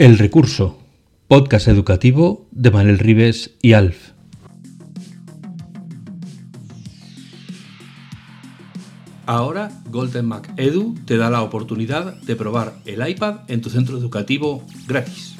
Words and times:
El 0.00 0.16
recurso, 0.16 0.80
podcast 1.28 1.68
educativo 1.68 2.48
de 2.52 2.70
Manel 2.70 2.98
Rives 2.98 3.50
y 3.60 3.74
Alf. 3.74 4.12
Ahora 9.26 9.70
Golden 9.90 10.24
Mac 10.24 10.50
Edu 10.56 10.94
te 11.04 11.18
da 11.18 11.28
la 11.28 11.42
oportunidad 11.42 12.14
de 12.22 12.34
probar 12.34 12.78
el 12.86 13.06
iPad 13.06 13.40
en 13.48 13.60
tu 13.60 13.68
centro 13.68 13.98
educativo 13.98 14.64
gratis. 14.88 15.36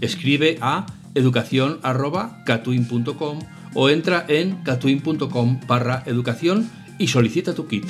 Escribe 0.00 0.56
a 0.62 0.86
educación.catuin.com 1.14 3.38
o 3.74 3.90
entra 3.90 4.24
en 4.26 4.62
catuin.com 4.62 5.60
barra 5.66 6.02
educación 6.06 6.70
y 6.98 7.08
solicita 7.08 7.54
tu 7.54 7.66
kit. 7.66 7.84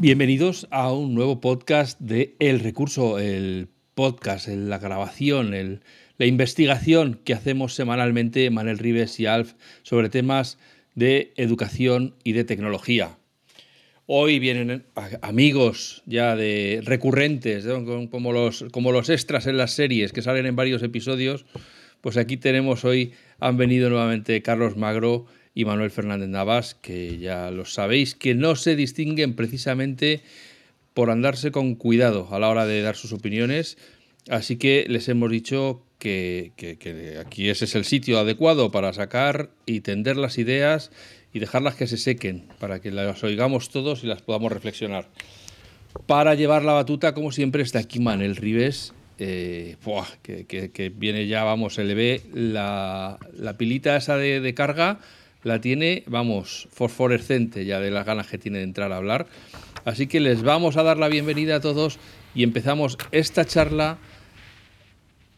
Bienvenidos 0.00 0.68
a 0.70 0.92
un 0.92 1.12
nuevo 1.12 1.40
podcast 1.40 1.98
de 1.98 2.36
El 2.38 2.60
Recurso, 2.60 3.18
el 3.18 3.66
podcast, 3.96 4.46
la 4.46 4.78
grabación, 4.78 5.80
la 6.18 6.24
investigación 6.24 7.20
que 7.24 7.34
hacemos 7.34 7.74
semanalmente 7.74 8.48
Manel 8.50 8.78
Rives 8.78 9.18
y 9.18 9.26
Alf 9.26 9.54
sobre 9.82 10.08
temas 10.08 10.56
de 10.94 11.32
educación 11.34 12.14
y 12.22 12.30
de 12.30 12.44
tecnología. 12.44 13.18
Hoy 14.06 14.38
vienen 14.38 14.86
amigos 15.20 16.04
ya 16.06 16.36
de 16.36 16.80
recurrentes, 16.84 17.66
como, 18.08 18.32
los, 18.32 18.66
como 18.70 18.92
los 18.92 19.10
extras 19.10 19.48
en 19.48 19.56
las 19.56 19.72
series 19.72 20.12
que 20.12 20.22
salen 20.22 20.46
en 20.46 20.54
varios 20.54 20.84
episodios. 20.84 21.44
Pues 22.02 22.16
aquí 22.16 22.36
tenemos 22.36 22.84
hoy, 22.84 23.14
han 23.40 23.56
venido 23.56 23.90
nuevamente 23.90 24.42
Carlos 24.42 24.76
Magro 24.76 25.26
y 25.58 25.64
Manuel 25.64 25.90
Fernández 25.90 26.28
Navas, 26.28 26.76
que 26.76 27.18
ya 27.18 27.50
lo 27.50 27.64
sabéis, 27.64 28.14
que 28.14 28.36
no 28.36 28.54
se 28.54 28.76
distinguen 28.76 29.34
precisamente 29.34 30.20
por 30.94 31.10
andarse 31.10 31.50
con 31.50 31.74
cuidado 31.74 32.28
a 32.30 32.38
la 32.38 32.48
hora 32.48 32.64
de 32.64 32.80
dar 32.80 32.94
sus 32.94 33.12
opiniones. 33.12 33.76
Así 34.30 34.54
que 34.54 34.86
les 34.88 35.08
hemos 35.08 35.32
dicho 35.32 35.82
que, 35.98 36.52
aquí 37.20 37.48
ese 37.48 37.64
es 37.64 37.74
el 37.74 37.84
sitio 37.84 38.20
adecuado 38.20 38.70
para 38.70 38.92
sacar 38.92 39.50
y 39.66 39.80
tender 39.80 40.16
las 40.16 40.38
ideas 40.38 40.92
y 41.32 41.40
dejarlas 41.40 41.74
que 41.74 41.88
se 41.88 41.96
sequen, 41.96 42.46
para 42.60 42.80
que 42.80 42.92
las 42.92 43.24
oigamos 43.24 43.70
todos 43.70 44.04
y 44.04 44.06
las 44.06 44.22
podamos 44.22 44.52
reflexionar. 44.52 45.08
Para 46.06 46.36
llevar 46.36 46.64
la 46.64 46.74
batuta, 46.74 47.14
como 47.14 47.32
siempre, 47.32 47.64
está 47.64 47.80
aquí 47.80 47.98
Manuel 47.98 48.36
Rives, 48.36 48.94
eh, 49.18 49.74
que, 50.22 50.92
viene 50.94 51.26
ya, 51.26 51.42
vamos, 51.42 51.74
se 51.74 51.82
le 51.82 51.96
ve 51.96 52.22
la, 52.32 53.18
pilita 53.58 53.96
esa 53.96 54.16
de 54.16 54.54
carga 54.54 55.00
la 55.48 55.60
tiene, 55.60 56.04
vamos, 56.06 56.68
fosforescente 56.70 57.64
ya 57.64 57.80
de 57.80 57.90
las 57.90 58.06
ganas 58.06 58.28
que 58.28 58.38
tiene 58.38 58.58
de 58.58 58.64
entrar 58.64 58.92
a 58.92 58.96
hablar. 58.96 59.26
Así 59.84 60.06
que 60.06 60.20
les 60.20 60.42
vamos 60.42 60.76
a 60.76 60.84
dar 60.84 60.98
la 60.98 61.08
bienvenida 61.08 61.56
a 61.56 61.60
todos 61.60 61.98
y 62.34 62.44
empezamos 62.44 62.96
esta 63.10 63.44
charla. 63.44 63.98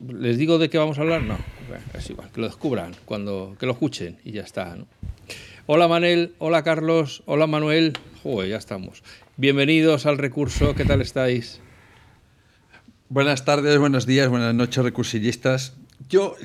¿Les 0.06 0.36
digo 0.36 0.58
de 0.58 0.68
qué 0.68 0.76
vamos 0.76 0.98
a 0.98 1.02
hablar? 1.02 1.22
No, 1.22 1.38
es 1.94 2.10
igual, 2.10 2.30
que 2.32 2.40
lo 2.40 2.48
descubran, 2.48 2.94
cuando, 3.04 3.56
que 3.58 3.66
lo 3.66 3.72
escuchen 3.72 4.18
y 4.24 4.32
ya 4.32 4.42
está. 4.42 4.76
Hola 5.66 5.88
Manel, 5.88 6.34
hola 6.38 6.62
Carlos, 6.62 7.22
hola 7.26 7.46
Manuel. 7.46 7.92
Joder, 8.22 8.50
ya 8.50 8.56
estamos. 8.56 9.02
Bienvenidos 9.36 10.04
al 10.04 10.18
recurso, 10.18 10.74
¿qué 10.74 10.84
tal 10.84 11.00
estáis? 11.00 11.60
Buenas 13.08 13.44
tardes, 13.44 13.78
buenos 13.78 14.06
días, 14.06 14.28
buenas 14.28 14.54
noches, 14.54 14.82
recursillistas. 14.82 15.74
Yo, 16.08 16.36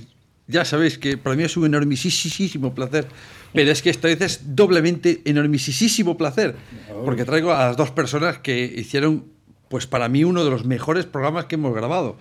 ya 0.47 0.65
sabéis 0.65 0.97
que 0.97 1.17
para 1.17 1.35
mí 1.35 1.43
es 1.43 1.57
un 1.57 1.65
enormisísimo 1.65 2.73
placer 2.73 3.07
pero 3.55 3.71
es 3.71 3.81
que 3.81 3.89
esta 3.89 4.09
vez 4.09 4.21
es 4.21 4.55
doblemente 4.55 5.21
enormisísimo 5.23 6.17
placer, 6.17 6.55
porque 7.05 7.23
traigo 7.23 7.53
a 7.53 7.67
las 7.67 7.77
dos 7.77 7.89
personas 7.89 8.39
que 8.39 8.65
hicieron, 8.65 9.25
pues 9.69 9.87
para 9.87 10.09
mí, 10.09 10.25
uno 10.25 10.43
de 10.43 10.51
los 10.51 10.65
mejores 10.65 11.05
programas 11.05 11.45
que 11.45 11.55
hemos 11.55 11.73
grabado. 11.73 12.17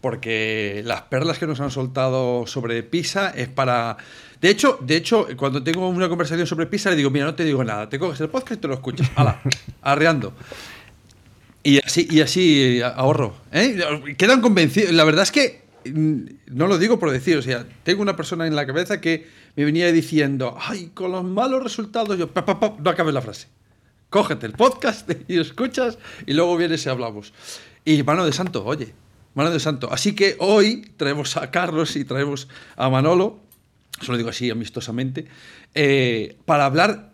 Porque 0.00 0.82
las 0.84 1.02
perlas 1.02 1.38
que 1.38 1.46
nos 1.46 1.58
han 1.60 1.70
soltado 1.70 2.46
sobre 2.46 2.82
Pisa 2.84 3.30
es 3.30 3.48
para. 3.48 3.96
De 4.40 4.50
hecho, 4.50 4.78
de 4.80 4.94
hecho, 4.94 5.26
cuando 5.36 5.64
tengo 5.64 5.88
una 5.88 6.08
conversación 6.08 6.46
sobre 6.46 6.66
Pisa, 6.66 6.90
le 6.90 6.96
digo, 6.96 7.10
mira, 7.10 7.24
no 7.24 7.34
te 7.34 7.44
digo 7.44 7.64
nada, 7.64 7.88
te 7.88 7.98
coges 7.98 8.20
el 8.20 8.28
podcast 8.28 8.58
y 8.58 8.60
te 8.60 8.68
lo 8.68 8.74
escuchas. 8.74 9.10
¡Hala! 9.16 9.40
arreando. 9.82 10.34
Y 11.64 11.80
así, 11.84 12.06
y 12.08 12.20
así 12.20 12.80
ahorro. 12.82 13.34
¿eh? 13.50 14.14
Quedan 14.16 14.40
convencidos. 14.42 14.92
La 14.92 15.02
verdad 15.02 15.24
es 15.24 15.32
que 15.32 15.65
no 15.92 16.66
lo 16.66 16.78
digo 16.78 16.98
por 16.98 17.10
decir, 17.10 17.36
o 17.36 17.42
sea, 17.42 17.66
tengo 17.82 18.02
una 18.02 18.16
persona 18.16 18.46
en 18.46 18.56
la 18.56 18.66
cabeza 18.66 19.00
que 19.00 19.26
me 19.56 19.64
venía 19.64 19.90
diciendo, 19.90 20.56
ay, 20.60 20.90
con 20.94 21.12
los 21.12 21.24
malos 21.24 21.62
resultados, 21.62 22.18
yo, 22.18 22.30
no 22.82 22.90
acabes 22.90 23.14
la 23.14 23.22
frase. 23.22 23.48
Cógete 24.10 24.46
el 24.46 24.52
podcast 24.52 25.10
y 25.28 25.38
escuchas 25.38 25.98
y 26.26 26.34
luego 26.34 26.56
vienes 26.56 26.84
y 26.86 26.88
hablamos. 26.88 27.32
Y 27.84 28.02
mano 28.02 28.24
de 28.24 28.32
santo, 28.32 28.64
oye, 28.64 28.94
mano 29.34 29.50
de 29.50 29.60
santo. 29.60 29.92
Así 29.92 30.14
que 30.14 30.36
hoy 30.38 30.90
traemos 30.96 31.36
a 31.36 31.50
Carlos 31.50 31.96
y 31.96 32.04
traemos 32.04 32.48
a 32.76 32.88
Manolo, 32.90 33.40
solo 34.00 34.18
digo 34.18 34.30
así 34.30 34.50
amistosamente, 34.50 35.26
eh, 35.74 36.36
para 36.44 36.66
hablar, 36.66 37.12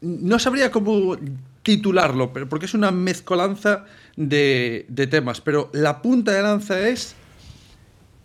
no 0.00 0.38
sabría 0.38 0.70
cómo 0.70 1.16
titularlo, 1.62 2.32
porque 2.32 2.66
es 2.66 2.74
una 2.74 2.90
mezcolanza 2.90 3.84
de, 4.16 4.84
de 4.88 5.06
temas, 5.06 5.40
pero 5.40 5.70
la 5.72 6.02
punta 6.02 6.32
de 6.32 6.42
lanza 6.42 6.88
es 6.88 7.14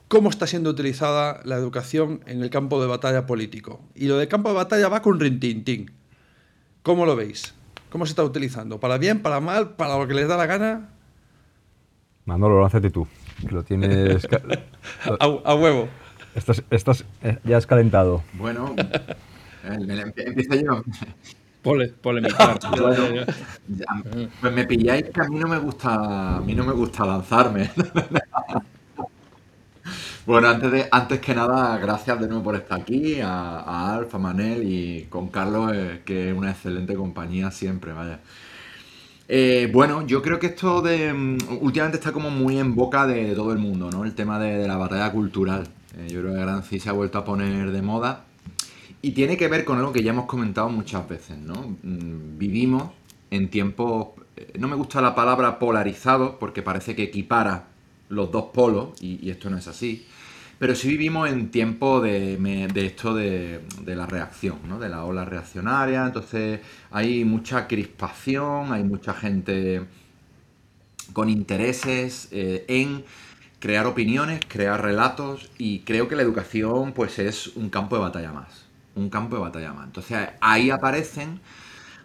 cómo 0.07 0.29
está 0.29 0.47
siendo 0.47 0.69
utilizada 0.69 1.41
la 1.43 1.55
educación 1.55 2.21
en 2.25 2.41
el 2.41 2.49
campo 2.49 2.81
de 2.81 2.87
batalla 2.87 3.25
político. 3.25 3.81
Y 3.95 4.07
lo 4.07 4.17
de 4.17 4.27
campo 4.27 4.49
de 4.49 4.55
batalla 4.55 4.89
va 4.89 5.01
con 5.01 5.19
rintintín. 5.19 5.91
¿Cómo 6.83 7.05
lo 7.05 7.15
veis? 7.15 7.53
¿Cómo 7.89 8.05
se 8.05 8.11
está 8.11 8.23
utilizando? 8.23 8.79
¿Para 8.79 8.97
bien, 8.97 9.21
para 9.21 9.39
mal, 9.39 9.75
para 9.75 9.97
lo 9.97 10.07
que 10.07 10.13
les 10.13 10.27
da 10.27 10.37
la 10.37 10.45
gana? 10.45 10.89
Manolo, 12.25 12.61
lánzate 12.61 12.89
tú, 12.89 13.07
que 13.41 13.53
lo 13.53 13.63
tienes... 13.63 14.27
a, 15.19 15.55
huevo. 15.55 15.87
Estás, 16.35 17.05
eh, 17.23 17.39
ya 17.43 17.57
has 17.57 17.65
calentado. 17.65 18.23
Bueno, 18.33 18.75
eh, 19.63 20.13
empieza 20.17 20.55
yo. 20.55 20.83
Pole, 21.63 21.93
pues 22.01 22.23
me 24.53 24.65
pilláis 24.65 25.05
que 25.09 25.21
a 25.21 25.27
mí 25.27 25.39
no 25.39 25.47
me 25.47 25.57
gusta, 25.57 26.37
a 26.37 26.41
mí 26.41 26.53
no 26.53 26.63
me 26.63 26.73
gusta 26.73 27.05
lanzarme. 27.05 27.71
Bueno, 30.27 30.49
antes, 30.49 30.69
de, 30.73 30.89
antes 30.91 31.21
que 31.21 31.33
nada, 31.33 31.77
gracias 31.77 32.19
de 32.19 32.27
nuevo 32.27 32.43
por 32.43 32.55
estar 32.57 32.81
aquí, 32.81 33.21
a, 33.21 33.59
a 33.61 33.95
Alf, 33.95 34.13
Manel 34.15 34.61
y 34.69 35.03
con 35.05 35.29
Carlos, 35.29 35.71
eh, 35.73 36.01
que 36.03 36.31
es 36.31 36.37
una 36.37 36.51
excelente 36.51 36.95
compañía 36.95 37.49
siempre, 37.49 37.93
vaya. 37.93 38.19
Eh, 39.29 39.69
bueno, 39.71 40.05
yo 40.05 40.21
creo 40.21 40.37
que 40.37 40.47
esto 40.47 40.81
de 40.81 41.13
mm, 41.13 41.37
últimamente 41.61 41.97
está 41.99 42.11
como 42.11 42.29
muy 42.29 42.59
en 42.59 42.75
boca 42.75 43.07
de 43.07 43.35
todo 43.35 43.53
el 43.53 43.57
mundo, 43.57 43.89
¿no? 43.89 44.03
El 44.03 44.15
tema 44.15 44.37
de, 44.37 44.67
la 44.67 44.75
batalla 44.75 45.09
cultural. 45.13 45.65
Eh, 45.97 46.09
yo 46.09 46.19
creo 46.19 46.33
que 46.33 46.41
Gran 46.41 46.61
se 46.61 46.89
ha 46.89 46.91
vuelto 46.91 47.19
a 47.19 47.23
poner 47.23 47.71
de 47.71 47.81
moda 47.81 48.25
y 49.01 49.11
tiene 49.11 49.37
que 49.37 49.47
ver 49.47 49.63
con 49.63 49.77
algo 49.77 49.93
que 49.93 50.03
ya 50.03 50.11
hemos 50.11 50.25
comentado 50.25 50.67
muchas 50.67 51.07
veces, 51.07 51.37
¿no? 51.37 51.77
Mm, 51.83 52.37
vivimos 52.37 52.91
en 53.31 53.49
tiempos, 53.49 54.09
no 54.59 54.67
me 54.67 54.75
gusta 54.75 54.99
la 54.99 55.15
palabra 55.15 55.57
polarizado 55.57 56.37
porque 56.37 56.61
parece 56.61 56.97
que 56.97 57.03
equipara 57.03 57.67
los 58.09 58.29
dos 58.29 58.47
polos 58.53 59.01
y 59.01 59.29
esto 59.29 59.49
no 59.49 59.57
es 59.57 59.69
así. 59.69 60.05
Pero 60.59 60.73
sí 60.73 60.89
vivimos 60.89 61.29
en 61.29 61.51
tiempo 61.51 62.01
de, 62.01 62.67
esto 62.75 63.13
de, 63.13 63.61
la 63.85 64.07
reacción, 64.07 64.59
¿no? 64.67 64.79
de 64.79 64.89
la 64.89 65.05
ola 65.05 65.23
reaccionaria. 65.23 66.05
Entonces 66.05 66.61
hay 66.91 67.23
mucha 67.25 67.67
crispación, 67.67 68.73
hay 68.73 68.83
mucha 68.83 69.13
gente 69.13 69.85
con 71.13 71.29
intereses 71.29 72.27
eh, 72.31 72.65
en 72.67 73.05
crear 73.59 73.85
opiniones, 73.85 74.41
crear 74.47 74.81
relatos 74.81 75.49
y 75.57 75.79
creo 75.79 76.07
que 76.07 76.15
la 76.15 76.23
educación 76.23 76.93
pues 76.93 77.19
es 77.19 77.47
un 77.55 77.69
campo 77.69 77.95
de 77.95 78.01
batalla 78.01 78.31
más. 78.31 78.65
Un 78.95 79.09
campo 79.09 79.35
de 79.35 79.43
batalla 79.43 79.73
más. 79.73 79.85
Entonces 79.85 80.29
ahí 80.41 80.71
aparecen 80.71 81.39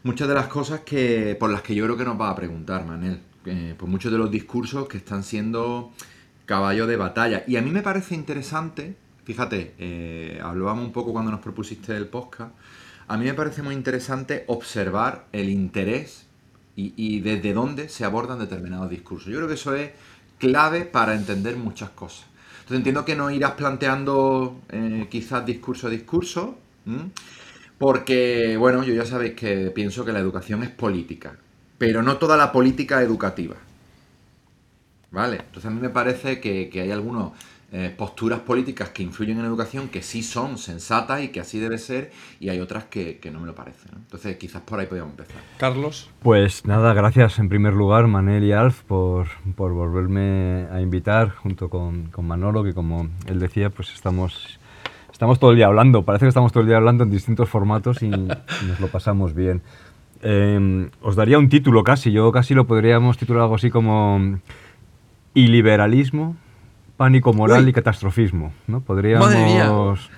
muchas 0.02 0.28
de 0.28 0.34
las 0.34 0.48
cosas 0.48 0.80
que 0.80 1.36
por 1.40 1.50
las 1.50 1.62
que 1.62 1.74
yo 1.74 1.84
creo 1.84 1.96
que 1.96 2.04
nos 2.04 2.20
va 2.20 2.30
a 2.30 2.36
preguntar, 2.36 2.84
Manel. 2.84 3.20
Eh, 3.44 3.74
pues 3.76 3.90
muchos 3.90 4.12
de 4.12 4.18
los 4.18 4.30
discursos 4.30 4.86
que 4.88 4.98
están 4.98 5.24
siendo 5.24 5.92
caballo 6.46 6.86
de 6.86 6.96
batalla. 6.96 7.44
Y 7.46 7.56
a 7.56 7.62
mí 7.62 7.70
me 7.70 7.82
parece 7.82 8.14
interesante, 8.14 8.96
fíjate, 9.24 9.74
eh, 9.78 10.40
hablábamos 10.42 10.84
un 10.84 10.92
poco 10.92 11.12
cuando 11.12 11.30
nos 11.30 11.40
propusiste 11.40 11.96
el 11.96 12.06
podcast, 12.06 12.52
a 13.08 13.16
mí 13.16 13.24
me 13.24 13.34
parece 13.34 13.62
muy 13.62 13.74
interesante 13.74 14.44
observar 14.46 15.26
el 15.32 15.48
interés 15.48 16.26
y, 16.74 17.20
desde 17.20 17.52
dónde 17.52 17.90
se 17.90 18.04
abordan 18.04 18.38
determinados 18.38 18.88
discursos. 18.88 19.28
Yo 19.28 19.36
creo 19.36 19.48
que 19.48 19.54
eso 19.54 19.74
es 19.74 19.90
clave 20.38 20.86
para 20.86 21.14
entender 21.14 21.56
muchas 21.56 21.90
cosas. 21.90 22.26
Entonces 22.60 22.78
entiendo 22.78 23.04
que 23.04 23.14
no 23.14 23.30
irás 23.30 23.52
planteando 23.52 24.60
eh, 24.70 25.06
quizás 25.10 25.44
discurso 25.44 25.88
a 25.88 25.90
discurso, 25.90 26.58
porque, 27.78 28.56
bueno, 28.56 28.82
yo 28.82 28.94
ya 28.94 29.04
sabéis 29.04 29.34
que 29.34 29.70
pienso 29.70 30.04
que 30.04 30.12
la 30.12 30.20
educación 30.20 30.62
es 30.62 30.70
política, 30.70 31.36
pero 31.78 32.02
no 32.02 32.16
toda 32.16 32.36
la 32.36 32.50
política 32.50 33.02
educativa. 33.02 33.56
¿Vale? 35.12 35.36
Entonces 35.36 35.66
a 35.66 35.70
mí 35.70 35.80
me 35.80 35.90
parece 35.90 36.40
que, 36.40 36.70
hay 36.72 36.90
algunos 36.90 37.32
eh, 37.70 37.94
posturas 37.96 38.40
políticas 38.40 38.88
que 38.88 39.02
influyen 39.02 39.36
en 39.36 39.42
la 39.42 39.48
educación 39.48 39.88
que 39.88 40.02
sí 40.02 40.22
son 40.22 40.56
sensatas 40.56 41.22
y 41.22 41.28
que 41.28 41.40
así 41.40 41.60
debe 41.60 41.76
ser, 41.78 42.10
y 42.40 42.48
hay 42.48 42.60
otras 42.60 42.84
que, 42.84 43.20
no 43.30 43.40
me 43.40 43.46
lo 43.46 43.54
parecen. 43.54 43.92
Entonces, 43.94 44.36
quizás 44.36 44.62
por 44.62 44.80
ahí 44.80 44.86
podríamos 44.86 45.12
empezar. 45.12 45.42
Carlos. 45.58 46.10
Pues 46.22 46.66
nada, 46.66 46.94
gracias 46.94 47.38
en 47.38 47.50
primer 47.50 47.74
lugar, 47.74 48.06
Manel 48.08 48.42
y 48.42 48.52
Alf, 48.52 48.82
por, 48.82 49.28
por 49.54 49.72
volverme 49.72 50.66
a 50.72 50.80
invitar 50.80 51.30
junto 51.30 51.68
con, 51.68 52.06
con, 52.06 52.26
Manolo, 52.26 52.64
que 52.64 52.72
como 52.72 53.08
él 53.26 53.38
decía, 53.38 53.68
pues 53.68 53.92
estamos, 53.92 54.58
estamos 55.12 55.38
todo 55.38 55.50
el 55.50 55.56
día 55.56 55.66
hablando. 55.66 56.04
Parece 56.04 56.24
que 56.24 56.30
estamos 56.30 56.52
todo 56.52 56.62
el 56.62 56.68
día 56.68 56.78
hablando 56.78 57.04
en 57.04 57.10
distintos 57.10 57.50
formatos 57.50 58.02
y, 58.02 58.08
nos 58.08 58.80
lo 58.80 58.88
pasamos 58.88 59.34
bien. 59.34 59.60
Em, 60.22 60.88
os 61.02 61.16
daría 61.16 61.38
un 61.38 61.48
título 61.48 61.82
casi, 61.84 62.12
yo 62.12 62.30
casi 62.32 62.54
lo 62.54 62.66
podríamos 62.66 63.18
titular 63.18 63.42
algo 63.42 63.56
así 63.56 63.70
como 63.70 64.38
iliberalismo 65.34 66.36
pánico 66.96 67.32
moral 67.32 67.68
y 67.68 67.72
catastrofismo. 67.72 68.52
¿no? 68.66 68.80
Podríamos, 68.80 70.08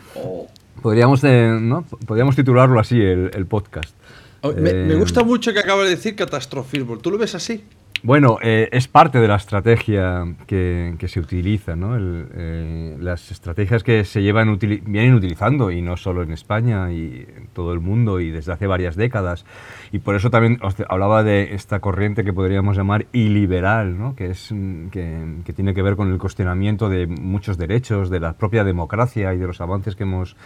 podríamos, 0.82 1.24
eh, 1.24 1.56
¿no? 1.60 1.84
podríamos 2.06 2.36
titularlo 2.36 2.78
así, 2.78 3.00
el, 3.00 3.46
podcast. 3.46 3.94
me, 4.42 4.72
me, 4.72 4.94
gusta 4.96 5.22
eh, 5.22 5.24
mucho 5.24 5.52
que 5.52 5.60
acabas 5.60 5.84
de 5.84 5.90
decir 5.90 6.14
catastrofismo. 6.14 6.98
¿Tú 6.98 7.10
lo 7.10 7.18
ves 7.18 7.34
así? 7.34 7.64
Bueno, 8.04 8.36
eh, 8.42 8.68
es 8.70 8.86
parte 8.86 9.18
de 9.18 9.26
la 9.26 9.36
estrategia 9.36 10.26
que, 10.46 10.94
se 11.06 11.20
utiliza. 11.20 11.72
Eh, 11.74 12.98
las 13.00 13.30
estrategias 13.30 13.82
que 13.82 14.04
se 14.04 14.22
llevan 14.22 14.58
vienen 14.58 15.14
utilizando, 15.14 15.70
y 15.70 15.80
no 15.80 15.96
solo 15.96 16.22
en 16.22 16.30
España, 16.30 16.92
y 16.92 17.26
en 17.34 17.46
todo 17.54 17.72
el 17.72 17.80
mundo, 17.80 18.20
y 18.20 18.30
desde 18.30 18.52
hace 18.52 18.66
varias 18.66 18.96
décadas. 18.96 19.46
Y 19.90 20.00
por 20.00 20.16
eso 20.16 20.28
también 20.28 20.58
os 20.60 20.76
hablaba 20.86 21.22
de 21.22 21.54
esta 21.54 21.80
corriente 21.80 22.24
que 22.24 22.34
podríamos 22.34 22.76
llamar 22.76 23.06
iliberal, 23.14 23.96
que, 24.18 24.26
es, 24.26 24.52
que, 24.90 25.36
que 25.42 25.52
tiene 25.54 25.72
que 25.72 25.80
ver 25.80 25.96
con 25.96 26.12
el 26.12 26.18
cuestionamiento 26.18 26.90
de 26.90 27.06
muchos 27.06 27.56
derechos, 27.56 28.10
de 28.10 28.20
la 28.20 28.34
propia 28.34 28.64
democracia 28.64 29.32
y 29.32 29.38
de 29.38 29.46
los 29.46 29.62
avances 29.62 29.96
que 29.96 30.02
hemos 30.02 30.36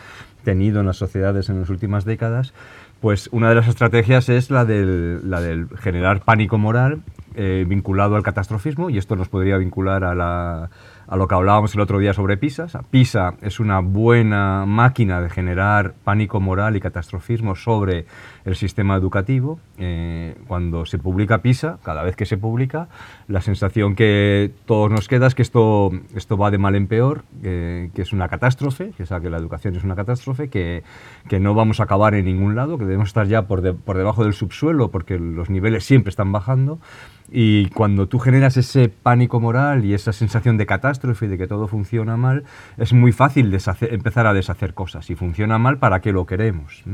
tenido 0.44 0.78
en 0.78 0.86
las 0.86 0.98
sociedades 0.98 1.48
en 1.48 1.58
las 1.58 1.70
últimas 1.70 2.04
décadas. 2.04 2.54
Pues 3.00 3.28
una 3.32 3.48
de 3.48 3.56
las 3.56 3.66
estrategias 3.66 4.28
es 4.28 4.48
la 4.48 4.64
del, 4.64 5.28
la 5.28 5.40
del 5.40 5.68
generar 5.76 6.20
pánico 6.20 6.56
moral 6.56 7.02
eh, 7.40 7.64
vinculado 7.68 8.16
al 8.16 8.24
catastrofismo 8.24 8.90
y 8.90 8.98
esto 8.98 9.14
nos 9.14 9.28
podría 9.28 9.58
vincular 9.58 10.02
a 10.02 10.12
la, 10.12 10.70
a 11.06 11.16
lo 11.16 11.28
que 11.28 11.36
hablábamos 11.36 11.72
el 11.72 11.80
otro 11.80 12.00
día 12.00 12.12
sobre 12.12 12.36
PISA. 12.36 12.66
PISA 12.90 13.34
es 13.42 13.60
una 13.60 13.78
buena 13.78 14.66
máquina 14.66 15.20
de 15.20 15.30
generar 15.30 15.94
pánico 16.02 16.40
moral 16.40 16.74
y 16.74 16.80
catastrofismo 16.80 17.54
sobre 17.54 18.06
el 18.44 18.56
sistema 18.56 18.96
educativo. 18.96 19.60
Eh, 19.78 20.36
cuando 20.48 20.84
se 20.84 20.98
publica 20.98 21.38
PISA, 21.38 21.78
cada 21.84 22.02
vez 22.02 22.16
que 22.16 22.26
se 22.26 22.38
publica, 22.38 22.88
la 23.28 23.40
sensación 23.40 23.94
que 23.94 24.50
todos 24.66 24.90
nos 24.90 25.06
queda 25.06 25.28
es 25.28 25.36
que 25.36 25.42
esto, 25.42 25.92
esto 26.16 26.36
va 26.36 26.50
de 26.50 26.58
mal 26.58 26.74
en 26.74 26.88
peor, 26.88 27.22
que 27.40 27.92
es 27.94 28.12
una 28.12 28.26
catástrofe, 28.28 28.90
que, 28.96 29.04
que 29.04 29.30
la 29.30 29.36
educación 29.36 29.76
es 29.76 29.84
una 29.84 29.94
catástrofe, 29.94 30.48
que, 30.48 30.82
que, 31.28 31.38
no 31.38 31.54
vamos 31.54 31.78
a 31.78 31.84
acabar 31.84 32.16
en 32.16 32.24
ningún 32.24 32.56
lado, 32.56 32.78
que 32.78 32.84
debemos 32.84 33.10
estar 33.10 33.28
ya 33.28 33.42
por, 33.42 33.76
por 33.76 33.96
debajo 33.96 34.24
del 34.24 34.32
subsuelo 34.32 34.90
porque 34.90 35.20
los 35.20 35.50
niveles 35.50 35.84
siempre 35.84 36.10
están 36.10 36.32
bajando. 36.32 36.80
Y 37.30 37.68
cuando 37.70 38.08
tú 38.08 38.18
generas 38.18 38.56
ese 38.56 38.88
pánico 38.88 39.38
moral 39.38 39.84
y 39.84 39.92
esa 39.92 40.12
sensación 40.12 40.56
de 40.56 40.64
catástrofe, 40.64 41.28
de 41.28 41.36
que 41.36 41.46
todo 41.46 41.68
funciona 41.68 42.16
mal, 42.16 42.44
es 42.78 42.92
muy 42.92 43.12
fácil 43.12 43.56
empezar 43.82 44.26
a 44.26 44.32
deshacer 44.32 44.72
cosas. 44.72 45.04
Si 45.04 45.14
funciona 45.14 45.58
mal, 45.58 45.78
¿para 45.78 46.00
qué 46.00 46.12
lo 46.12 46.24
queremos? 46.24 46.84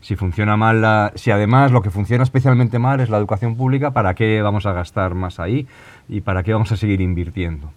Si 0.00 0.14
funciona 0.14 0.56
mal, 0.56 1.12
si 1.16 1.32
además 1.32 1.72
lo 1.72 1.82
que 1.82 1.90
funciona 1.90 2.22
especialmente 2.22 2.78
mal 2.78 3.00
es 3.00 3.10
la 3.10 3.18
educación 3.18 3.56
pública, 3.56 3.90
¿para 3.90 4.14
qué 4.14 4.40
vamos 4.40 4.66
a 4.66 4.72
gastar 4.72 5.14
más 5.14 5.40
ahí? 5.40 5.66
¿Y 6.08 6.20
para 6.20 6.42
qué 6.42 6.52
vamos 6.52 6.70
a 6.70 6.76
seguir 6.76 7.00
invirtiendo? 7.00 7.72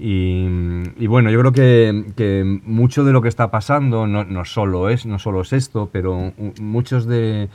Y, 0.00 1.06
bueno, 1.06 1.30
yo 1.30 1.40
creo 1.40 1.52
que, 1.52 2.60
mucho 2.64 3.04
de 3.04 3.12
lo 3.12 3.20
que 3.20 3.28
está 3.28 3.50
pasando 3.50 4.06
no, 4.06 4.24
no, 4.24 4.44
solo 4.44 4.90
es, 4.90 5.06
no 5.06 5.18
solo 5.18 5.40
es 5.40 5.52
esto, 5.52 5.88
pero 5.92 6.32
muchos 6.60 7.06
de 7.06 7.48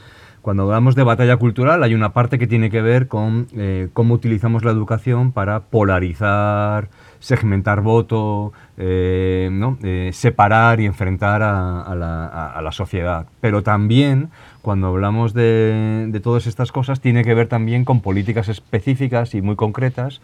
cuando 0.44 0.64
hablamos 0.64 0.96
de 0.96 1.04
batalla 1.04 1.38
cultural 1.38 1.84
hay 1.84 1.94
una 1.94 2.12
parte 2.12 2.38
que 2.38 2.48
tiene 2.48 2.70
que 2.70 2.82
ver 2.82 3.08
con 3.08 3.48
eh, 3.56 3.88
cómo 3.94 4.14
utilizamos 4.14 4.66
la 4.66 4.72
educación 4.72 5.32
para 5.32 5.62
polarizar, 5.62 6.90
segmentar 7.20 7.80
voto, 7.80 8.52
eh, 8.78 9.50
eh, 9.84 10.10
separar 10.12 10.82
y 10.82 10.86
enfrentar 10.86 11.42
a, 11.42 11.96
la, 11.96 12.72
sociedad. 12.74 13.26
Pero 13.40 13.64
también, 13.64 14.32
cuando 14.62 14.88
hablamos 14.88 15.34
de, 15.34 16.08
de 16.10 16.20
todas 16.20 16.46
estas 16.46 16.74
cosas, 16.74 17.00
tiene 17.00 17.24
que 17.24 17.34
ver 17.34 17.48
también 17.48 17.86
con 17.86 18.02
políticas 18.02 18.50
específicas 18.50 19.36
y 19.36 19.42
muy 19.42 19.56
concretas 19.56 20.20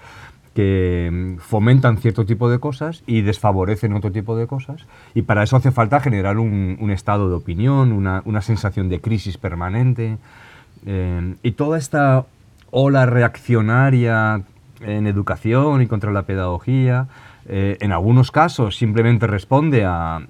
que 0.54 1.10
mm, 1.12 1.38
fomentan 1.38 1.98
cierto 1.98 2.25
tipo 2.25 2.50
de 2.50 2.60
cosas 2.60 3.04
y 3.06 3.22
desfavorecen 3.22 3.94
otro 3.94 4.12
tipo 4.12 4.36
de 4.36 4.48
cosas. 4.48 4.86
Y 5.13 5.24
para 5.24 5.44
eso 5.44 5.56
hace 5.56 5.72
falta 5.72 6.00
generar 6.00 6.38
un, 6.38 6.90
estado 6.92 7.30
de 7.30 7.36
opinión, 7.36 7.92
una, 7.92 8.42
sensación 8.42 8.90
de 8.90 9.00
crisis 9.01 9.38
permanente. 9.38 10.18
Eh, 10.86 11.36
y 11.44 11.51
toda 11.51 11.78
esta 11.78 12.25
ola 12.72 13.06
reaccionaria 13.06 14.42
en 14.81 15.07
educación 15.07 15.81
y 15.81 15.88
contra 15.88 16.12
la 16.12 16.24
pedagogía, 16.24 17.07
eh, 17.51 17.78
en 17.81 17.92
algunos 17.92 18.31
casos 18.31 18.78
simplemente 18.78 19.25
responde 19.25 19.84
a, 19.84 20.22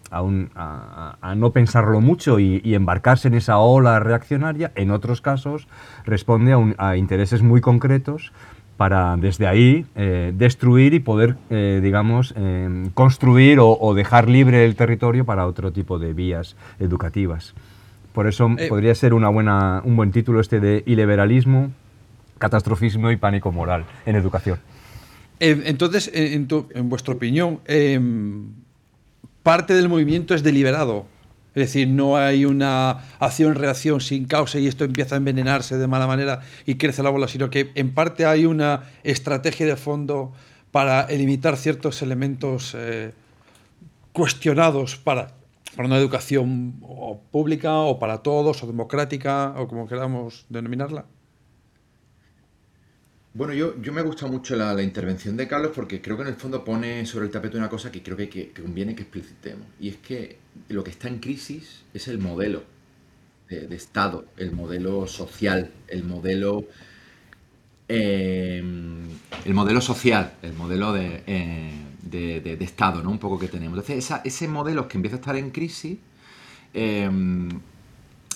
no 1.36 1.52
pensarlo 1.52 2.00
mucho 2.02 2.40
y, 2.40 2.74
embarcarse 2.74 3.28
en 3.28 3.34
esa 3.34 3.58
ola 3.58 4.00
reaccionaria, 4.00 4.72
en 4.76 4.92
otros 4.92 5.22
casos 5.22 5.68
responde 6.06 6.56
a 6.78 6.96
intereses 6.96 7.42
muy 7.42 7.62
concretos 7.62 8.32
para 8.80 9.18
desde 9.18 9.46
ahí 9.46 9.86
eh, 9.98 10.32
destruir 10.34 10.94
y 10.94 11.02
poder, 11.02 11.36
eh, 11.50 11.82
digamos, 11.84 12.34
em, 12.38 12.90
construir 12.92 13.58
o, 13.60 13.94
dejar 13.94 14.30
libre 14.30 14.64
el 14.64 14.78
territorio 14.78 15.26
para 15.26 15.46
otro 15.48 15.74
tipo 15.74 16.00
de 16.00 16.14
vías 16.14 16.56
educativas. 16.80 17.56
Por 18.14 18.26
eso 18.26 18.50
eh, 18.58 18.70
podría 18.70 18.96
ser 18.96 19.14
una 19.14 19.28
buena, 19.28 19.82
un 19.84 19.98
buen 19.98 20.14
título 20.14 20.40
este 20.40 20.62
de 20.62 20.84
iliberalismo, 20.86 21.72
catastrofismo 22.38 23.12
y 23.12 23.18
pánico 23.18 23.52
moral 23.52 23.84
en 24.06 24.16
educación. 24.16 24.60
entonces, 25.42 26.10
en, 26.14 26.48
en, 26.74 26.90
vuestra 26.90 27.14
opinión, 27.14 27.60
parte 29.44 29.74
del 29.74 29.90
movimiento 29.90 30.34
es 30.34 30.42
deliberado. 30.42 31.06
Es 31.56 31.62
decir, 31.68 31.88
no 31.88 32.18
hay 32.18 32.46
una 32.46 32.92
acción-reacción 33.20 34.02
sin 34.02 34.26
causa 34.26 34.60
y 34.60 34.68
esto 34.68 34.84
empieza 34.84 35.16
a 35.16 35.18
envenenarse 35.18 35.78
de 35.78 35.88
mala 35.88 36.06
manera 36.06 36.42
y 36.66 36.76
crece 36.76 37.02
la 37.02 37.10
bola, 37.10 37.28
sino 37.28 37.50
que 37.50 37.72
en 37.76 37.94
parte 37.94 38.26
hay 38.26 38.46
una 38.46 38.84
estrategia 39.04 39.66
de 39.66 39.76
fondo 39.76 40.32
para 40.72 41.02
eliminar 41.02 41.58
ciertos 41.58 42.02
elementos 42.02 42.76
eh, 42.78 43.14
cuestionados 44.14 44.98
para, 44.98 45.34
una 45.78 45.98
educación 45.98 46.82
pública 47.32 47.78
o 47.78 48.00
para 48.00 48.20
todos 48.20 48.64
o 48.64 48.68
democrática 48.68 49.54
o 49.58 49.68
como 49.68 49.88
queramos 49.88 50.46
denominarla. 50.50 51.06
Bueno, 53.34 53.54
yo 53.54 53.94
me 53.94 54.02
gusta 54.02 54.26
mucho 54.28 54.56
la, 54.56 54.82
intervención 54.82 55.38
de 55.38 55.48
Carlos 55.48 55.72
porque 55.74 56.02
creo 56.02 56.18
que 56.18 56.24
en 56.24 56.30
el 56.30 56.36
fondo 56.36 56.64
pone 56.64 57.06
sobre 57.06 57.26
el 57.26 57.32
tapete 57.32 57.58
una 57.58 57.70
cosa 57.70 57.92
que 57.92 58.02
creo 58.02 58.18
que, 58.18 58.52
conviene 58.52 58.96
que 58.96 59.04
explicitemos. 59.04 59.66
Y 59.80 59.90
es 59.90 59.98
que 59.98 60.38
lo 60.68 60.84
que 60.84 60.92
está 60.92 61.08
en 61.08 61.20
crisis 61.20 61.84
es 61.94 62.08
el 62.08 62.20
modelo 62.20 62.64
de, 63.50 63.76
Estado, 63.76 64.26
el 64.38 64.52
modelo 64.52 65.08
social, 65.08 65.72
el 65.88 66.04
modelo... 66.04 66.66
Em, 67.88 69.08
el 69.46 69.54
modelo 69.56 69.82
social, 69.82 70.34
el 70.44 70.54
modelo 70.54 70.96
eh, 70.96 71.72
de, 72.04 72.58
Estado, 72.60 73.02
¿no? 73.02 73.10
Un 73.10 73.18
poco 73.18 73.40
que 73.40 73.48
tenemos. 73.48 73.80
Entonces, 73.80 74.20
ese 74.24 74.48
modelo 74.48 74.88
que 74.88 74.98
empieza 74.98 75.16
a 75.16 75.20
estar 75.20 75.36
en 75.36 75.50
crisis, 75.50 75.98
em, 76.74 77.50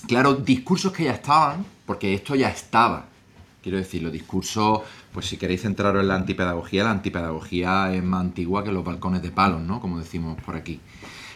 claro, 0.07 0.33
discursos 0.33 0.91
que 0.91 1.03
ya 1.03 1.13
estaban, 1.13 1.63
porque 1.85 2.15
esto 2.15 2.33
ya 2.33 2.49
estaba, 2.49 3.09
Quiero 3.63 3.77
decir, 3.77 4.03
los 4.03 4.11
discursos, 4.11 4.81
pues 5.13 5.25
si 5.25 5.37
queréis 5.37 5.61
centraros 5.61 6.01
en 6.01 6.09
la 6.09 6.15
antipedagogía, 6.15 6.83
la 6.83 6.91
antipedagogía 6.91 7.93
es 7.93 8.03
más 8.03 8.19
antigua 8.19 8.61
que 8.61 8.73
los 8.73 8.83
balcones 8.83 9.21
de 9.21 9.31
palos, 9.31 9.61
¿no? 9.61 9.79
Como 9.79 9.99
decimos 9.99 10.37
por 10.43 10.57
aquí. 10.57 10.81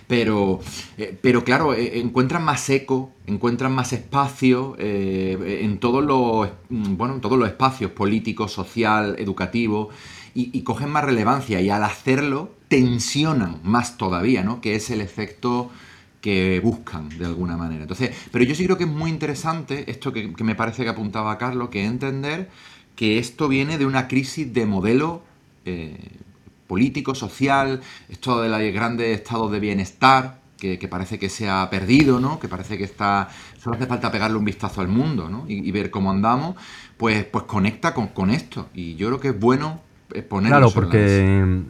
Pero, 0.08 0.62
eh, 0.98 1.18
pero 1.22 1.44
claro, 1.44 1.74
eh, 1.74 2.00
encuentran 2.00 2.44
más 2.44 2.70
eco, 2.70 3.12
encuentran 3.26 3.74
más 3.74 3.92
espacio 3.92 4.76
eh, 4.80 5.60
en, 5.62 5.80
todos 5.80 6.04
los, 6.04 6.50
mm, 6.70 6.96
bueno, 6.96 7.16
en 7.16 7.22
todos 7.22 7.38
los 7.38 7.50
espacios 7.50 7.92
políticos, 7.92 8.54
social, 8.54 9.16
educativo, 9.20 9.90
y, 10.34 10.62
cogen 10.62 10.90
más 10.90 11.04
relevancia. 11.04 11.62
Y 11.62 11.72
al 11.72 11.84
hacerlo, 11.84 12.52
tensionan 12.68 13.60
más 13.64 13.98
todavía, 13.98 14.44
¿no? 14.44 14.62
Que 14.62 14.76
es 14.76 14.92
el 14.92 15.02
efecto 15.02 15.72
que 16.22 16.60
buscan 16.64 17.10
de 17.10 17.26
alguna 17.26 17.58
manera. 17.58 17.82
Entonces, 17.82 18.12
pero 18.32 18.46
yo 18.46 18.54
sí 18.54 18.66
creo 18.66 18.78
que 18.78 18.84
es 18.84 18.90
muy 18.90 19.10
interesante 19.10 19.90
esto 19.90 20.14
que, 20.14 20.32
me 20.44 20.54
parece 20.54 20.84
que 20.84 20.90
apuntaba 20.90 21.40
Carlos, 21.40 21.70
que 21.70 21.86
entender 21.86 22.50
que 22.96 23.18
esto 23.18 23.48
viene 23.48 23.80
de 23.80 23.88
una 23.88 24.08
crisis 24.08 24.54
de 24.54 24.66
modelo 24.68 25.24
político, 26.68 27.16
social, 27.16 27.82
esto 28.10 28.42
de 28.42 28.50
los 28.50 28.74
grandes 28.74 29.18
estados 29.18 29.52
de 29.52 29.60
bienestar, 29.60 30.40
que, 30.58 30.88
parece 30.90 31.20
que 31.20 31.30
se 31.30 31.50
ha 31.50 31.70
perdido, 31.70 32.20
¿no? 32.20 32.40
Que 32.40 32.48
parece 32.48 32.78
que 32.78 32.84
está. 32.84 33.30
Solo 33.60 33.76
hace 33.76 33.86
falta 33.86 34.12
pegarle 34.12 34.38
un 34.38 34.46
vistazo 34.46 34.82
al 34.82 34.88
mundo, 34.88 35.30
¿no? 35.30 35.46
Y, 35.48 35.72
ver 35.72 35.92
cómo 35.92 36.12
andamos, 36.12 36.56
pues, 36.98 37.26
pues 37.26 37.44
conecta 37.46 37.94
con, 37.94 38.30
esto. 38.32 38.68
Y 38.74 38.96
yo 38.96 39.08
creo 39.08 39.20
que 39.20 39.28
es 39.30 39.40
bueno 39.40 39.82
ponerlo 40.30 40.58
Claro, 40.58 40.72
porque 40.72 41.64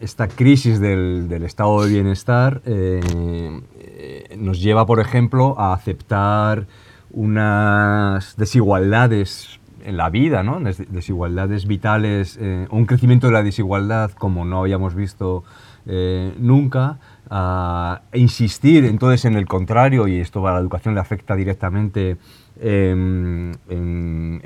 esta 0.00 0.28
crisis 0.28 0.80
del, 0.80 1.42
estado 1.44 1.82
de 1.84 1.90
bienestar 1.90 2.62
nos 4.36 4.60
lleva, 4.60 4.86
por 4.86 5.00
ejemplo, 5.00 5.58
a 5.58 5.72
aceptar 5.72 6.66
unas 7.10 8.36
desigualdades 8.36 9.58
en 9.86 9.96
la 9.96 10.10
vida, 10.10 10.42
¿no? 10.42 10.60
desigualdades 10.60 11.66
vitales, 11.66 12.38
un 12.70 12.86
crecimiento 12.86 13.28
de 13.28 13.32
la 13.32 13.42
desigualdad 13.42 14.10
como 14.12 14.44
no 14.44 14.60
habíamos 14.60 14.94
visto 14.94 15.44
nunca, 15.86 16.98
a 17.30 18.02
insistir 18.12 18.84
entonces 18.84 19.24
en 19.24 19.36
el 19.36 19.46
contrario, 19.46 20.06
y 20.08 20.20
esto 20.20 20.46
a 20.46 20.52
la 20.52 20.58
educación 20.58 20.94
le 20.94 21.00
afecta 21.00 21.34
directamente 21.34 22.16
en, 22.60 23.56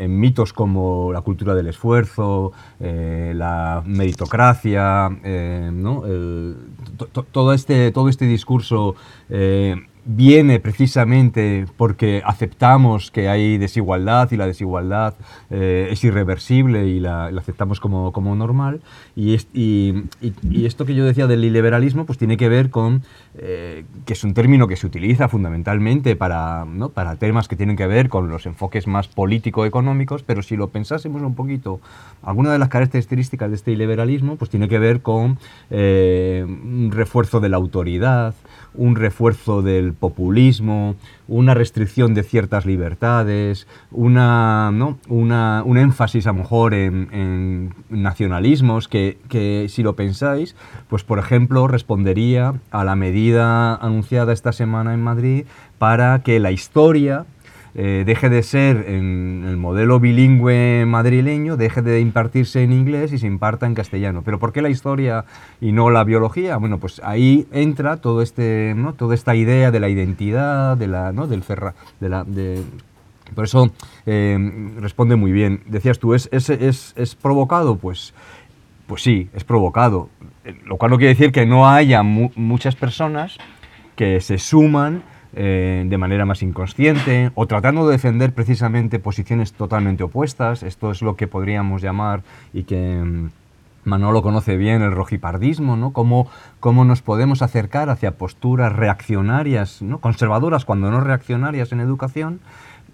mitos 0.08 0.52
como 0.52 1.12
la 1.12 1.20
cultura 1.20 1.54
del 1.54 1.68
esfuerzo, 1.68 2.52
eh, 2.80 3.32
la 3.34 3.82
meritocracia, 3.84 5.08
eh, 5.24 5.70
¿no? 5.72 6.02
todo, 7.32 7.52
este, 7.52 7.92
todo 7.92 8.08
este 8.08 8.26
discurso 8.26 8.96
eh, 9.28 9.76
viene 10.04 10.60
precisamente 10.60 11.66
porque 11.76 12.22
aceptamos 12.24 13.10
que 13.10 13.28
hay 13.28 13.58
desigualdad 13.58 14.30
y 14.32 14.36
la 14.36 14.46
desigualdad 14.46 15.14
eh, 15.50 15.88
es 15.90 16.02
irreversible 16.04 16.86
y 16.86 17.00
la, 17.00 17.26
aceptamos 17.26 17.80
como, 17.80 18.12
como 18.12 18.34
normal. 18.34 18.80
Y, 19.16 19.34
y, 19.52 20.04
y, 20.20 20.66
esto 20.66 20.84
que 20.84 20.94
yo 20.94 21.04
decía 21.04 21.26
del 21.26 21.40
liberalismo 21.40 22.06
pues 22.06 22.18
tiene 22.18 22.36
que 22.36 22.48
ver 22.48 22.70
con 22.70 23.02
eh, 23.38 23.84
que 24.06 24.14
es 24.14 24.24
un 24.24 24.34
término 24.34 24.66
que 24.66 24.76
se 24.76 24.86
utiliza 24.86 25.28
fundamentalmente 25.28 26.16
para, 26.16 26.64
¿no? 26.64 26.88
para 26.88 27.16
temas 27.16 27.46
que 27.46 27.56
tienen 27.56 27.76
que 27.76 27.86
ver 27.86 28.08
con 28.08 28.28
los 28.28 28.44
enfoques 28.46 28.86
más 28.86 29.08
político-económicos, 29.08 30.22
pero 30.22 30.42
si 30.42 30.56
lo 30.56 30.68
pensásemos 30.68 31.22
un 31.22 31.34
poquito, 31.34 31.80
alguna 32.22 32.52
de 32.52 32.58
las 32.58 32.68
características 32.68 33.50
de 33.50 33.56
este 33.56 33.76
liberalismo 33.76 34.36
pues 34.36 34.50
tiene 34.50 34.68
que 34.68 34.78
ver 34.78 35.00
con 35.02 35.38
eh, 35.70 36.44
un 36.46 36.90
refuerzo 36.92 37.40
de 37.40 37.48
la 37.48 37.56
autoridad, 37.56 38.34
un 38.74 38.96
refuerzo 38.96 39.62
del 39.62 39.92
populismo, 39.92 40.94
una 41.28 41.54
restricción 41.54 42.14
de 42.14 42.22
ciertas 42.22 42.66
libertades, 42.66 43.66
una, 43.90 44.70
¿no? 44.72 44.98
una, 45.08 45.62
un 45.64 45.78
énfasis 45.78 46.26
a 46.26 46.32
lo 46.32 46.38
mejor 46.38 46.74
en, 46.74 47.74
nacionalismos 47.88 48.88
que, 48.88 49.18
que, 49.28 49.66
si 49.68 49.82
lo 49.82 49.96
pensáis, 49.96 50.56
pues 50.88 51.04
por 51.04 51.18
ejemplo 51.18 51.68
respondería 51.68 52.54
a 52.70 52.84
la 52.84 52.96
medida 52.96 53.74
anunciada 53.74 54.32
esta 54.32 54.52
semana 54.52 54.94
en 54.94 55.02
Madrid 55.02 55.44
para 55.78 56.22
que 56.22 56.40
la 56.40 56.50
historia 56.50 57.26
eh, 57.74 58.02
deje 58.04 58.28
de 58.28 58.42
ser 58.42 58.84
en 58.88 59.44
el 59.46 59.56
modelo 59.56 60.00
bilingüe 60.00 60.84
madrileño, 60.86 61.56
deje 61.56 61.82
de 61.82 62.00
impartirse 62.00 62.62
en 62.62 62.72
inglés 62.72 63.12
y 63.12 63.18
se 63.18 63.26
imparta 63.26 63.66
en 63.66 63.74
castellano. 63.74 64.22
Pero 64.24 64.38
¿por 64.38 64.52
qué 64.52 64.62
la 64.62 64.70
historia 64.70 65.24
y 65.60 65.72
no 65.72 65.90
la 65.90 66.04
biología? 66.04 66.56
Bueno, 66.56 66.78
pues 66.78 67.00
ahí 67.04 67.46
entra 67.52 67.98
todo 67.98 68.22
este, 68.22 68.74
¿no? 68.76 68.94
toda 68.94 69.14
esta 69.14 69.34
idea 69.34 69.70
de 69.70 69.80
la 69.80 69.88
identidad, 69.88 70.76
de 70.76 70.88
la, 70.88 71.12
¿no? 71.12 71.26
del 71.26 71.42
ferra, 71.42 71.74
de 72.00 72.08
la, 72.08 72.24
de, 72.24 72.62
por 73.34 73.44
eso 73.44 73.70
eh, 74.06 74.72
responde 74.78 75.16
muy 75.16 75.32
bien. 75.32 75.62
Decías 75.66 75.98
tú, 75.98 76.14
¿es, 76.14 76.28
es, 76.32 76.50
es, 76.50 76.92
es 76.96 77.14
provocado? 77.14 77.76
Pues, 77.76 78.14
pues 78.86 79.02
sí, 79.02 79.28
es 79.34 79.44
provocado. 79.44 80.08
Lo 80.64 80.76
cual 80.76 80.90
no 80.90 80.96
quiere 80.98 81.14
decir 81.14 81.32
que 81.32 81.46
no 81.46 81.68
haya 81.68 82.02
muchas 82.02 82.74
personas 82.74 83.38
que 83.94 84.20
se 84.20 84.38
suman 84.38 85.02
eh, 85.34 85.84
de 85.86 85.98
manera 85.98 86.24
más 86.24 86.42
inconsciente 86.42 87.30
o 87.34 87.46
tratando 87.46 87.86
de 87.86 87.92
defender 87.92 88.32
precisamente 88.32 88.98
posiciones 88.98 89.52
totalmente 89.52 90.02
opuestas. 90.02 90.62
Esto 90.62 90.90
es 90.90 91.02
lo 91.02 91.16
que 91.16 91.26
podríamos 91.26 91.82
llamar 91.82 92.22
y 92.52 92.64
que 92.64 92.76
mm, 92.76 93.30
Manolo 93.84 94.22
conoce 94.22 94.56
bien 94.56 94.82
el 94.82 94.92
rojipardismo, 94.92 95.76
¿no? 95.76 95.92
Cómo, 95.92 96.28
cómo 96.60 96.84
nos 96.84 97.00
podemos 97.00 97.42
acercar 97.42 97.88
hacia 97.88 98.12
posturas 98.12 98.74
reaccionarias, 98.74 99.80
conservadoras 100.00 100.64
cuando 100.64 100.90
no 100.90 101.00
reaccionarias 101.00 101.72
en 101.72 101.80
educación, 101.80 102.40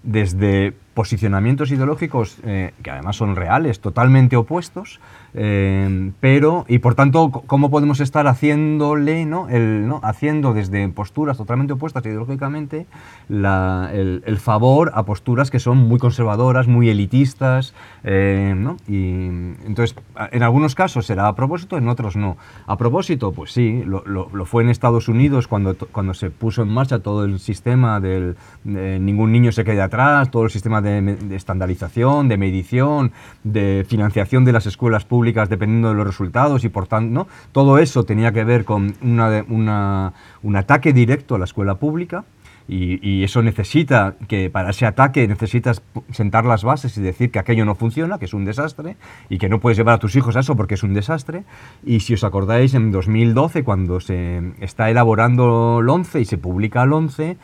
desde 0.03 0.73
posicionamientos 0.93 1.71
ideológicos 1.71 2.37
eh, 2.43 2.73
que 2.81 2.91
además 2.91 3.17
son 3.17 3.35
reales, 3.35 3.81
totalmente 3.81 4.37
opuestos, 4.37 4.99
eh, 5.37 6.11
pero, 6.19 6.65
y 6.67 6.79
por 6.79 6.95
tanto, 6.95 7.31
¿cómo 7.31 7.69
podemos 7.69 7.99
estar 7.99 8.27
haciéndole, 8.27 9.25
¿no? 9.25 9.47
El, 9.49 9.87
¿no? 9.87 9.99
haciendo 10.03 10.53
desde 10.53 10.87
posturas 10.89 11.37
totalmente 11.37 11.73
opuestas 11.73 12.05
ideológicamente 12.05 12.87
el, 13.29 14.23
el, 14.25 14.37
favor 14.37 14.91
a 14.93 15.03
posturas 15.03 15.51
que 15.51 15.59
son 15.59 15.77
muy 15.77 15.99
conservadoras, 15.99 16.67
muy 16.67 16.89
elitistas, 16.89 17.73
eh, 18.03 18.53
¿no? 18.57 18.77
Y 18.87 19.27
entonces, 19.65 19.95
en 20.31 20.43
algunos 20.43 20.75
casos 20.75 21.05
será 21.05 21.27
a 21.27 21.35
propósito, 21.35 21.77
en 21.77 21.87
otros 21.87 22.15
no. 22.15 22.37
A 22.65 22.77
propósito, 22.77 23.31
pues 23.31 23.51
sí, 23.51 23.83
lo, 23.85 24.03
lo, 24.05 24.45
fue 24.45 24.63
en 24.63 24.69
Estados 24.69 25.07
Unidos 25.07 25.47
cuando, 25.47 25.75
cuando 25.91 26.13
se 26.13 26.29
puso 26.31 26.63
en 26.63 26.69
marcha 26.69 26.99
todo 26.99 27.25
el 27.25 27.39
sistema 27.39 27.99
del 27.99 28.35
ningún 28.63 29.31
niño 29.31 29.51
se 29.51 29.63
quede 29.63 29.81
atrás, 29.81 30.31
todo 30.31 30.43
el 30.43 30.49
sistema 30.49 30.81
de 30.81 30.97
de, 31.01 31.35
estandarización, 31.35 32.27
de 32.27 32.37
medición, 32.37 33.11
de 33.43 33.85
financiación 33.87 34.45
de 34.45 34.51
las 34.51 34.65
escuelas 34.65 35.05
públicas 35.05 35.26
dependiendo 35.33 35.89
de 35.89 35.95
los 35.95 36.07
resultados 36.07 36.63
y 36.63 36.69
por 36.69 36.87
tanto, 36.87 37.27
todo 37.51 37.77
eso 37.77 38.03
tenía 38.03 38.31
que 38.31 38.43
ver 38.43 38.65
con 38.65 38.95
un 39.01 40.55
ataque 40.55 40.93
directo 40.93 41.35
a 41.35 41.39
la 41.39 41.45
escuela 41.45 41.75
pública. 41.75 42.25
Y, 42.69 43.23
eso 43.23 43.41
necesita 43.41 44.15
que 44.27 44.49
para 44.49 44.71
ese 44.71 44.85
ataque 44.85 45.25
necesitas 45.25 45.81
sentar 46.11 46.43
las 46.45 46.65
bases 46.65 46.97
y 46.97 47.01
decir 47.01 47.31
que 47.31 47.39
aquello 47.39 47.63
no 47.63 47.75
funciona, 47.75 48.19
que 48.19 48.25
es 48.25 48.33
un 48.33 48.43
desastre 48.43 48.97
y 49.29 49.37
que 49.37 49.47
no 49.47 49.59
puedes 49.59 49.77
llevar 49.77 49.95
a 49.95 49.99
tus 49.99 50.15
hijos 50.17 50.35
a 50.35 50.41
eso 50.41 50.55
porque 50.57 50.73
es 50.73 50.83
un 50.83 50.93
desastre. 50.93 51.45
Y 51.85 52.01
si 52.01 52.13
os 52.13 52.25
acordáis, 52.25 52.73
en 52.73 52.91
2012, 52.91 53.63
cuando 53.63 54.01
se 54.01 54.51
está 54.59 54.89
elaborando 54.89 55.79
el 55.79 55.87
11 55.87 56.19
y 56.19 56.25
se 56.25 56.37
publica 56.37 56.83
el 56.83 56.91
11, 56.91 57.37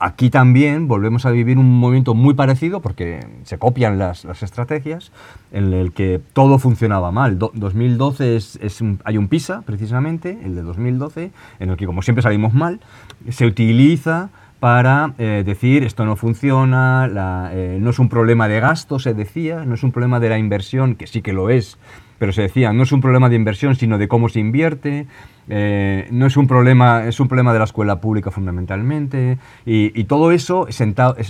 Aquí 0.00 0.30
también 0.30 0.86
volvemos 0.86 1.26
a 1.26 1.32
vivir 1.32 1.58
un 1.58 1.80
momento 1.80 2.14
muy 2.14 2.34
parecido 2.34 2.80
porque 2.80 3.26
se 3.42 3.58
copian 3.58 3.98
las, 3.98 4.24
estrategias 4.24 5.10
en 5.50 5.72
el 5.72 5.92
que 5.92 6.20
todo 6.32 6.60
funcionaba 6.60 7.10
mal. 7.10 7.38
2012 7.38 8.36
es, 8.36 8.58
hay 9.04 9.18
un 9.18 9.26
PISA, 9.26 9.62
precisamente, 9.62 10.38
el 10.44 10.54
de 10.54 10.62
2012, 10.62 11.32
en 11.58 11.70
el 11.70 11.76
que 11.76 11.86
como 11.86 12.02
siempre 12.02 12.22
salimos 12.22 12.54
mal, 12.54 12.80
se 13.28 13.44
utiliza 13.44 14.30
para 14.60 15.14
eh, 15.18 15.42
decir 15.44 15.84
esto 15.84 16.04
no 16.04 16.16
funciona, 16.16 17.50
eh, 17.52 17.78
no 17.80 17.90
es 17.90 17.98
un 17.98 18.08
problema 18.08 18.46
de 18.46 18.60
gasto, 18.60 18.98
se 18.98 19.14
decía, 19.14 19.64
no 19.64 19.74
es 19.74 19.82
un 19.82 19.90
problema 19.90 20.20
de 20.20 20.28
la 20.28 20.38
inversión, 20.38 20.94
que 20.94 21.06
sí 21.06 21.22
que 21.22 21.32
lo 21.32 21.50
es, 21.50 21.78
pero 22.18 22.32
se 22.32 22.42
decía, 22.42 22.72
no 22.72 22.82
es 22.82 22.92
un 22.92 23.00
problema 23.00 23.28
de 23.28 23.36
inversión, 23.36 23.74
sino 23.76 23.98
de 23.98 24.08
cómo 24.08 24.28
se 24.28 24.40
invierte, 24.40 25.06
eh, 25.48 26.08
no 26.10 26.26
es 26.26 26.36
un 26.36 26.46
problema, 26.46 27.06
es 27.06 27.20
un 27.20 27.28
problema 27.28 27.52
de 27.52 27.58
la 27.58 27.64
escuela 27.64 28.00
pública 28.00 28.30
fundamentalmente, 28.30 29.38
y, 29.64 30.04
todo 30.04 30.32
eso 30.32 30.66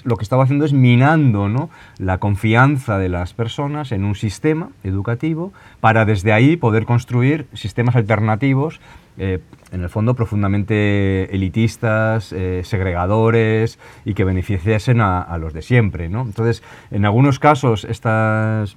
lo 0.05 0.17
que 0.17 0.23
estaba 0.23 0.45
haciendo 0.45 0.65
es 0.65 0.73
minando 0.73 1.49
¿no? 1.49 1.69
la 1.99 2.19
confianza 2.19 2.99
de 2.99 3.09
las 3.09 3.35
personas 3.35 3.93
en 3.93 4.05
un 4.05 4.15
sistema 4.15 4.71
educativo 4.85 5.53
para 5.81 6.05
desde 6.05 6.33
ahí 6.33 6.57
poder 6.57 6.85
construir 6.85 7.47
sistemas 7.55 7.97
alternativos, 7.97 8.81
eh, 9.21 9.41
en 9.73 9.83
el 9.83 9.89
fondo 9.89 10.15
profundamente 10.15 11.35
elitistas, 11.35 12.33
eh, 12.33 12.63
segregadores 12.65 13.79
y 14.05 14.15
que 14.15 14.23
beneficiasen 14.23 15.01
a, 15.01 15.21
a, 15.21 15.39
los 15.39 15.53
de 15.53 15.63
siempre. 15.63 16.09
¿no? 16.09 16.23
Entonces, 16.23 16.63
en 16.93 17.05
algunos 17.05 17.41
casos 17.41 17.85
estas, 17.85 18.77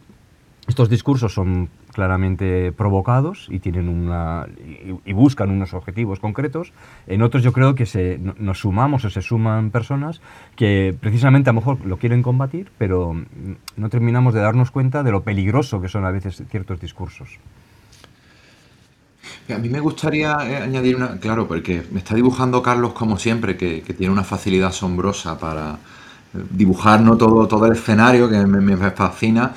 estos 0.68 0.90
discursos 0.90 1.34
son 1.34 1.70
claramente 1.92 2.72
provocados 2.72 3.48
y 3.50 3.60
tienen 3.60 3.90
una 3.90 4.48
y, 5.06 5.14
buscan 5.14 5.52
unos 5.52 5.74
objetivos 5.74 6.20
concretos. 6.20 6.74
En 7.08 7.22
otros 7.22 7.44
yo 7.44 7.54
creo 7.54 7.76
que 7.76 7.86
se, 7.86 8.20
nos 8.20 8.60
sumamos 8.60 9.06
o 9.06 9.10
se 9.10 9.22
suman 9.22 9.72
personas 9.72 10.22
que 10.56 10.96
precisamente 11.00 11.50
a 11.50 11.54
lo 11.54 11.60
mejor 11.60 11.86
lo 11.86 11.98
quieren 11.98 12.24
combatir, 12.24 12.72
pero 12.78 13.16
no 13.78 13.90
terminamos 13.90 14.34
de 14.34 14.42
darnos 14.42 14.72
cuenta 14.72 15.04
de 15.04 15.12
lo 15.12 15.24
peligroso 15.24 15.82
que 15.82 15.90
son 15.90 16.06
a 16.06 16.12
veces 16.12 16.44
ciertos 16.50 16.80
discursos. 16.80 17.40
A 19.54 19.58
mí 19.58 19.70
me 19.70 19.80
gustaría 19.80 20.38
eh, 20.44 20.58
añadir 20.58 20.96
una, 20.96 21.20
claro, 21.20 21.48
porque 21.48 21.84
me 21.92 22.00
está 22.00 22.16
dibujando 22.16 22.62
Carlos 22.62 22.94
como 22.94 23.18
siempre, 23.18 23.58
que 23.58 23.82
tiene 23.82 24.12
una 24.12 24.24
facilidad 24.24 24.70
asombrosa 24.70 25.38
para, 25.38 25.78
dibujar 26.34 27.02
¿no? 27.02 27.18
todo, 27.18 27.48
todo 27.48 27.66
el 27.66 27.74
escenario 27.74 28.30
que 28.30 28.38
me, 28.46 28.78
fascina. 28.92 29.54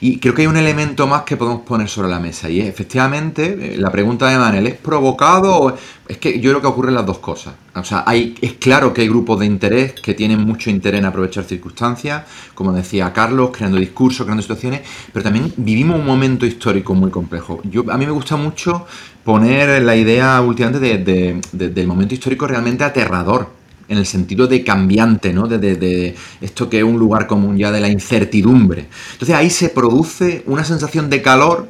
Y 0.00 0.18
creo 0.18 0.34
que 0.34 0.42
hay 0.42 0.48
un 0.48 0.56
elemento 0.56 1.06
más 1.06 1.22
que 1.22 1.36
podemos 1.36 1.62
poner 1.62 1.88
sobre 1.88 2.08
la 2.08 2.20
mesa 2.20 2.48
y 2.48 2.60
es 2.60 2.68
efectivamente 2.68 3.74
eh, 3.74 3.78
la 3.78 3.90
pregunta 3.90 4.28
de 4.28 4.38
Manel, 4.38 4.66
¿es 4.66 4.76
provocado 4.76 5.56
o 5.56 5.74
es 6.06 6.18
que 6.18 6.38
yo 6.38 6.50
creo 6.50 6.60
que 6.60 6.66
ocurren 6.66 6.94
las 6.94 7.06
dos 7.06 7.18
cosas? 7.18 7.54
O 7.74 7.82
sea, 7.82 8.04
hay, 8.06 8.34
es 8.40 8.54
claro 8.54 8.92
que 8.92 9.02
hay 9.02 9.08
grupos 9.08 9.40
de 9.40 9.46
interés 9.46 9.94
que 9.94 10.14
tienen 10.14 10.40
mucho 10.40 10.70
interés 10.70 11.00
en 11.00 11.06
aprovechar 11.06 11.44
circunstancias, 11.44 12.24
como 12.54 12.72
decía 12.72 13.12
Carlos, 13.12 13.50
creando 13.52 13.78
discursos, 13.78 14.24
creando 14.24 14.42
situaciones, 14.42 14.82
pero 15.12 15.24
también 15.24 15.52
vivimos 15.56 15.98
un 15.98 16.06
momento 16.06 16.46
histórico 16.46 16.94
muy 16.94 17.10
complejo. 17.10 17.60
Yo, 17.64 17.84
a 17.90 17.96
mí 17.96 18.06
me 18.06 18.12
gusta 18.12 18.36
mucho 18.36 18.86
poner 19.24 19.82
la 19.82 19.96
idea 19.96 20.40
últimamente 20.40 21.40
del 21.52 21.86
momento 21.86 22.14
histórico 22.14 22.46
realmente 22.46 22.84
aterrador 22.84 23.57
en 23.88 23.98
el 23.98 24.06
sentido 24.06 24.46
de 24.46 24.62
cambiante, 24.62 25.32
¿no? 25.32 25.46
De, 25.48 26.14
esto 26.40 26.68
que 26.68 26.78
es 26.78 26.84
un 26.84 26.98
lugar 26.98 27.26
común 27.26 27.56
ya 27.56 27.72
de 27.72 27.80
la 27.80 27.88
incertidumbre. 27.88 28.88
Entonces 29.12 29.34
ahí 29.34 29.50
se 29.50 29.70
produce 29.70 30.42
una 30.46 30.64
sensación 30.64 31.08
de 31.08 31.22
calor 31.22 31.68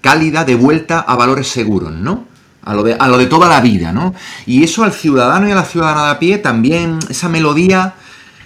cálida 0.00 0.44
de 0.44 0.54
vuelta 0.54 1.00
a 1.00 1.16
valores 1.16 1.48
seguros, 1.48 1.92
¿no? 1.92 2.26
A 2.62 2.74
lo, 2.74 2.82
de, 2.82 2.94
a 2.94 3.08
lo 3.08 3.18
de 3.18 3.26
toda 3.26 3.48
la 3.48 3.60
vida, 3.60 3.92
¿no? 3.92 4.14
Y 4.46 4.62
eso 4.62 4.84
al 4.84 4.92
ciudadano 4.92 5.48
y 5.48 5.50
a 5.50 5.54
la 5.54 5.64
ciudadana 5.64 6.06
de 6.06 6.10
a 6.12 6.18
pie 6.18 6.38
también, 6.38 6.98
esa 7.10 7.28
melodía 7.28 7.94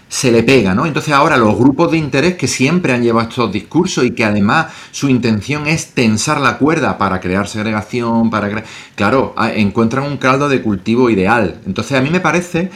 se 0.09 0.33
le 0.33 0.43
pega, 0.43 0.75
¿no? 0.75 0.87
Entonces 0.87 1.13
ahora 1.13 1.37
los 1.37 1.57
grupos 1.57 1.91
de 1.91 1.99
interés 1.99 2.37
que 2.37 2.49
siempre 2.49 2.93
han 2.93 3.03
llevado 3.03 3.29
estos 3.29 3.53
discursos 3.53 4.05
y 4.05 4.13
que 4.13 4.25
además 4.25 4.73
su 4.91 5.09
intención 5.09 5.67
es 5.67 5.93
tensar 5.93 6.41
la 6.41 6.59
cuerda 6.59 6.97
para 6.99 7.21
crear 7.21 7.47
segregación, 7.47 8.31
para 8.31 8.49
crear... 8.49 8.65
Claro, 8.95 9.35
encuentran 9.55 10.05
un 10.05 10.17
caldo 10.17 10.49
de 10.49 10.63
cultivo 10.63 11.11
ideal. 11.11 11.61
Entonces 11.67 11.99
a 11.99 12.01
mí 12.01 12.11
me 12.11 12.21
parece 12.21 12.71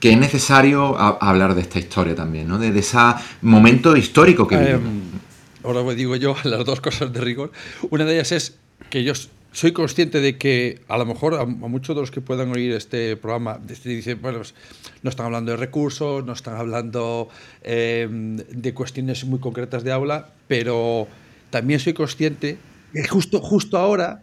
que 0.00 0.12
es 0.12 0.18
necesario 0.18 0.98
hablar 0.98 1.54
de 1.54 1.62
esta 1.62 1.78
historia 1.78 2.14
también, 2.14 2.48
¿no? 2.48 2.58
De, 2.58 2.76
ese 2.78 2.98
momento 3.42 3.96
histórico 3.96 4.46
que 4.46 4.54
eh, 4.54 4.80
ahora 5.64 5.82
me 5.82 5.94
digo 5.94 6.16
yo 6.16 6.36
las 6.44 6.64
dos 6.64 6.80
cosas 6.80 7.12
de 7.12 7.20
rigor. 7.20 7.52
Una 7.90 8.04
de 8.04 8.14
ellas 8.14 8.32
es 8.32 8.58
que 8.90 9.04
yo 9.04 9.12
soy 9.58 9.72
consciente 9.72 10.20
de 10.20 10.38
que 10.38 10.82
a 10.86 10.96
lo 10.98 11.04
mejor 11.04 11.34
a, 11.34 11.44
muchos 11.44 11.96
de 11.96 12.02
los 12.02 12.12
que 12.12 12.20
puedan 12.20 12.52
oír 12.52 12.70
este 12.74 13.16
programa 13.16 13.58
dicen, 13.58 14.22
bueno, 14.22 14.38
pues, 14.38 14.54
no 15.02 15.10
están 15.10 15.26
hablando 15.26 15.50
de 15.50 15.56
recursos, 15.56 16.24
no 16.24 16.32
están 16.32 16.54
hablando 16.54 17.28
em, 17.64 18.36
de 18.36 18.72
cuestiones 18.72 19.24
muy 19.24 19.40
concretas 19.40 19.82
de 19.82 19.90
aula, 19.90 20.30
pero 20.46 21.08
también 21.50 21.80
soy 21.80 21.92
consciente 21.92 22.56
que 22.92 23.08
justo, 23.08 23.40
justo 23.40 23.78
ahora 23.78 24.22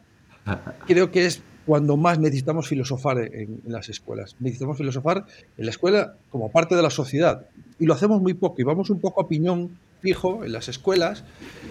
creo 0.87 1.11
que 1.11 1.25
es 1.25 1.41
cuando 1.65 1.97
más 1.97 2.17
necesitamos 2.17 2.69
filosofar 2.69 3.17
en, 3.19 3.59
las 3.65 3.89
escuelas. 3.89 4.37
Necesitamos 4.39 4.77
filosofar 4.77 5.25
en 5.57 5.65
la 5.65 5.71
escuela 5.71 6.15
como 6.29 6.49
parte 6.49 6.77
de 6.77 6.81
la 6.81 6.89
sociedad. 6.89 7.45
Y 7.77 7.85
lo 7.87 7.93
hacemos 7.93 8.21
muy 8.21 8.35
poco 8.35 8.61
y 8.61 8.63
vamos 8.63 8.89
un 8.89 9.01
poco 9.01 9.19
a 9.19 9.27
piñón 9.27 9.77
fijo 10.05 10.45
en 10.45 10.51
las 10.51 10.69
escuelas, 10.69 11.23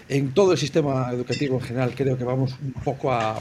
en 0.09 0.33
todo 0.33 0.51
el 0.51 0.59
sistema 0.59 1.09
educativo 1.13 1.55
en 1.59 1.65
general. 1.69 1.93
Creo 1.95 2.19
que 2.19 2.25
vamos 2.25 2.57
un 2.61 2.73
poco 2.83 3.13
a, 3.13 3.39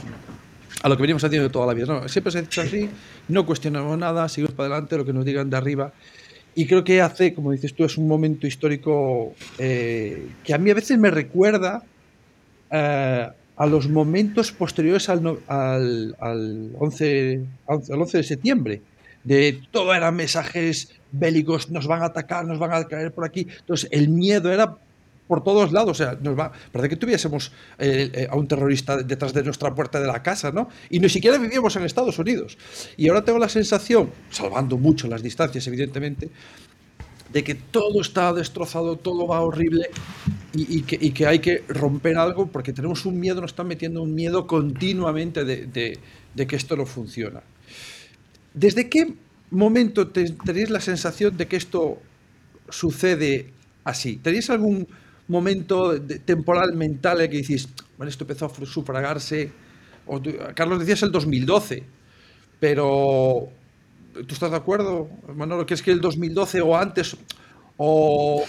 a 0.82 0.88
lo 0.88 0.96
que 0.96 1.02
venimos 1.02 1.24
haciendo 1.24 1.50
toda 1.50 1.66
la 1.66 1.74
vida. 1.74 2.08
Siempre 2.08 2.30
se 2.30 2.38
ha 2.38 2.42
hecho 2.42 2.60
así, 2.60 2.88
no 3.26 3.44
cuestionamos 3.44 3.98
nada, 3.98 4.28
seguimos 4.28 4.54
para 4.54 4.68
adelante, 4.68 4.96
lo 4.96 5.04
que 5.04 5.12
nos 5.12 5.24
digan 5.24 5.50
de 5.50 5.56
arriba. 5.56 5.92
Y 6.54 6.66
creo 6.68 6.84
que 6.84 7.00
hace, 7.00 7.34
como 7.34 7.50
dices 7.50 7.74
tú, 7.74 7.84
es 7.84 7.98
un 7.98 8.06
momento 8.06 8.46
histórico 8.46 9.34
eh, 9.58 10.28
que 10.44 10.54
a 10.54 10.58
mí 10.58 10.70
a 10.70 10.74
veces 10.74 10.96
me 10.96 11.10
recuerda 11.10 11.82
eh, 12.70 13.28
a 13.56 13.66
los 13.66 13.88
momentos 13.88 14.52
posteriores 14.52 15.08
al, 15.08 15.40
al, 15.48 16.14
al, 16.20 16.70
11, 16.78 17.44
al 17.66 18.00
11 18.00 18.18
de 18.18 18.22
septiembre, 18.22 18.82
de 19.24 19.60
todo 19.72 19.92
eran 19.92 20.14
mensajes 20.14 20.92
bélicos, 21.10 21.70
nos 21.70 21.86
van 21.86 22.02
a 22.02 22.06
atacar, 22.06 22.44
nos 22.44 22.58
van 22.58 22.72
a 22.72 22.84
caer 22.84 23.12
por 23.12 23.24
aquí. 23.24 23.46
Entonces, 23.60 23.88
el 23.92 24.08
miedo 24.08 24.52
era 24.52 24.76
por 25.26 25.42
todos 25.42 25.72
lados. 25.72 26.00
O 26.00 26.04
sea, 26.04 26.18
nos 26.20 26.38
va, 26.38 26.52
parece 26.72 26.90
que 26.90 26.96
tuviésemos 26.96 27.52
eh, 27.78 28.10
eh, 28.12 28.28
a 28.30 28.36
un 28.36 28.46
terrorista 28.46 28.96
detrás 28.98 29.32
de 29.32 29.42
nuestra 29.42 29.74
puerta 29.74 30.00
de 30.00 30.06
la 30.06 30.22
casa, 30.22 30.52
¿no? 30.52 30.68
Y 30.90 31.00
ni 31.00 31.08
siquiera 31.08 31.38
vivíamos 31.38 31.74
en 31.76 31.84
Estados 31.84 32.18
Unidos. 32.18 32.58
Y 32.96 33.08
ahora 33.08 33.24
tengo 33.24 33.38
la 33.38 33.48
sensación, 33.48 34.10
salvando 34.30 34.76
mucho 34.76 35.08
las 35.08 35.22
distancias, 35.22 35.66
evidentemente, 35.66 36.30
de 37.34 37.42
que 37.42 37.56
todo 37.56 38.00
está 38.00 38.32
destrozado, 38.32 38.96
todo 38.96 39.26
va 39.26 39.40
horrible 39.40 39.90
y, 40.54 40.82
que, 40.82 41.26
hay 41.26 41.40
que 41.40 41.64
romper 41.66 42.16
algo 42.16 42.46
porque 42.46 42.72
tenemos 42.72 43.04
un 43.06 43.18
miedo, 43.18 43.40
nos 43.40 43.50
están 43.50 43.66
metiendo 43.66 44.02
un 44.02 44.14
miedo 44.14 44.46
continuamente 44.46 45.44
de, 45.44 45.98
que 46.46 46.56
esto 46.56 46.76
no 46.76 46.86
funciona. 46.86 47.42
¿Desde 48.54 48.88
qué 48.88 49.14
momento 49.50 50.06
tenéis 50.08 50.70
la 50.70 50.80
sensación 50.80 51.36
de 51.36 51.48
que 51.48 51.56
esto 51.56 51.98
sucede 52.68 53.50
así? 53.82 54.16
¿Tenéis 54.18 54.48
algún 54.50 54.86
momento 55.28 56.00
temporal 56.24 56.74
mental 56.74 57.20
en 57.20 57.30
que 57.30 57.38
decís, 57.38 57.68
bueno, 57.96 58.10
esto 58.10 58.24
empezó 58.24 58.46
a 58.46 58.66
sufragarse? 58.66 59.52
Carlos 60.54 60.80
decías 60.80 61.02
el 61.02 61.12
2012, 61.12 61.82
pero 62.60 63.50
¿Tú 64.14 64.34
estás 64.34 64.52
de 64.52 64.56
acuerdo, 64.56 65.08
Manolo, 65.34 65.66
que 65.66 65.74
es 65.74 65.82
que 65.82 65.90
el 65.90 66.00
2012 66.00 66.60
o 66.60 66.76
antes 66.76 67.16
o... 67.76 68.44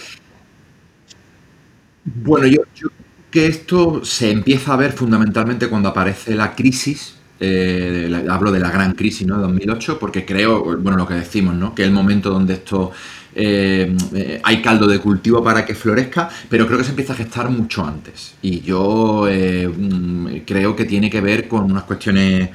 Bueno, 2.04 2.46
yo, 2.46 2.62
creo 2.72 2.92
que 3.32 3.46
esto 3.46 4.04
se 4.04 4.30
empieza 4.30 4.74
a 4.74 4.76
ver 4.76 4.92
fundamentalmente 4.92 5.68
cuando 5.68 5.88
aparece 5.88 6.36
la 6.36 6.54
crisis, 6.54 7.16
eh, 7.40 8.24
hablo 8.30 8.52
de 8.52 8.60
la 8.60 8.70
gran 8.70 8.92
crisis 8.92 9.26
¿no? 9.26 9.36
de 9.38 9.42
2008, 9.42 9.98
porque 9.98 10.24
creo, 10.24 10.78
bueno, 10.78 10.96
lo 10.96 11.08
que 11.08 11.14
decimos, 11.14 11.56
¿no? 11.56 11.74
que 11.74 11.82
el 11.82 11.90
momento 11.90 12.30
donde 12.30 12.54
esto 12.54 12.92
eh, 13.36 13.94
eh, 14.14 14.40
hay 14.42 14.62
caldo 14.62 14.86
de 14.86 14.98
cultivo 14.98 15.44
para 15.44 15.64
que 15.64 15.74
florezca, 15.74 16.28
pero 16.48 16.66
creo 16.66 16.78
que 16.78 16.84
se 16.84 16.90
empieza 16.90 17.12
a 17.12 17.16
gestar 17.16 17.50
mucho 17.50 17.84
antes. 17.84 18.34
Y 18.42 18.60
yo 18.60 19.26
mm, 19.28 20.38
creo 20.46 20.74
que 20.74 20.84
tiene 20.84 21.10
que 21.10 21.20
ver 21.20 21.46
con 21.46 21.70
unas 21.70 21.84
cuestiones 21.84 22.50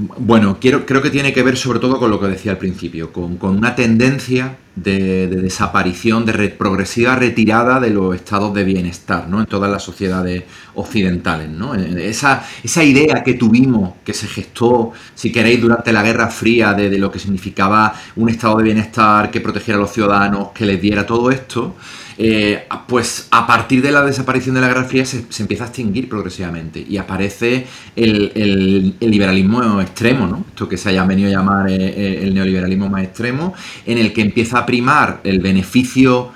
bueno, 0.00 0.58
quiero, 0.60 0.86
creo 0.86 1.02
que 1.02 1.10
tiene 1.10 1.32
que 1.32 1.42
ver 1.42 1.56
sobre 1.56 1.80
todo 1.80 1.98
con 1.98 2.08
lo 2.08 2.20
que 2.20 2.28
decía 2.28 2.52
al 2.52 2.58
principio, 2.58 3.12
con, 3.12 3.36
una 3.42 3.74
tendencia 3.74 4.58
de, 4.76 5.26
desaparición, 5.26 6.24
de 6.24 6.50
progresiva 6.50 7.16
retirada 7.16 7.80
de 7.80 7.90
los 7.90 8.14
estados 8.14 8.54
de 8.54 8.62
bienestar 8.62 9.28
¿no? 9.28 9.40
en 9.40 9.46
todas 9.46 9.68
las 9.68 9.82
sociedades 9.82 10.44
occidentales. 10.76 11.48
¿no? 11.48 11.74
Esa, 11.74 12.44
esa 12.62 12.84
idea 12.84 13.24
que 13.24 13.34
tuvimos, 13.34 13.94
que 14.04 14.14
se 14.14 14.28
gestó, 14.28 14.92
si 15.16 15.32
queréis, 15.32 15.60
durante 15.60 15.92
la 15.92 16.04
Guerra 16.04 16.28
Fría, 16.28 16.74
de, 16.74 16.90
de 16.90 16.98
lo 16.98 17.10
que 17.10 17.18
significaba 17.18 17.92
un 18.14 18.28
estado 18.28 18.58
de 18.58 18.64
bienestar 18.64 19.32
que 19.32 19.40
protegiera 19.40 19.78
a 19.78 19.80
los 19.80 19.92
ciudadanos, 19.92 20.50
que 20.54 20.64
les 20.64 20.80
diera 20.80 21.04
todo 21.04 21.28
esto, 21.32 21.74
eh, 22.20 22.66
pues 22.88 23.28
a 23.30 23.46
partir 23.46 23.80
de 23.80 23.92
la 23.92 24.02
desaparición 24.02 24.56
de 24.56 24.60
la 24.60 24.66
Guerra 24.66 24.82
Fría 24.82 25.06
se, 25.06 25.24
empieza 25.38 25.62
a 25.62 25.66
extinguir 25.68 26.08
progresivamente 26.08 26.84
y 26.86 26.96
aparece 26.96 27.64
el, 27.94 28.96
liberalismo 28.98 29.80
extremo, 29.80 30.26
¿no? 30.26 30.44
esto 30.48 30.68
que 30.68 30.76
se 30.76 30.88
haya 30.88 31.04
venido 31.04 31.28
a 31.28 31.32
llamar 31.32 31.70
eh, 31.70 31.76
eh, 31.76 32.20
el 32.22 32.34
neoliberalismo 32.34 32.88
más 32.88 33.04
extremo, 33.04 33.54
en 33.86 33.98
el 33.98 34.12
que 34.12 34.22
empieza 34.22 34.58
a 34.58 34.66
primar 34.66 35.20
el 35.22 35.38
beneficio 35.38 36.32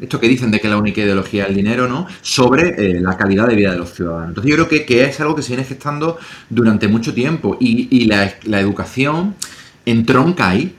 esto 0.00 0.20
que 0.20 0.28
dicen 0.28 0.50
de 0.50 0.60
que 0.60 0.68
la 0.68 0.76
única 0.76 1.00
ideología 1.00 1.44
es 1.44 1.48
el 1.48 1.56
dinero, 1.56 1.88
¿no? 1.88 2.06
Sobre 2.20 3.00
la 3.00 3.16
calidad 3.16 3.48
de 3.48 3.56
vida 3.56 3.72
de 3.72 3.78
los 3.78 3.94
ciudadanos. 3.94 4.28
Entonces 4.28 4.50
yo 4.50 4.66
creo 4.66 4.86
que, 4.86 5.04
es 5.04 5.20
algo 5.20 5.34
que 5.34 5.40
se 5.40 5.48
viene 5.48 5.64
gestando 5.64 6.18
durante 6.50 6.86
mucho 6.86 7.14
tiempo 7.14 7.56
y, 7.58 8.04
la, 8.04 8.34
la, 8.44 8.60
educación 8.60 9.34
entronca 9.86 10.50
ahí. 10.50 10.74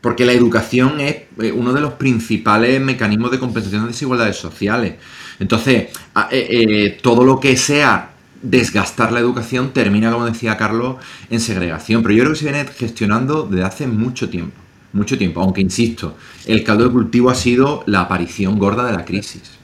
Porque 0.00 0.24
la 0.24 0.32
educación 0.32 1.00
es 1.00 1.16
eh, 1.40 1.52
uno 1.52 1.72
de 1.72 1.80
los 1.80 1.94
principales 1.94 2.80
mecanismos 2.80 3.30
de 3.30 3.38
compensación 3.38 3.82
de 3.82 3.88
desigualdades 3.88 4.36
sociales. 4.36 4.94
Entonces, 5.38 5.88
eh, 6.30 6.46
eh, 6.50 6.98
todo 7.02 7.24
lo 7.24 7.38
que 7.38 7.56
sea 7.56 8.10
desgastar 8.42 9.12
la 9.12 9.20
educación 9.20 9.72
termina, 9.72 10.10
como 10.10 10.24
decía 10.24 10.56
Carlos, 10.56 10.96
en 11.28 11.40
segregación. 11.40 12.02
Pero 12.02 12.14
yo 12.14 12.22
creo 12.22 12.32
que 12.32 12.38
se 12.38 12.50
viene 12.50 12.64
gestionando 12.66 13.42
desde 13.42 13.64
hace 13.64 13.86
mucho 13.86 14.30
tiempo. 14.30 14.56
Mucho 14.92 15.16
tiempo, 15.16 15.40
aunque 15.40 15.60
insisto, 15.60 16.16
el 16.46 16.64
caldo 16.64 16.84
de 16.84 16.90
cultivo 16.90 17.30
ha 17.30 17.34
sido 17.36 17.84
la 17.86 18.00
aparición 18.00 18.58
gorda 18.58 18.84
de 18.86 18.92
la 18.92 19.04
crisis. 19.04 19.58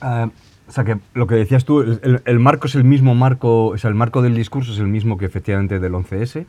Ah, 0.00 0.30
o 0.70 0.72
sea 0.72 0.84
que 0.84 0.98
lo 1.14 1.26
que 1.26 1.34
decías 1.34 1.64
tú, 1.64 1.80
el, 1.80 2.38
marco 2.38 2.68
es 2.68 2.76
el 2.76 2.84
mismo 2.84 3.16
marco, 3.16 3.66
o 3.66 3.76
sea, 3.78 3.88
el 3.88 3.96
marco 3.96 4.22
del 4.22 4.36
discurso 4.36 4.72
es 4.72 4.78
el 4.78 4.86
mismo 4.86 5.18
que 5.18 5.26
efectivamente 5.26 5.80
del 5.80 5.92
11S, 5.92 6.46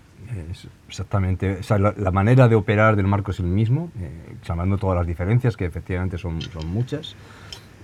es 0.52 0.68
exactamente, 0.88 1.58
o 1.60 1.64
sea, 1.64 1.78
la, 1.78 2.12
manera 2.12 2.48
de 2.48 2.56
operar 2.56 2.96
del 2.96 3.08
marco 3.08 3.32
es 3.32 3.40
el 3.40 3.48
mismo, 3.48 3.92
eh, 4.00 4.36
todas 4.80 4.98
las 4.98 5.08
diferencias, 5.08 5.58
que 5.58 5.66
efectivamente 5.66 6.18
son, 6.18 6.42
son 6.42 6.68
muchas, 6.68 7.16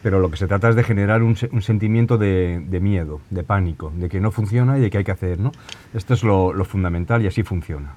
pero 0.03 0.19
lo 0.19 0.29
que 0.29 0.37
se 0.37 0.47
trata 0.47 0.69
es 0.69 0.75
de 0.75 0.83
generar 0.83 1.23
un, 1.23 1.35
un 1.51 1.61
sentimiento 1.61 2.17
de, 2.17 2.63
de, 2.67 2.79
miedo, 2.79 3.21
de 3.29 3.43
pánico, 3.43 3.91
de 3.95 4.09
que 4.09 4.19
no 4.19 4.31
funciona 4.31 4.77
y 4.77 4.81
de 4.81 4.89
que 4.89 4.99
hay 4.99 5.03
que 5.03 5.11
hacer, 5.11 5.39
¿no? 5.39 5.51
Esto 5.93 6.13
es 6.13 6.23
lo, 6.23 6.53
lo 6.53 6.65
fundamental 6.65 7.21
y 7.23 7.27
así 7.27 7.43
funciona. 7.43 7.95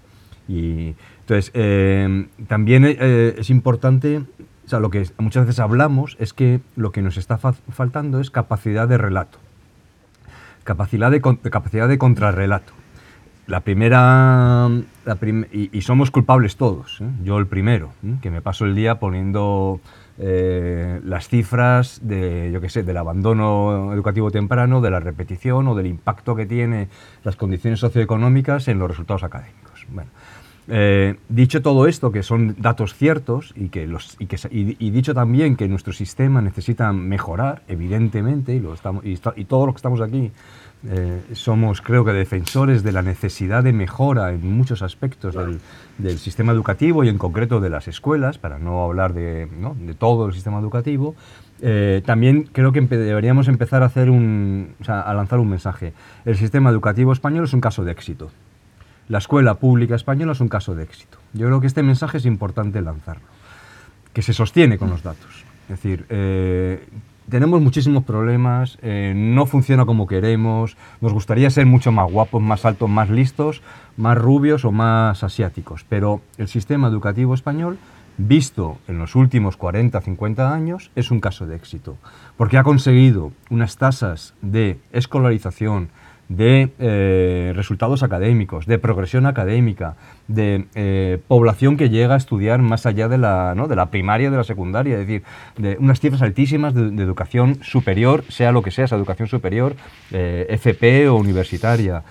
Y 0.48 0.96
entonces, 1.20 1.52
eh, 1.54 2.26
también 2.48 2.84
eh, 2.84 3.36
es 3.38 3.50
importante, 3.50 4.18
o 4.18 4.68
sea, 4.68 4.80
lo 4.80 4.90
que 4.90 5.06
muchas 5.18 5.46
veces 5.46 5.60
hablamos 5.60 6.16
es 6.18 6.32
que 6.32 6.60
lo 6.74 6.90
que 6.90 7.02
nos 7.02 7.16
está 7.16 7.38
faltando 7.38 8.18
es 8.18 8.30
capacidad 8.32 8.88
de 8.88 8.98
relato, 8.98 9.38
capacidad 10.64 11.08
de, 11.10 11.20
capacidad 11.20 11.86
de 11.86 11.98
contrarrelato. 11.98 12.72
La 13.50 13.58
primera, 13.62 14.68
y, 15.50 15.80
somos 15.82 16.12
culpables 16.12 16.56
todos, 16.56 17.00
¿eh? 17.00 17.10
yo 17.24 17.36
el 17.36 17.48
primero, 17.48 17.90
¿eh? 18.06 18.14
que 18.22 18.30
me 18.30 18.42
paso 18.42 18.64
el 18.64 18.76
día 18.76 19.00
poniendo 19.00 19.80
eh, 20.18 21.00
las 21.02 21.26
cifras 21.26 21.98
de, 22.00 22.52
yo 22.52 22.60
qué 22.60 22.68
sé, 22.68 22.84
del 22.84 22.96
abandono 22.96 23.92
educativo 23.92 24.30
temprano, 24.30 24.80
de 24.80 24.92
la 24.92 25.00
repetición 25.00 25.66
o 25.66 25.74
del 25.74 25.88
impacto 25.88 26.36
que 26.36 26.46
tiene 26.46 26.90
las 27.24 27.34
condiciones 27.34 27.80
socioeconómicas 27.80 28.68
en 28.68 28.78
los 28.78 28.88
resultados 28.88 29.24
académicos. 29.24 29.84
Dicho 31.28 31.60
todo 31.60 31.88
esto, 31.88 32.12
que 32.12 32.22
son 32.22 32.54
datos 32.56 32.94
ciertos 32.94 33.52
y, 33.56 33.70
que 33.70 33.88
los, 33.88 34.14
y, 34.20 34.26
que, 34.26 34.36
y, 34.52 34.90
dicho 34.90 35.12
también 35.12 35.56
que 35.56 35.66
nuestro 35.66 35.92
sistema 35.92 36.40
necesita 36.40 36.92
mejorar, 36.92 37.62
evidentemente, 37.66 38.54
y, 38.54 38.60
lo 38.60 38.74
estamos, 38.74 39.02
que 39.02 39.12
estamos 39.74 40.00
aquí 40.00 40.30
eh, 40.88 41.20
somos, 41.34 41.82
creo 41.82 42.04
que, 42.04 42.12
defensores 42.12 42.82
de 42.82 42.92
la 42.92 43.02
necesidad 43.02 43.62
de 43.62 43.72
mejora 43.72 44.32
en 44.32 44.50
muchos 44.50 44.82
aspectos 44.82 45.34
del, 45.98 46.18
sistema 46.18 46.52
educativo 46.52 47.04
y 47.04 47.08
en 47.08 47.18
concreto 47.18 47.60
de 47.60 47.68
las 47.68 47.86
escuelas, 47.86 48.38
para 48.38 48.58
no 48.58 48.82
hablar 48.82 49.12
de, 49.12 49.48
todo 49.98 50.26
el 50.26 50.32
sistema 50.32 50.58
educativo. 50.58 51.14
eh, 51.60 52.02
también 52.06 52.44
creo 52.44 52.72
que 52.72 52.80
deberíamos 52.80 53.48
empezar 53.48 53.82
a, 53.82 53.86
hacer 53.86 54.08
un, 54.08 54.74
o 54.80 54.84
sea, 54.84 55.02
a 55.02 55.12
lanzar 55.12 55.38
un 55.38 55.50
mensaje. 55.50 55.92
El 56.24 56.36
sistema 56.36 56.70
educativo 56.70 57.12
español 57.12 57.44
es 57.44 57.52
un 57.52 57.60
caso 57.60 57.84
de 57.84 57.92
éxito. 57.92 58.30
La 59.08 59.18
escuela 59.18 59.54
pública 59.54 59.96
española 59.96 60.32
es 60.32 60.40
un 60.40 60.48
caso 60.48 60.74
de 60.74 60.84
éxito. 60.84 61.18
Yo 61.34 61.46
creo 61.46 61.60
que 61.60 61.66
este 61.66 61.82
mensaje 61.82 62.16
es 62.18 62.26
importante 62.26 62.80
lanzarlo, 62.80 63.26
que 64.14 64.22
se 64.22 64.32
sostiene 64.32 64.78
con 64.78 64.88
los 64.88 65.02
datos. 65.02 65.44
Es 65.64 65.76
decir, 65.76 66.06
eh, 66.08 66.86
tenemos 67.30 67.62
muchísimos 67.62 68.04
problemas, 68.04 68.78
eh, 68.82 69.14
no 69.16 69.46
funciona 69.46 69.86
como 69.86 70.06
queremos, 70.06 70.76
nos 71.00 71.12
gustaría 71.12 71.48
ser 71.48 71.64
mucho 71.64 71.92
más 71.92 72.10
guapos, 72.10 72.42
más 72.42 72.64
altos, 72.64 72.90
más 72.90 73.08
listos, 73.08 73.62
más 73.96 74.18
rubios 74.18 74.64
o 74.64 74.72
más 74.72 75.22
asiáticos, 75.24 75.86
pero 75.88 76.20
el 76.36 76.48
sistema 76.48 76.88
educativo 76.88 77.34
español 77.34 77.78
visto 78.18 78.78
en 78.86 78.98
los 78.98 79.14
últimos 79.14 79.56
40, 79.56 79.98
50 80.00 80.52
años, 80.52 80.90
es 80.94 81.10
un 81.10 81.20
caso 81.20 81.46
de 81.46 81.56
éxito, 81.56 81.96
porque 82.36 82.58
ha 82.58 82.64
conseguido 82.64 83.32
unas 83.48 83.78
tasas 83.78 84.34
de 84.42 84.78
escolarización, 84.92 85.88
de 86.30 86.70
eh, 86.78 87.52
resultados 87.56 88.04
académicos, 88.04 88.64
de 88.64 88.78
progresión 88.78 89.26
académica, 89.26 89.96
de 90.28 90.66
eh, 90.76 91.18
población 91.26 91.76
que 91.76 91.90
llega 91.90 92.14
a 92.14 92.16
estudiar 92.16 92.62
más 92.62 92.86
allá 92.86 93.08
de 93.08 93.18
la, 93.18 93.52
de 93.54 93.76
la 93.76 93.90
primaria, 93.90 94.30
de 94.30 94.36
la 94.36 94.44
secundaria, 94.44 94.94
es 94.94 95.06
decir, 95.06 95.24
de 95.58 95.76
unas 95.80 95.98
cifras 95.98 96.22
altísimas 96.22 96.72
de, 96.72 97.02
educación 97.02 97.58
superior, 97.62 98.22
sea 98.28 98.52
lo 98.52 98.62
que 98.62 98.70
sea, 98.70 98.84
esa 98.84 98.94
educación 98.94 99.26
superior, 99.26 99.74
eh, 100.12 100.46
FP 100.50 101.08
o 101.08 101.16
universitaria 101.16 102.04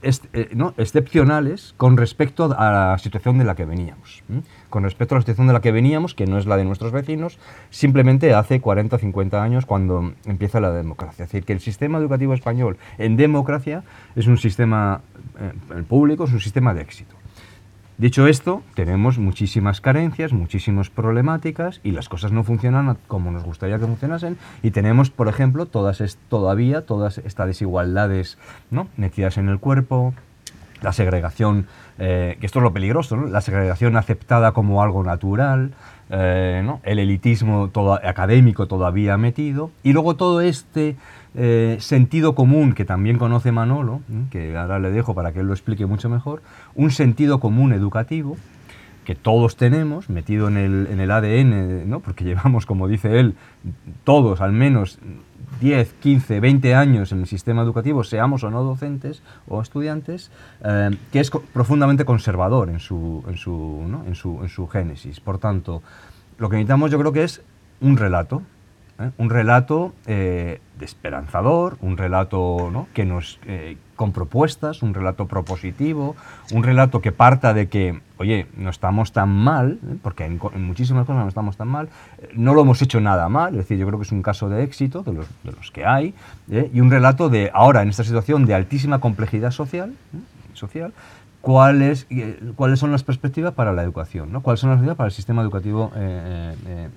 eh, 0.00 0.50
¿no? 0.54 0.74
excepcionales 0.76 1.74
con 1.76 1.96
respecto 1.96 2.44
a 2.56 2.70
la 2.70 2.98
situación 2.98 3.36
de 3.38 3.44
la 3.44 3.56
que 3.56 3.64
veníamos. 3.64 4.22
Con 4.70 4.84
respecto 4.84 5.14
a 5.14 5.18
la 5.18 5.22
situación 5.22 5.48
de 5.48 5.52
la 5.52 5.60
que 5.60 5.72
veníamos, 5.72 6.14
que 6.14 6.26
no 6.26 6.38
es 6.38 6.46
la 6.46 6.56
de 6.56 6.64
nuestros 6.64 6.92
vecinos, 6.92 7.38
simplemente 7.70 8.32
hace 8.32 8.60
40 8.60 8.94
o 8.94 8.98
50 8.98 9.42
años 9.42 9.66
cuando 9.66 10.12
empieza 10.24 10.60
la 10.60 10.70
democracia. 10.70 11.24
Es 11.24 11.32
decir, 11.32 11.44
que 11.44 11.52
el 11.52 11.60
sistema 11.60 11.98
educativo 11.98 12.32
español 12.32 12.78
en 12.98 13.16
democracia 13.16 13.82
es 14.14 14.28
un 14.28 14.38
sistema 14.38 15.00
eh, 15.40 15.82
público, 15.88 16.24
es 16.24 16.32
un 16.32 16.40
sistema 16.40 16.74
de 16.74 16.82
éxito. 16.82 17.17
Dicho 17.98 18.28
esto, 18.28 18.62
tenemos 18.74 19.18
muchísimas 19.18 19.80
carencias, 19.80 20.32
muchísimas 20.32 20.88
problemáticas 20.88 21.80
y 21.82 21.90
las 21.90 22.08
cosas 22.08 22.30
no 22.30 22.44
funcionan 22.44 22.96
como 23.08 23.32
nos 23.32 23.42
gustaría 23.42 23.80
que 23.80 23.86
funcionasen 23.86 24.38
y 24.62 24.70
tenemos, 24.70 25.10
por 25.10 25.26
ejemplo, 25.26 25.66
todas 25.66 26.16
todavía 26.28 26.86
todas 26.86 27.18
estas 27.18 27.48
desigualdades 27.48 28.38
¿no? 28.70 28.86
metidas 28.96 29.36
en 29.36 29.48
el 29.48 29.58
cuerpo, 29.58 30.14
la 30.80 30.92
segregación, 30.92 31.66
eh, 31.98 32.36
que 32.38 32.46
esto 32.46 32.60
es 32.60 32.62
lo 32.62 32.72
peligroso, 32.72 33.16
la 33.16 33.40
segregación 33.40 33.96
aceptada 33.96 34.52
como 34.52 34.80
algo 34.80 35.02
natural, 35.02 35.72
eh, 36.10 36.64
el 36.84 36.98
elitismo 37.00 37.70
todo, 37.70 37.94
académico 37.94 38.68
todavía 38.68 39.16
metido 39.16 39.72
y 39.82 39.92
luego 39.92 40.14
todo 40.14 40.40
este 40.40 40.94
eh, 41.34 41.76
sentido 41.80 42.34
común 42.34 42.72
que 42.72 42.84
también 42.84 43.18
conoce 43.18 43.52
Manolo, 43.52 44.00
que 44.30 44.56
ahora 44.56 44.78
le 44.78 44.90
dejo 44.90 45.14
para 45.14 45.32
que 45.32 45.40
él 45.40 45.46
lo 45.46 45.52
explique 45.52 45.86
mucho 45.86 46.08
mejor, 46.08 46.42
un 46.74 46.90
sentido 46.90 47.40
común 47.40 47.72
educativo 47.72 48.36
que 49.04 49.14
todos 49.14 49.56
tenemos 49.56 50.10
metido 50.10 50.48
en 50.48 50.58
el, 50.58 50.86
en 50.90 51.00
el 51.00 51.10
ADN, 51.10 51.88
¿no? 51.88 52.00
porque 52.00 52.24
llevamos, 52.24 52.66
como 52.66 52.88
dice 52.88 53.18
él, 53.18 53.36
todos 54.04 54.42
al 54.42 54.52
menos 54.52 54.98
10, 55.60 55.94
15, 55.94 56.40
20 56.40 56.74
años 56.74 57.10
en 57.12 57.20
el 57.20 57.26
sistema 57.26 57.62
educativo, 57.62 58.04
seamos 58.04 58.44
o 58.44 58.50
no 58.50 58.62
docentes 58.62 59.22
o 59.48 59.62
estudiantes, 59.62 60.30
eh, 60.62 60.90
que 61.10 61.20
es 61.20 61.30
profundamente 61.30 62.04
conservador 62.04 62.68
en 62.68 62.80
su, 62.80 63.24
en, 63.26 63.36
su, 63.36 63.82
en, 64.06 64.14
su, 64.14 64.42
en 64.42 64.48
su 64.48 64.68
génesis. 64.68 65.20
Por 65.20 65.38
tanto, 65.38 65.82
lo 66.36 66.48
que 66.48 66.56
necesitamos 66.56 66.90
yo 66.90 66.98
creo 66.98 67.12
que 67.12 67.24
es 67.24 67.42
un 67.80 67.96
relato, 67.96 68.42
¿eh? 68.98 69.10
un 69.18 69.30
relato 69.30 69.94
eh, 70.06 70.60
esperanzador, 70.80 71.76
un 71.80 71.96
relato 71.96 72.86
que 72.94 73.04
nos, 73.04 73.38
eh, 73.46 73.76
con 73.96 74.12
propuestas, 74.12 74.82
un 74.82 74.94
relato 74.94 75.26
propositivo, 75.26 76.16
un 76.52 76.62
relato 76.62 77.00
que 77.00 77.12
parta 77.12 77.54
de 77.54 77.68
que, 77.68 78.00
oye, 78.18 78.46
no 78.56 78.70
estamos 78.70 79.12
tan 79.12 79.30
mal, 79.30 79.78
porque 80.02 80.24
en, 80.24 80.38
muchísimas 80.56 81.06
cosas 81.06 81.22
no 81.22 81.28
estamos 81.28 81.56
tan 81.56 81.68
mal, 81.68 81.88
no 82.34 82.54
lo 82.54 82.62
hemos 82.62 82.80
hecho 82.82 83.00
nada 83.00 83.28
mal, 83.28 83.52
es 83.52 83.58
decir, 83.58 83.78
yo 83.78 83.86
creo 83.86 83.98
que 83.98 84.04
es 84.04 84.12
un 84.12 84.22
caso 84.22 84.48
de 84.48 84.62
éxito 84.62 85.02
de 85.02 85.12
los, 85.12 85.26
de 85.42 85.52
los 85.52 85.70
que 85.70 85.84
hay, 85.84 86.14
y 86.48 86.80
un 86.80 86.90
relato 86.90 87.28
de 87.28 87.50
ahora 87.52 87.82
en 87.82 87.88
esta 87.88 88.04
situación 88.04 88.46
de 88.46 88.54
altísima 88.54 89.00
complejidad 89.00 89.50
social, 89.50 89.94
social 90.54 90.92
cuáles, 91.40 92.06
cuáles 92.56 92.78
son 92.78 92.92
las 92.92 93.04
perspectivas 93.04 93.54
para 93.54 93.72
la 93.72 93.82
educación, 93.82 94.32
¿no? 94.32 94.42
cuáles 94.42 94.60
son 94.60 94.70
las 94.70 94.76
perspectivas 94.76 94.96
para 94.96 95.06
el 95.08 95.12
sistema 95.12 95.42
educativo 95.42 95.92
eh, 95.96 96.54
eh, 96.66 96.88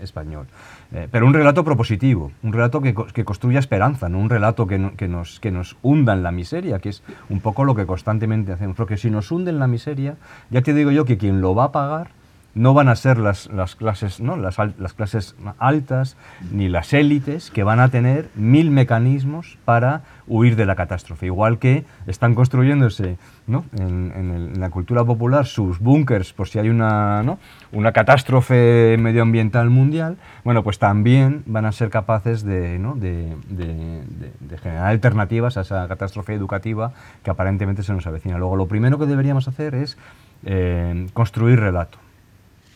eh, 0.94 1.08
pero 1.10 1.26
un 1.26 1.34
relato 1.34 1.64
propositivo, 1.64 2.32
un 2.44 2.52
relato 2.52 2.82
que, 2.82 2.94
que 3.14 3.24
construya 3.24 3.60
esperanza, 3.60 4.10
no 4.10 4.20
un 4.20 4.30
relato 4.30 4.68
que, 4.68 4.92
que, 4.98 5.08
nos, 5.08 5.40
que 5.40 5.52
nos 5.52 5.78
hunda 5.82 6.14
en 6.14 6.24
la 6.24 6.32
miseria, 6.32 6.80
que 6.80 6.90
es 6.90 7.04
un 7.30 7.40
poco 7.40 7.64
lo 7.64 7.76
que 7.76 7.86
constantemente 7.86 8.52
hacemos. 8.52 8.76
Porque 8.76 8.98
si 8.98 9.10
nos 9.10 9.32
hunde 9.32 9.52
en 9.52 9.60
la 9.60 9.68
miseria, 9.68 10.18
ya 10.50 10.62
te 10.62 10.74
digo 10.74 10.92
yo 10.92 11.06
que 11.06 11.18
quien 11.18 11.42
lo 11.42 11.56
va 11.56 11.66
a 11.66 11.72
pagar 11.72 12.21
no 12.54 12.74
van 12.74 12.90
a 12.90 12.96
ser 12.96 13.18
las, 13.18 13.50
las 13.52 13.76
clases, 13.76 14.20
¿no? 14.20 14.36
las, 14.36 14.58
las, 14.58 14.94
clases 14.94 15.36
altas 15.58 16.18
ni 16.52 16.68
las 16.68 16.94
élites 16.94 17.50
que 17.50 17.64
van 17.64 17.80
a 17.80 17.90
tener 17.90 18.30
mil 18.36 18.72
mecanismos 18.72 19.58
para 19.64 20.02
huir 20.28 20.56
de 20.56 20.66
la 20.66 20.76
catástrofe. 20.76 21.28
Igual 21.28 21.60
que 21.60 21.86
están 22.08 22.36
construyéndose 22.36 23.18
¿no? 23.48 23.66
en, 23.80 24.12
en, 24.16 24.60
la 24.60 24.70
cultura 24.70 25.04
popular 25.06 25.46
sus 25.46 25.80
búnkers 25.80 26.34
por 26.34 26.48
si 26.48 26.60
hay 26.60 26.70
una, 26.70 27.24
¿no? 27.24 27.40
una 27.72 27.94
catástrofe 27.94 28.98
medioambiental 29.00 29.70
mundial, 29.70 30.18
bueno, 30.44 30.64
pues 30.64 30.78
también 30.78 31.44
van 31.46 31.66
a 31.66 31.72
ser 31.72 31.90
capaces 31.90 32.44
de, 32.44 32.80
¿no? 32.80 32.96
de, 32.96 33.34
de 33.50 34.58
generar 34.58 34.88
alternativas 34.88 35.58
a 35.58 35.62
esa 35.62 35.88
catástrofe 35.88 36.34
educativa 36.34 36.92
que 37.24 37.32
aparentemente 37.32 37.84
se 37.84 37.94
nos 37.94 38.06
avecina. 38.08 38.38
Luego, 38.38 38.58
lo 38.58 38.68
primero 38.68 39.00
que 39.00 39.06
deberíamos 39.06 39.48
hacer 39.48 39.76
es 39.76 39.98
eh, 40.44 41.08
construir 41.14 41.60
relato 41.60 41.98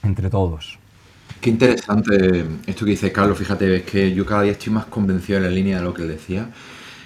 entre 0.06 0.30
todos. 0.30 0.80
Qué 1.42 1.50
interesante 1.50 2.46
esto 2.66 2.86
que 2.86 2.92
dice 2.92 3.12
Carlos, 3.12 3.38
fíjate, 3.38 3.76
es 3.78 3.84
que 3.84 4.14
yo 4.14 4.26
cada 4.26 4.44
día 4.44 4.54
estoy 4.54 4.74
más 4.74 4.86
convencido 4.86 5.38
en 5.38 5.44
la 5.44 5.50
línea 5.50 5.78
de 5.78 5.84
lo 5.84 5.94
que 5.94 6.02
él 6.02 6.08
decía, 6.08 6.50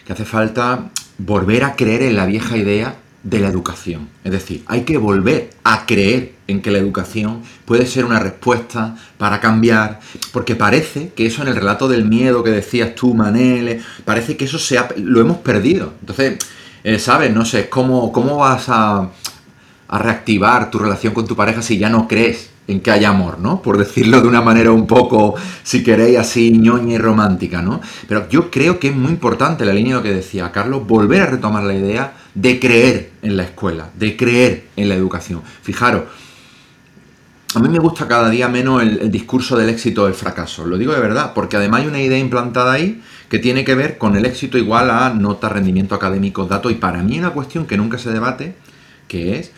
que 0.06 0.14
hace 0.14 0.26
falta 0.26 0.92
volver 1.18 1.64
a 1.64 1.76
creer 1.76 2.04
en 2.04 2.16
la 2.16 2.26
vieja 2.26 2.56
idea 2.56 2.96
de 3.24 3.40
la 3.40 3.50
educación. 3.50 4.08
Es 4.24 4.32
decir, 4.32 4.64
hay 4.68 4.84
que 4.84 4.98
volver 4.98 5.50
a 5.66 5.86
creer 5.86 6.36
en 6.48 6.62
que 6.62 6.72
la 6.72 6.78
educación 6.78 7.42
puede 7.66 7.86
ser 7.86 8.06
una 8.06 8.20
respuesta 8.20 8.96
para 9.18 9.42
cambiar, 9.42 10.00
porque 10.32 10.56
parece 10.56 11.10
que 11.10 11.26
eso 11.26 11.42
en 11.42 11.50
el 11.50 11.56
relato 11.56 11.90
del 11.90 12.06
miedo 12.06 12.44
que 12.44 12.52
decías 12.52 12.96
tú, 12.96 13.14
Manel, 13.14 13.84
parece 14.06 14.38
que 14.38 14.46
eso 14.46 14.58
se 14.58 14.80
lo 14.98 15.20
hemos 15.20 15.38
perdido. 15.40 15.94
Entonces, 16.00 16.38
eh, 16.86 16.98
¿sabes? 16.98 17.34
No 17.34 17.44
sé, 17.44 17.68
¿cómo, 17.68 18.14
cómo 18.14 18.38
vas 18.38 18.70
a 18.70 19.10
reactivar 19.90 20.72
tu 20.72 20.80
relación 20.80 21.14
con 21.14 21.28
tu 21.28 21.36
pareja 21.36 21.62
si 21.62 21.78
ya 21.78 21.90
no 21.90 22.08
crees 22.08 22.49
en 22.70 22.82
que 22.82 22.92
hay 22.92 23.04
amor, 23.04 23.40
¿no? 23.40 23.62
Por 23.62 23.78
decirlo 23.78 24.22
de 24.22 24.28
una 24.28 24.42
manera 24.42 24.72
un 24.72 24.86
poco, 24.86 25.36
si 25.64 25.84
queréis, 25.84 26.20
así 26.20 26.52
ñoña 26.52 26.94
y 26.94 26.98
romántica, 27.00 27.62
¿no? 27.64 27.82
Pero 28.08 28.30
yo 28.30 28.52
creo 28.52 28.80
que 28.80 28.90
es 28.90 28.96
muy 28.96 29.12
importante 29.12 29.66
la 29.66 29.74
línea 29.74 29.96
de 29.96 30.00
lo 30.00 30.04
que 30.04 30.14
decía 30.14 30.52
Carlos, 30.52 30.86
volver 30.86 31.22
a 31.22 31.26
retomar 31.26 31.64
la 31.64 31.74
idea 31.74 32.14
de 32.36 32.60
creer 32.60 33.12
en 33.24 33.38
la 33.38 33.44
escuela, 33.44 33.90
de 33.98 34.16
creer 34.16 34.68
en 34.76 34.88
la 34.88 34.96
educación. 34.96 35.42
Fijaros, 35.64 36.04
a 37.56 37.60
mí 37.60 37.70
me 37.70 37.80
gusta 37.80 38.08
cada 38.08 38.30
día 38.30 38.48
menos 38.48 38.84
el, 38.84 39.10
discurso 39.10 39.58
del 39.58 39.70
éxito 39.70 40.04
o 40.04 40.08
el 40.08 40.14
fracaso, 40.14 40.68
lo 40.68 40.78
digo 40.78 40.94
de 40.94 41.00
verdad, 41.00 41.34
porque 41.34 41.58
además 41.58 41.82
hay 41.82 41.88
una 41.88 42.00
idea 42.00 42.20
implantada 42.20 42.74
ahí 42.74 43.02
que 43.30 43.40
tiene 43.40 43.66
que 43.66 43.74
ver 43.74 43.98
con 43.98 44.16
el 44.16 44.26
éxito 44.26 44.60
igual 44.60 44.92
a 44.92 45.10
nota, 45.16 45.50
rendimiento 45.50 45.96
académico, 45.96 46.46
datos, 46.46 46.72
y 46.72 46.76
para 46.76 47.02
mí 47.02 47.18
una 47.18 47.32
cuestión 47.32 47.66
que 47.66 47.78
nunca 47.78 47.98
se 47.98 48.12
debate, 48.12 48.54
que 49.08 49.40
es 49.40 49.52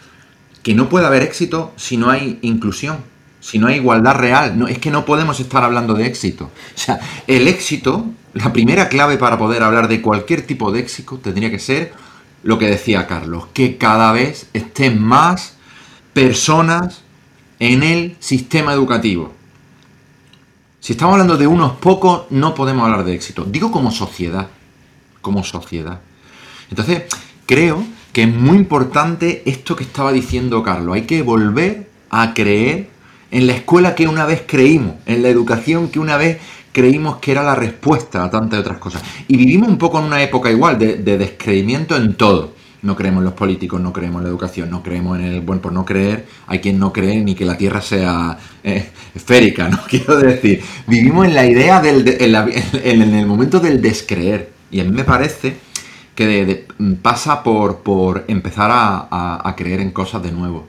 que 0.63 0.73
no 0.75 0.89
puede 0.89 1.05
haber 1.05 1.23
éxito 1.23 1.73
si 1.75 1.97
no 1.97 2.09
hay 2.09 2.39
inclusión, 2.41 2.97
si 3.39 3.59
no 3.59 3.67
hay 3.67 3.75
igualdad 3.77 4.15
real. 4.15 4.57
No, 4.57 4.67
es 4.67 4.79
que 4.79 4.91
no 4.91 5.05
podemos 5.05 5.39
estar 5.39 5.63
hablando 5.63 5.93
de 5.93 6.05
éxito. 6.05 6.45
O 6.75 6.77
sea, 6.77 6.99
el 7.27 7.47
éxito, 7.47 8.05
la 8.33 8.53
primera 8.53 8.89
clave 8.89 9.17
para 9.17 9.37
poder 9.37 9.63
hablar 9.63 9.87
de 9.87 10.01
cualquier 10.01 10.45
tipo 10.45 10.71
de 10.71 10.79
éxito 10.79 11.17
tendría 11.17 11.51
que 11.51 11.59
ser 11.59 11.93
lo 12.43 12.57
que 12.57 12.67
decía 12.67 13.07
Carlos, 13.07 13.45
que 13.53 13.77
cada 13.77 14.11
vez 14.11 14.47
estén 14.53 15.01
más 15.01 15.55
personas 16.13 17.01
en 17.59 17.83
el 17.83 18.15
sistema 18.19 18.73
educativo. 18.73 19.33
Si 20.79 20.93
estamos 20.93 21.13
hablando 21.13 21.37
de 21.37 21.45
unos 21.45 21.73
pocos, 21.73 22.23
no 22.31 22.55
podemos 22.55 22.85
hablar 22.85 23.05
de 23.05 23.13
éxito. 23.13 23.45
Digo 23.45 23.71
como 23.71 23.91
sociedad, 23.91 24.47
como 25.21 25.43
sociedad. 25.43 26.01
Entonces, 26.71 27.03
creo 27.45 27.85
que 28.11 28.23
es 28.23 28.33
muy 28.33 28.57
importante 28.57 29.43
esto 29.45 29.75
que 29.75 29.83
estaba 29.83 30.11
diciendo 30.11 30.63
Carlos. 30.63 30.95
Hay 30.95 31.03
que 31.03 31.21
volver 31.21 31.87
a 32.09 32.33
creer 32.33 32.89
en 33.31 33.47
la 33.47 33.53
escuela 33.53 33.95
que 33.95 34.07
una 34.07 34.25
vez 34.25 34.43
creímos, 34.45 34.95
en 35.05 35.23
la 35.23 35.29
educación 35.29 35.89
que 35.89 35.99
una 35.99 36.17
vez 36.17 36.37
creímos 36.71 37.17
que 37.17 37.31
era 37.31 37.43
la 37.43 37.55
respuesta 37.55 38.23
a 38.23 38.29
tantas 38.29 38.59
otras 38.59 38.77
cosas. 38.77 39.01
Y 39.27 39.37
vivimos 39.37 39.69
un 39.69 39.77
poco 39.77 39.99
en 39.99 40.05
una 40.05 40.21
época 40.21 40.51
igual 40.51 40.77
de, 40.77 40.97
descreimiento 40.97 41.95
en 41.95 42.15
todo. 42.15 42.53
no 42.81 42.95
creemos 42.95 43.21
en 43.21 43.25
los 43.25 43.33
políticos, 43.33 43.79
no 43.79 43.93
creemos 43.93 44.19
en 44.19 44.23
la 44.23 44.29
educación, 44.29 44.69
no 44.69 44.81
creemos 44.81 45.19
en 45.19 45.25
el... 45.25 45.41
Bueno, 45.41 45.61
por 45.61 45.71
no 45.71 45.85
creer, 45.85 46.25
hay 46.47 46.59
quien 46.59 46.79
no 46.79 46.91
cree 46.91 47.23
ni 47.23 47.35
que 47.35 47.45
la 47.45 47.55
Tierra 47.55 47.79
sea 47.81 48.37
eh, 48.63 48.89
esférica, 49.13 49.69
¿no? 49.69 49.79
Quiero 49.89 50.17
decir, 50.17 50.61
vivimos 50.87 51.27
en 51.27 51.35
la 51.35 51.45
idea 51.45 51.79
del... 51.79 52.07
en, 52.19 53.01
el 53.13 53.25
momento 53.25 53.59
del 53.59 53.81
descreer. 53.81 54.51
Y 54.71 54.79
a 54.79 54.83
mí 54.83 54.91
me 54.91 55.03
parece 55.03 55.57
que 56.27 56.67
pasa 57.01 57.43
por, 57.43 57.79
por 57.79 58.25
empezar 58.27 58.69
a, 58.73 59.53
creer 59.57 59.79
en 59.79 59.91
cosas 59.91 60.23
de 60.23 60.31
nuevo. 60.31 60.67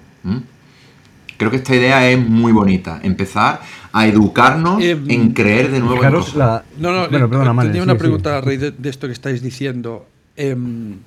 Creo 1.36 1.50
que 1.50 1.56
esta 1.56 1.74
idea 1.74 2.08
es 2.08 2.18
muy 2.18 2.52
bonita. 2.52 3.00
Empezar 3.02 3.60
a 3.92 4.06
educarnos 4.06 4.82
eh, 4.82 4.96
en 5.08 5.32
creer 5.32 5.70
de 5.70 5.80
nuevo 5.80 6.04
en 6.04 6.12
cosas. 6.12 6.62
No, 6.78 6.92
no, 6.92 7.08
bueno, 7.08 7.28
perdona, 7.28 7.62
tenía 7.62 7.82
una 7.82 7.98
pregunta 7.98 8.38
a 8.38 8.40
raíz 8.40 8.60
de, 8.60 8.88
esto 8.88 9.06
que 9.08 9.12
estáis 9.12 9.42
diciendo. 9.42 10.06
Em, 10.36 10.98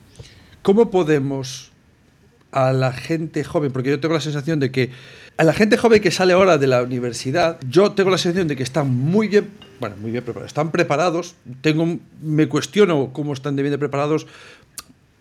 ¿Cómo 0.62 0.92
podemos 0.92 1.72
a 2.52 2.72
la 2.74 2.94
gente 2.94 3.44
joven, 3.44 3.72
porque 3.72 3.90
yo 3.90 4.00
tengo 4.00 4.14
la 4.14 4.22
sensación 4.22 4.60
de 4.60 4.72
que 4.72 4.90
a 5.38 5.44
la 5.44 5.54
gente 5.54 5.78
joven 5.78 6.02
que 6.02 6.10
sale 6.10 6.34
ahora 6.34 6.58
de 6.58 6.68
la 6.68 6.82
universidad, 6.84 7.58
yo 7.70 7.92
tengo 7.92 8.10
la 8.10 8.18
sensación 8.18 8.48
de 8.48 8.56
que 8.56 8.64
están 8.64 8.90
muy 8.90 9.28
bien, 9.28 9.50
bueno, 9.80 9.96
muy 9.98 10.12
bien 10.12 10.24
preparados, 10.24 10.50
están 10.50 10.72
preparados, 10.72 11.36
tengo, 11.62 12.00
me 12.22 12.48
cuestiono 12.48 13.12
cómo 13.14 13.34
están 13.34 13.56
de 13.56 13.64
bien 13.64 13.80
preparados 13.80 14.28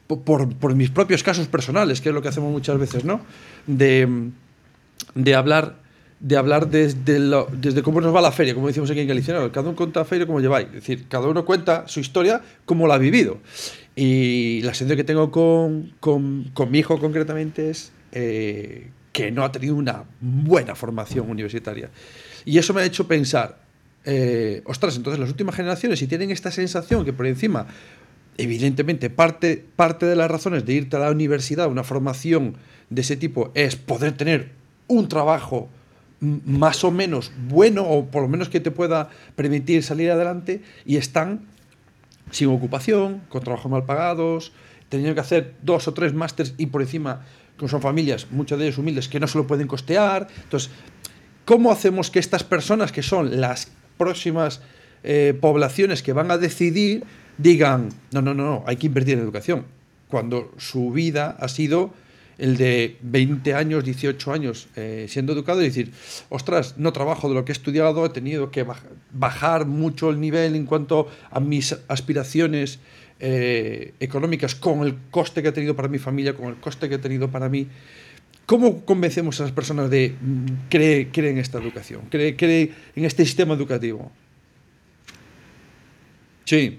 por, 0.06 0.54
por, 0.54 0.74
mis 0.74 0.90
propios 0.90 1.22
casos 1.22 1.48
personales, 1.48 2.00
que 2.00 2.10
es 2.10 2.14
lo 2.14 2.22
que 2.22 2.28
hacemos 2.28 2.52
muchas 2.52 2.78
veces, 2.78 3.04
¿no? 3.04 3.20
De, 3.66 4.30
de 5.14 5.34
hablar 5.34 5.84
de 6.20 6.38
hablar 6.38 6.70
desde, 6.70 7.18
lo, 7.18 7.48
desde 7.52 7.82
cómo 7.82 8.00
nos 8.00 8.14
va 8.14 8.22
la 8.22 8.32
feria, 8.32 8.54
como 8.54 8.68
decimos 8.68 8.90
aquí 8.90 9.00
en 9.00 9.08
Galicia, 9.08 9.34
cada 9.52 9.68
uno 9.68 9.76
cuenta 9.76 10.04
feria 10.06 10.26
como 10.26 10.40
lleváis, 10.40 10.68
es 10.68 10.74
decir, 10.74 11.04
cada 11.06 11.28
uno 11.28 11.44
cuenta 11.44 11.86
su 11.86 12.00
historia 12.00 12.40
como 12.64 12.86
la 12.86 12.94
ha 12.94 12.98
vivido. 12.98 13.40
Y 13.94 14.62
la 14.62 14.72
sensación 14.72 14.96
que 14.96 15.04
tengo 15.04 15.30
con, 15.30 15.92
con, 16.00 16.50
con 16.54 16.70
mi 16.70 16.78
hijo 16.78 16.98
concretamente 16.98 17.68
es 17.68 17.92
eh, 18.12 18.88
que 19.12 19.30
no 19.30 19.44
ha 19.44 19.52
tenido 19.52 19.74
una 19.74 20.04
buena 20.20 20.74
formación 20.74 21.30
universitaria. 21.30 21.90
Y 22.44 22.58
eso 22.58 22.72
me 22.72 22.80
ha 22.80 22.84
hecho 22.84 23.06
pensar, 23.06 23.58
eh, 24.04 24.62
ostras, 24.66 24.96
entonces 24.96 25.18
las 25.18 25.30
últimas 25.30 25.54
generaciones, 25.54 25.98
si 25.98 26.06
tienen 26.06 26.30
esta 26.30 26.50
sensación 26.50 27.04
que 27.04 27.12
por 27.12 27.26
encima, 27.26 27.66
evidentemente, 28.36 29.10
parte, 29.10 29.64
parte 29.76 30.06
de 30.06 30.16
las 30.16 30.30
razones 30.30 30.66
de 30.66 30.74
irte 30.74 30.96
a 30.96 31.00
la 31.00 31.10
universidad, 31.10 31.68
una 31.68 31.84
formación 31.84 32.56
de 32.90 33.00
ese 33.00 33.16
tipo, 33.16 33.50
es 33.54 33.76
poder 33.76 34.12
tener 34.12 34.50
un 34.88 35.08
trabajo 35.08 35.68
más 36.20 36.84
o 36.84 36.90
menos 36.90 37.32
bueno 37.48 37.84
o 37.84 38.06
por 38.06 38.22
lo 38.22 38.28
menos 38.28 38.48
que 38.48 38.60
te 38.60 38.70
pueda 38.70 39.10
permitir 39.36 39.82
salir 39.82 40.10
adelante 40.10 40.62
y 40.86 40.96
están 40.96 41.46
sin 42.30 42.48
ocupación, 42.48 43.22
con 43.28 43.42
trabajos 43.42 43.70
mal 43.70 43.84
pagados, 43.84 44.52
teniendo 44.88 45.14
que 45.14 45.20
hacer 45.20 45.54
dos 45.62 45.88
o 45.88 45.94
tres 45.94 46.14
másters 46.14 46.54
y 46.56 46.66
por 46.66 46.82
encima 46.82 47.24
con 47.58 47.68
son 47.68 47.80
familias, 47.80 48.26
muchas 48.30 48.58
de 48.58 48.66
ellas 48.66 48.78
humildes, 48.78 49.08
que 49.08 49.20
no 49.20 49.28
se 49.28 49.38
lo 49.38 49.46
pueden 49.46 49.68
costear. 49.68 50.26
Entonces, 50.42 50.70
¿cómo 51.44 51.70
hacemos 51.70 52.10
que 52.10 52.18
estas 52.18 52.42
personas, 52.42 52.90
que 52.90 53.02
son 53.02 53.40
las 53.40 53.70
próximas 53.96 54.61
eh, 55.02 55.37
poblaciones 55.40 56.02
que 56.02 56.12
van 56.12 56.30
a 56.30 56.38
decidir, 56.38 57.04
digan, 57.38 57.88
no, 58.12 58.22
no, 58.22 58.35
no, 58.35 58.44
no, 58.44 58.64
hay 58.66 58.76
que 58.76 58.87
invertir 58.87 59.14
en 59.14 59.20
educación? 59.20 59.66
Cuando 60.09 60.52
su 60.59 60.90
vida 60.90 61.37
ha 61.38 61.48
sido 61.48 61.92
el 62.38 62.57
de 62.57 62.96
20 63.02 63.54
años, 63.54 63.85
18 63.85 64.33
años 64.33 64.68
eh, 64.76 65.07
siendo 65.09 65.33
educado 65.33 65.61
y 65.62 65.66
decir, 65.66 65.92
ostras, 66.28 66.74
no 66.78 66.92
trabajo 66.92 67.28
de 67.28 67.35
lo 67.35 67.44
que 67.44 67.52
he 67.52 67.54
estudiado, 67.54 68.04
he 68.04 68.09
tenido 68.11 68.50
que 68.50 68.66
bajar 69.12 69.66
mucho 69.66 70.11
el 70.11 70.20
nivel 70.20 70.57
en 70.57 70.66
cuanto 70.66 71.09
a 71.30 71.40
mis 71.40 71.76
aspiraciones 71.88 72.80
eh, 73.20 73.94
económicas 74.00 74.54
con 74.54 74.80
el 74.80 74.96
coste 75.11 75.42
que 75.42 75.48
he 75.48 75.52
tenido 75.52 75.76
para 75.76 75.88
mi 75.88 75.98
familia, 75.98 76.35
con 76.35 76.46
el 76.46 76.57
coste 76.57 76.88
que 76.88 76.96
he 76.96 76.98
tenido 76.98 77.30
para 77.30 77.48
mí. 77.48 77.68
¿Cómo 78.46 78.85
convencemos 78.85 79.40
a 79.40 79.44
las 79.44 79.52
personas 79.52 79.90
de 79.90 80.14
mm, 80.20 80.68
creer, 80.68 81.09
en 81.14 81.38
esta 81.38 81.59
educación, 81.59 82.02
creer, 82.11 82.70
en 82.94 83.04
este 83.04 83.24
sistema 83.24 83.54
educativo? 83.54 84.11
Sí. 86.44 86.78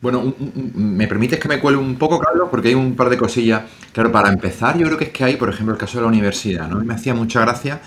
Bueno, 0.00 0.34
¿me 0.74 1.06
permites 1.06 1.38
que 1.38 1.48
me 1.48 1.60
cuele 1.60 1.78
un 1.78 1.96
poco, 1.96 2.18
Carlos? 2.18 2.48
Porque 2.50 2.68
hay 2.68 2.74
un 2.74 2.94
par 2.94 3.08
de 3.08 3.16
cosillas. 3.16 3.62
Claro, 3.92 4.12
para 4.12 4.28
empezar, 4.28 4.76
yo 4.76 4.84
creo 4.86 4.98
que 4.98 5.04
es 5.04 5.10
que 5.10 5.24
hay, 5.24 5.36
por 5.36 5.48
ejemplo, 5.48 5.72
el 5.72 5.80
caso 5.80 5.98
de 5.98 6.02
la 6.02 6.08
universidad, 6.08 6.68
¿no? 6.68 6.84
me 6.84 6.94
hacía 6.94 7.14
mucha 7.14 7.40
gracia 7.40 7.80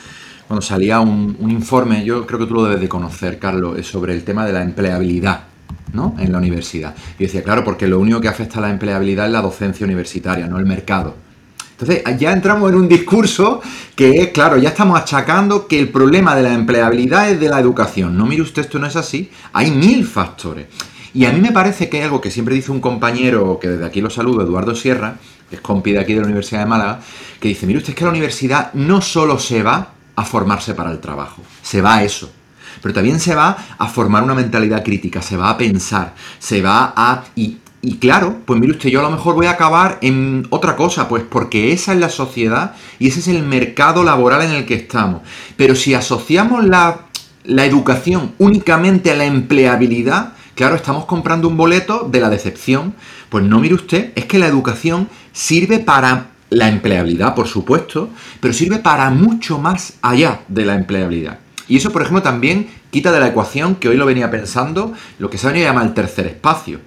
cuando 0.47 0.61
salía 0.61 1.01
un, 1.01 1.35
informe, 1.51 2.05
yo 2.05 2.25
creo 2.25 2.39
que 2.39 2.45
tú 2.45 2.53
lo 2.53 2.63
debes 2.63 2.79
de 2.79 2.87
conocer, 2.87 3.37
Carlos, 3.37 3.85
sobre 3.85 4.13
el 4.13 4.23
tema 4.23 4.45
de 4.45 4.53
la 4.53 4.63
empleabilidad, 4.63 5.41
¿no? 5.91 6.15
En 6.17 6.31
la 6.31 6.37
universidad. 6.37 6.95
Y 7.19 7.23
decía, 7.23 7.43
claro, 7.43 7.65
porque 7.65 7.85
lo 7.85 7.99
único 7.99 8.21
que 8.21 8.29
afecta 8.29 8.59
a 8.59 8.61
la 8.61 8.69
empleabilidad 8.69 9.25
es 9.25 9.33
la 9.33 9.41
docencia 9.41 9.85
universitaria, 9.85 10.47
no 10.47 10.57
el 10.57 10.65
mercado. 10.65 11.15
Entonces, 11.79 12.03
ya 12.17 12.31
entramos 12.31 12.71
en 12.71 12.75
un 12.75 12.87
discurso 12.87 13.61
que 13.95 14.21
es, 14.21 14.27
claro, 14.29 14.57
ya 14.57 14.69
estamos 14.69 14.99
achacando 14.99 15.67
que 15.67 15.77
el 15.77 15.89
problema 15.89 16.35
de 16.35 16.41
la 16.41 16.53
empleabilidad 16.53 17.29
es 17.29 17.39
de 17.39 17.49
la 17.49 17.59
educación. 17.59 18.17
No, 18.17 18.25
mire 18.25 18.41
usted, 18.41 18.63
esto 18.63 18.79
no 18.79 18.87
es 18.87 18.95
así. 18.95 19.29
Hay 19.53 19.69
mil 19.69 20.03
factores. 20.07 20.65
Y 21.13 21.25
a 21.25 21.31
mí 21.31 21.39
me 21.39 21.51
parece 21.51 21.87
que 21.87 21.97
hay 21.97 22.03
algo 22.03 22.19
que 22.19 22.31
siempre 22.31 22.55
dice 22.55 22.71
un 22.71 22.81
compañero, 22.81 23.59
que 23.59 23.67
desde 23.67 23.85
aquí 23.85 24.01
lo 24.01 24.09
saludo, 24.09 24.41
Eduardo 24.41 24.75
Sierra, 24.75 25.17
que 25.49 25.57
es 25.57 25.61
compi 25.61 25.91
de 25.91 25.99
aquí 25.99 26.13
de 26.13 26.21
la 26.21 26.25
Universidad 26.25 26.61
de 26.61 26.65
Málaga, 26.65 26.99
que 27.39 27.47
dice, 27.47 27.67
mire 27.67 27.77
usted, 27.77 27.89
es 27.89 27.95
que 27.95 28.03
la 28.05 28.09
universidad 28.09 28.73
no 28.73 28.99
solo 28.99 29.37
se 29.37 29.61
va 29.61 29.93
a 30.15 30.25
formarse 30.25 30.73
para 30.73 30.91
el 30.91 30.99
trabajo, 30.99 31.43
se 31.61 31.81
va 31.81 31.97
a 31.97 32.03
eso. 32.03 32.31
Pero 32.81 32.93
también 32.93 33.19
se 33.19 33.35
va 33.35 33.55
a 33.77 33.87
formar 33.87 34.23
una 34.23 34.33
mentalidad 34.33 34.83
crítica, 34.83 35.21
se 35.21 35.37
va 35.37 35.51
a 35.51 35.57
pensar, 35.57 36.15
se 36.39 36.61
va 36.61 36.93
a... 36.95 37.23
y 37.87 37.99
claro, 37.99 38.41
pues 38.43 38.59
mire 38.59 38.73
usted, 38.73 38.89
yo 38.89 38.99
a 38.99 39.03
lo 39.03 39.11
mejor 39.11 39.35
voy 39.35 39.45
a 39.45 39.51
acabar 39.51 39.97
en 40.01 40.45
otra 40.49 40.75
cosa, 40.75 41.07
pues 41.07 41.23
porque 41.23 41.71
esa 41.71 41.93
es 41.93 41.99
la 41.99 42.09
sociedad 42.09 42.75
y 42.99 43.07
ese 43.07 43.21
es 43.21 43.29
el 43.29 43.43
mercado 43.43 44.03
laboral 44.03 44.41
en 44.41 44.51
el 44.51 44.65
que 44.65 44.73
estamos. 44.73 45.21
Pero 45.55 45.73
si 45.73 45.93
asociamos 45.93 46.65
la, 46.65 47.05
la 47.45 47.63
educación 47.63 48.33
únicamente 48.39 49.09
a 49.11 49.15
la 49.15 49.23
empleabilidad, 49.23 50.33
Claro, 50.53 50.75
estamos 50.75 51.05
comprando 51.05 51.47
un 51.47 51.55
boleto 51.55 52.09
de 52.11 52.19
la 52.19 52.31
decepción. 52.31 52.95
Pues 53.29 53.45
no, 53.45 53.59
mire 53.59 53.75
usted, 53.75 54.11
es 54.15 54.25
que 54.25 54.39
la 54.39 54.47
educación 54.47 55.07
sirve 55.31 55.77
para 55.77 56.31
la 56.49 56.67
empleabilidad, 56.67 57.35
por 57.35 57.47
supuesto, 57.47 58.09
pero 58.39 58.55
sirve 58.55 58.79
para 58.79 59.11
mucho 59.11 59.59
más 59.59 59.93
allá 60.01 60.41
de 60.47 60.65
la 60.65 60.73
empleabilidad. 60.73 61.37
Y 61.67 61.77
eso, 61.77 61.91
por 61.91 62.01
ejemplo, 62.01 62.23
también 62.23 62.69
quita 62.89 63.11
de 63.11 63.19
la 63.19 63.27
ecuación, 63.27 63.75
que 63.75 63.87
hoy 63.87 63.97
lo 63.97 64.07
venía 64.07 64.31
pensando, 64.31 64.93
lo 65.19 65.29
que 65.29 65.37
se 65.37 65.45
venido 65.45 65.67
a 65.67 65.69
llamar 65.69 65.85
el 65.85 65.93
tercer 65.93 66.25
espacio. 66.25 66.79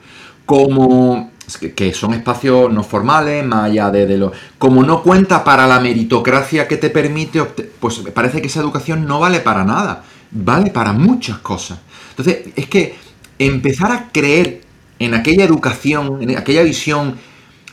Como 0.50 1.30
que 1.76 1.94
son 1.94 2.12
espacios 2.12 2.72
no 2.72 2.82
formales, 2.82 3.46
más 3.46 3.66
allá 3.66 3.88
de, 3.92 4.04
de, 4.04 4.18
lo... 4.18 4.32
Como 4.58 4.82
no 4.82 5.00
cuenta 5.00 5.44
para 5.44 5.64
la 5.68 5.78
meritocracia 5.78 6.66
que 6.66 6.76
te 6.76 6.90
permite, 6.90 7.44
pues 7.44 7.98
parece 8.12 8.40
que 8.40 8.48
esa 8.48 8.58
educación 8.58 9.06
no 9.06 9.20
vale 9.20 9.38
para 9.38 9.62
nada, 9.62 10.02
vale 10.32 10.72
para 10.72 10.92
muchas 10.92 11.38
cosas. 11.38 11.78
Entonces, 12.10 12.48
es 12.56 12.66
que 12.66 12.96
empezar 13.38 13.92
a 13.92 14.08
creer 14.10 14.62
en 14.98 15.14
aquella 15.14 15.44
educación, 15.44 16.20
en 16.20 16.36
aquella 16.36 16.64
visión. 16.64 17.14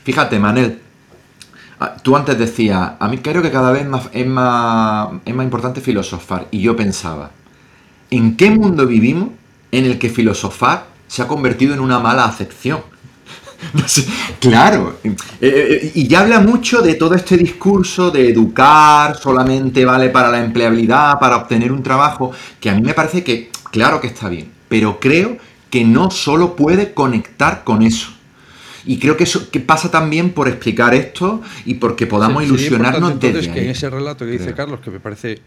Fíjate, 0.04 0.38
Manel, 0.38 0.78
ah, 1.80 1.96
tú 2.00 2.14
antes 2.14 2.38
decías, 2.38 2.92
a 2.96 3.08
mí 3.08 3.18
creo 3.18 3.42
que 3.42 3.50
cada 3.50 3.72
vez 3.72 3.82
es, 3.82 3.88
más, 3.88 4.08
es 4.12 5.34
más 5.34 5.44
importante 5.44 5.80
filosofar. 5.80 6.46
Y 6.52 6.60
yo 6.60 6.76
pensaba, 6.76 7.32
¿en 8.08 8.36
qué 8.36 8.52
mundo 8.52 8.86
vivimos 8.86 9.30
en 9.72 9.84
el 9.84 9.98
que 9.98 10.10
filosofar 10.10 10.97
se 11.08 11.22
ha 11.22 11.26
convertido 11.26 11.74
en 11.74 11.80
una 11.80 11.98
mala 11.98 12.24
acepción? 12.24 12.80
claro, 14.40 14.98
eh, 15.02 15.16
eh, 15.40 15.92
y 15.94 16.06
ya 16.06 16.20
habla 16.20 16.40
mucho 16.40 16.80
de 16.80 16.94
todo 16.94 17.14
este 17.14 17.36
discurso 17.36 18.10
de 18.10 18.28
educar 18.30 19.16
solamente 19.16 19.84
vale 19.84 20.10
para 20.10 20.30
la 20.30 20.38
empleabilidad, 20.38 21.18
para 21.18 21.36
obtener 21.36 21.72
un 21.72 21.82
trabajo, 21.82 22.30
que 22.60 22.70
a 22.70 22.74
mí 22.74 22.82
me 22.82 22.94
parece 22.94 23.24
que, 23.24 23.50
claro 23.72 24.00
que 24.00 24.06
está 24.06 24.28
bien, 24.28 24.52
pero 24.68 25.00
creo 25.00 25.38
que 25.70 25.84
no 25.84 26.10
solo 26.10 26.54
puede 26.54 26.94
conectar 26.94 27.64
con 27.64 27.82
eso. 27.82 28.10
Y 28.86 28.98
creo 28.98 29.16
que 29.16 29.24
eso 29.24 29.50
que 29.50 29.60
pasa 29.60 29.90
también 29.90 30.30
por 30.30 30.48
explicar 30.48 30.94
esto 30.94 31.42
y 31.66 31.74
porque 31.74 32.06
podamos 32.06 32.44
ilusionarnos 32.44 33.12
entonces 33.12 33.48
que 33.48 33.64
en 33.64 33.70
ese 33.70 33.90
relato 33.90 34.24
que 34.24 34.30
dice 34.30 34.54
Carlos, 34.54 34.80
que 34.80 34.90
me 34.90 35.00
parece 35.00 35.42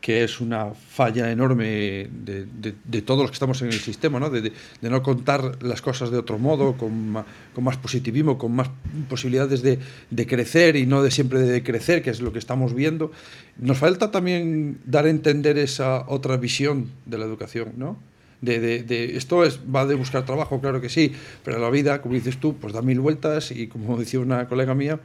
que 0.00 0.22
es 0.22 0.40
una 0.40 0.72
falla 0.74 1.30
enorme 1.30 2.08
de, 2.10 3.02
todos 3.02 3.22
los 3.22 3.30
que 3.30 3.34
estamos 3.34 3.60
en 3.62 3.68
el 3.68 3.80
sistema, 3.80 4.20
¿no? 4.20 4.30
De, 4.30 4.52
no 4.82 5.02
contar 5.02 5.62
las 5.62 5.82
cosas 5.82 6.10
de 6.10 6.18
otro 6.18 6.38
modo, 6.38 6.76
con, 6.76 7.24
con 7.54 7.64
más 7.64 7.76
positivismo, 7.76 8.38
con 8.38 8.52
más 8.52 8.70
posibilidades 9.08 9.62
de, 9.62 10.26
crecer 10.26 10.76
y 10.76 10.86
no 10.86 11.02
de 11.02 11.10
siempre 11.10 11.40
de 11.40 11.62
crecer, 11.62 12.02
que 12.02 12.10
es 12.10 12.20
lo 12.20 12.32
que 12.32 12.38
estamos 12.38 12.74
viendo. 12.74 13.10
Nos 13.56 13.78
falta 13.78 14.10
también 14.10 14.78
dar 14.84 15.06
a 15.06 15.10
entender 15.10 15.58
esa 15.58 16.04
otra 16.08 16.36
visión 16.36 16.90
de 17.06 17.18
la 17.18 17.24
educación, 17.24 17.72
¿no? 17.76 17.98
de, 18.40 19.16
esto 19.16 19.44
es, 19.44 19.60
va 19.74 19.86
de 19.86 19.94
buscar 19.94 20.24
trabajo, 20.24 20.60
claro 20.60 20.80
que 20.80 20.88
sí, 20.88 21.12
pero 21.44 21.58
la 21.58 21.70
vida, 21.70 22.00
como 22.00 22.14
dices 22.14 22.38
tú, 22.38 22.56
pues 22.56 22.72
da 22.72 22.82
mil 22.82 23.00
vueltas 23.00 23.50
y 23.50 23.66
como 23.66 23.96
decía 23.96 24.20
una 24.20 24.48
colega 24.48 24.74
mía, 24.74 25.00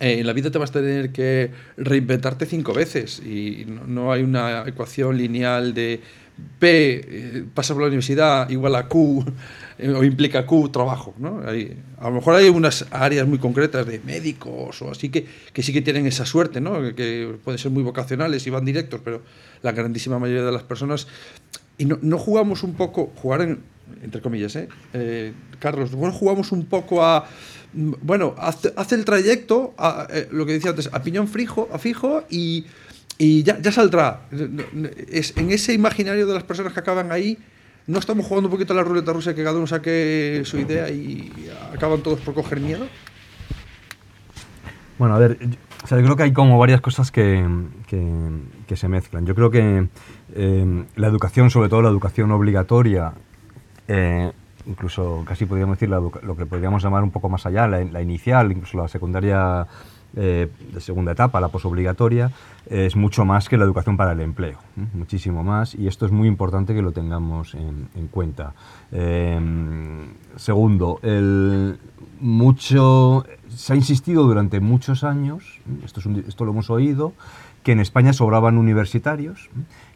eh, 0.00 0.20
en 0.20 0.26
la 0.26 0.32
vida 0.32 0.50
te 0.50 0.58
vas 0.58 0.70
a 0.70 0.74
tener 0.74 1.10
que 1.10 1.50
reinventarte 1.76 2.46
cinco 2.46 2.72
veces 2.72 3.20
y 3.20 3.66
no, 3.66 4.12
hay 4.12 4.22
una 4.22 4.64
ecuación 4.66 5.16
lineal 5.16 5.74
de 5.74 6.00
P 6.58 6.68
eh, 6.70 7.44
pasa 7.52 7.74
por 7.74 7.82
la 7.82 7.88
universidad 7.88 8.48
igual 8.48 8.76
a 8.76 8.86
Q 8.86 9.24
eh, 9.78 9.90
o 9.90 10.04
implica 10.04 10.46
Q 10.46 10.68
trabajo. 10.68 11.14
¿no? 11.18 11.42
A 11.42 12.08
lo 12.08 12.14
mejor 12.14 12.36
hay 12.36 12.48
unas 12.48 12.86
áreas 12.90 13.26
muy 13.26 13.38
concretas 13.38 13.86
de 13.86 13.98
médicos 14.00 14.80
o 14.82 14.90
así 14.90 15.08
que, 15.08 15.26
que 15.52 15.62
sí 15.62 15.72
que 15.72 15.82
tienen 15.82 16.06
esa 16.06 16.24
suerte, 16.24 16.60
¿no? 16.60 16.80
que, 16.80 16.94
que 16.94 17.36
pueden 17.42 17.58
ser 17.58 17.72
muy 17.72 17.82
vocacionales 17.82 18.46
y 18.46 18.50
van 18.50 18.64
directos, 18.64 19.00
pero 19.04 19.22
la 19.62 19.72
grandísima 19.72 20.18
mayoría 20.18 20.44
de 20.44 20.52
las 20.52 20.62
personas... 20.62 21.08
Y 21.78 21.86
no, 21.86 21.98
no 22.02 22.18
jugamos 22.18 22.62
un 22.62 22.74
poco, 22.74 23.12
jugar 23.16 23.42
en, 23.42 23.60
entre 24.02 24.20
comillas, 24.20 24.54
¿eh? 24.56 24.68
Eh, 24.92 25.32
Carlos, 25.58 25.92
bueno, 25.92 26.14
jugamos 26.14 26.52
un 26.52 26.66
poco 26.66 27.04
a... 27.04 27.26
Bueno, 27.72 28.34
haz 28.38 28.92
el 28.92 29.04
trayecto, 29.04 29.74
eh, 30.10 30.28
lo 30.30 30.46
que 30.46 30.52
decía 30.52 30.70
antes, 30.70 30.88
a 30.92 31.02
piñón 31.02 31.28
fijo, 31.28 31.68
a 31.72 31.78
fijo 31.78 32.24
y, 32.30 32.64
y 33.18 33.42
ya, 33.42 33.60
ya 33.60 33.72
saldrá. 33.72 34.22
Es, 35.10 35.36
en 35.36 35.50
ese 35.50 35.74
imaginario 35.74 36.26
de 36.26 36.34
las 36.34 36.44
personas 36.44 36.72
que 36.72 36.80
acaban 36.80 37.12
ahí, 37.12 37.36
¿no 37.86 37.98
estamos 37.98 38.26
jugando 38.26 38.48
un 38.48 38.52
poquito 38.52 38.72
a 38.72 38.76
la 38.76 38.84
ruleta 38.84 39.12
rusa 39.12 39.34
que 39.34 39.44
cada 39.44 39.56
uno 39.56 39.66
saque 39.66 40.42
su 40.44 40.58
idea 40.58 40.88
y 40.90 41.30
acaban 41.72 42.02
todos 42.02 42.20
por 42.20 42.34
coger 42.34 42.60
miedo? 42.60 42.86
Bueno, 44.98 45.14
a 45.14 45.18
ver, 45.18 45.38
sea, 45.86 45.98
yo 45.98 46.04
creo 46.04 46.16
que 46.16 46.22
hay 46.24 46.32
como 46.32 46.58
varias 46.58 46.80
cosas 46.80 47.10
que, 47.10 47.46
que- 47.86 48.76
se 48.76 48.88
mezclan. 48.88 49.24
Yo 49.26 49.34
creo 49.34 49.50
que 49.50 49.88
eh, 50.34 50.84
la 50.96 51.06
educación, 51.08 51.50
sobre 51.50 51.68
todo 51.68 51.82
la 51.82 51.88
educación 51.88 52.30
obligatoria, 52.32 53.12
eh, 53.88 54.32
incluso 54.66 55.24
casi 55.26 55.46
podríamos 55.46 55.76
decir 55.78 55.88
lo 55.88 56.36
que 56.36 56.46
podríamos 56.46 56.82
llamar 56.82 57.02
un 57.02 57.10
poco 57.10 57.28
más 57.28 57.46
allá, 57.46 57.66
la, 57.66 58.02
inicial, 58.02 58.52
incluso 58.52 58.76
la 58.78 58.88
secundaria 58.88 59.66
eh, 60.16 60.48
de 60.72 60.80
segunda 60.80 61.12
etapa, 61.12 61.40
la 61.40 61.48
posobligatoria, 61.48 62.30
es 62.66 62.94
mucho 62.96 63.24
más 63.24 63.48
que 63.48 63.56
la 63.56 63.64
educación 63.64 63.96
para 63.96 64.12
el 64.12 64.20
empleo, 64.20 64.58
¿eh? 64.76 64.84
muchísimo 64.92 65.42
más, 65.42 65.74
y 65.74 65.86
esto 65.88 66.04
es 66.06 66.12
muy 66.12 66.28
importante 66.28 66.74
que 66.74 66.82
lo 66.82 66.92
tengamos 66.92 67.54
en, 67.54 67.88
en 67.94 68.08
cuenta. 68.08 68.52
Eh, 68.92 69.40
segundo, 70.36 71.00
mucho, 72.20 73.24
se 73.58 73.72
ha 73.72 73.76
insistido 73.76 74.22
durante 74.22 74.60
muchos 74.60 75.02
años, 75.02 75.58
esto, 75.84 75.98
es 76.00 76.06
un- 76.06 76.24
esto 76.28 76.44
lo 76.44 76.52
hemos 76.52 76.70
oído, 76.70 77.12
que 77.64 77.72
en 77.72 77.80
España 77.80 78.12
sobraban 78.12 78.56
universitarios, 78.56 79.50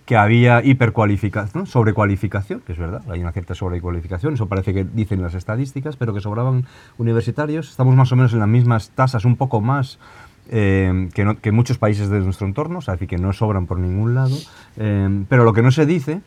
que 0.04 0.16
había 0.16 0.64
hipercualificación, 0.64 1.66
sobrecualificación, 1.66 2.60
que 2.66 2.72
es 2.72 2.78
verdad, 2.78 3.02
hay 3.08 3.20
una 3.20 3.30
cierta 3.30 3.54
sobrecualificación, 3.54 4.34
eso 4.34 4.48
parece 4.48 4.74
que 4.74 4.84
dicen 4.84 5.22
las 5.22 5.34
estadísticas, 5.34 5.96
pero 5.96 6.12
que 6.12 6.20
sobraban 6.20 6.66
universitarios, 6.98 7.70
estamos 7.70 7.94
más 7.94 8.10
o 8.10 8.16
menos 8.16 8.32
en 8.32 8.40
las 8.40 8.48
mismas 8.48 8.90
tasas, 8.90 9.24
un 9.24 9.36
poco 9.36 9.60
más 9.60 10.00
eh, 10.48 11.08
que, 11.14 11.24
no- 11.24 11.36
muchos 11.52 11.78
países 11.78 12.08
de 12.08 12.18
nuestro 12.18 12.48
entorno, 12.48 12.78
o 12.78 12.82
sea, 12.82 12.96
que 12.96 13.16
no 13.16 13.32
sobran 13.32 13.66
por 13.66 13.78
ningún 13.78 14.14
lado, 14.16 14.36
eh, 14.76 15.24
pero 15.28 15.44
lo 15.44 15.52
que 15.52 15.62
no 15.62 15.70
se 15.70 15.86
dice 15.86 16.20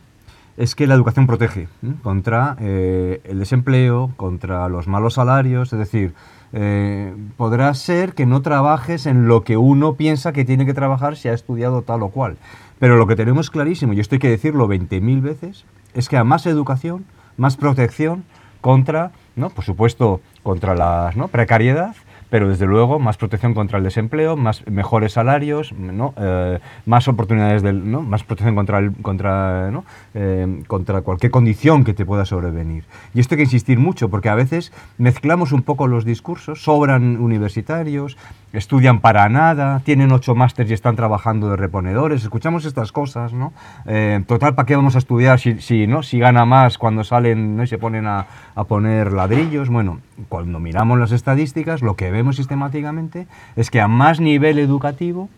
es 0.55 0.73
que 0.73 0.87
la 0.87 0.95
educación 0.95 1.27
protege 1.27 1.67
contra 2.01 2.55
eh, 2.61 3.19
el 3.25 3.39
desempleo, 3.39 4.13
contra 4.15 4.69
los 4.69 4.87
malos 4.87 5.15
salarios, 5.15 5.73
es 5.73 5.79
decir, 5.79 6.13
eh, 6.57 7.13
podrá 7.35 7.73
ser 7.73 8.13
que 8.13 8.25
no 8.25 8.41
trabajes 8.41 9.07
en 9.07 9.27
lo 9.27 9.43
que 9.43 9.57
uno 9.57 9.95
piensa 9.95 10.31
que 10.31 10.45
tiene 10.45 10.65
que 10.65 10.73
trabajar 10.73 11.17
si 11.17 11.27
ha 11.27 11.33
estudiado 11.33 11.81
tal 11.81 12.01
o 12.01 12.09
cual. 12.09 12.37
Pero 12.79 12.95
lo 12.95 13.07
que 13.07 13.17
tenemos 13.17 13.49
clarísimo, 13.51 13.91
y 13.91 13.99
esto 13.99 14.15
hay 14.15 14.19
que 14.19 14.29
decirlo 14.29 14.69
20.000 14.69 15.21
veces, 15.21 15.65
es 15.93 16.07
que 16.07 16.15
a 16.15 16.23
más 16.23 16.45
educación, 16.45 17.03
más 17.35 17.57
protección 17.57 18.23
contra, 18.61 19.11
¿no? 19.35 19.49
por 19.49 19.65
supuesto, 19.65 20.21
contra 20.43 20.75
la 20.75 21.11
¿no? 21.13 21.27
precariedad, 21.27 21.93
pero 22.35 22.49
desde 22.49 22.65
luego 22.65 22.99
más 22.99 23.15
protección 23.15 23.53
contra 23.53 23.77
el 23.77 23.85
desempleo, 23.85 24.35
más 24.35 24.67
mejores 24.67 25.13
salarios, 25.13 25.71
¿no? 25.71 26.13
Eh, 26.17 26.59
más 26.85 27.07
oportunidades, 27.07 27.63
del, 27.63 27.89
¿no? 27.89 28.01
más 28.01 28.25
protección 28.25 28.55
contra, 28.55 28.79
el, 28.79 28.91
contra, 28.91 29.71
¿no? 29.71 29.85
Eh, 30.13 30.61
contra 30.67 30.99
cualquier 30.99 31.31
condición 31.31 31.85
que 31.85 31.93
te 31.93 32.05
pueda 32.05 32.25
sobrevenir. 32.25 32.83
Y 33.13 33.21
esto 33.21 33.35
hay 33.35 33.37
que 33.37 33.43
insistir 33.43 33.79
mucho, 33.79 34.09
porque 34.09 34.27
a 34.27 34.35
veces 34.35 34.73
mezclamos 34.97 35.53
un 35.53 35.61
poco 35.61 35.87
los 35.87 36.03
discursos, 36.03 36.61
sobran 36.61 37.15
universitarios, 37.21 38.17
estudian 38.51 38.99
para 38.99 39.29
nada, 39.29 39.81
tienen 39.85 40.11
ocho 40.11 40.35
másteres 40.35 40.71
y 40.71 40.73
están 40.73 40.97
trabajando 40.97 41.49
de 41.49 41.55
reponedores, 41.55 42.23
escuchamos 42.23 42.65
estas 42.65 42.91
cosas, 42.91 43.31
¿no? 43.31 43.53
Eh, 43.85 44.21
total, 44.27 44.55
¿para 44.55 44.65
qué 44.65 44.75
vamos 44.75 44.95
a 44.95 44.97
estudiar 44.97 45.39
si, 45.39 45.61
si, 45.61 45.87
¿no? 45.87 46.03
si 46.03 46.19
gana 46.19 46.43
más 46.43 46.77
cuando 46.77 47.05
salen 47.05 47.55
¿no? 47.55 47.63
y 47.63 47.67
se 47.67 47.77
ponen 47.77 48.07
a, 48.07 48.27
a 48.55 48.63
poner 48.65 49.13
ladrillos? 49.13 49.69
Bueno, 49.69 49.99
cuando 50.27 50.59
miramos 50.59 50.99
las 50.99 51.11
estadísticas, 51.13 51.81
lo 51.81 51.95
que 51.95 52.11
vemos 52.11 52.24
sistemáticamente 52.33 53.27
es 53.55 53.69
que 53.69 53.81
a 53.81 53.87
más 53.87 54.19
nivel 54.19 54.59
educativo, 54.59 55.29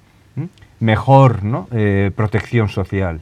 mejor 0.79 1.43
¿no? 1.43 1.67
Eh, 1.71 2.11
protección 2.15 2.69
social 2.69 3.21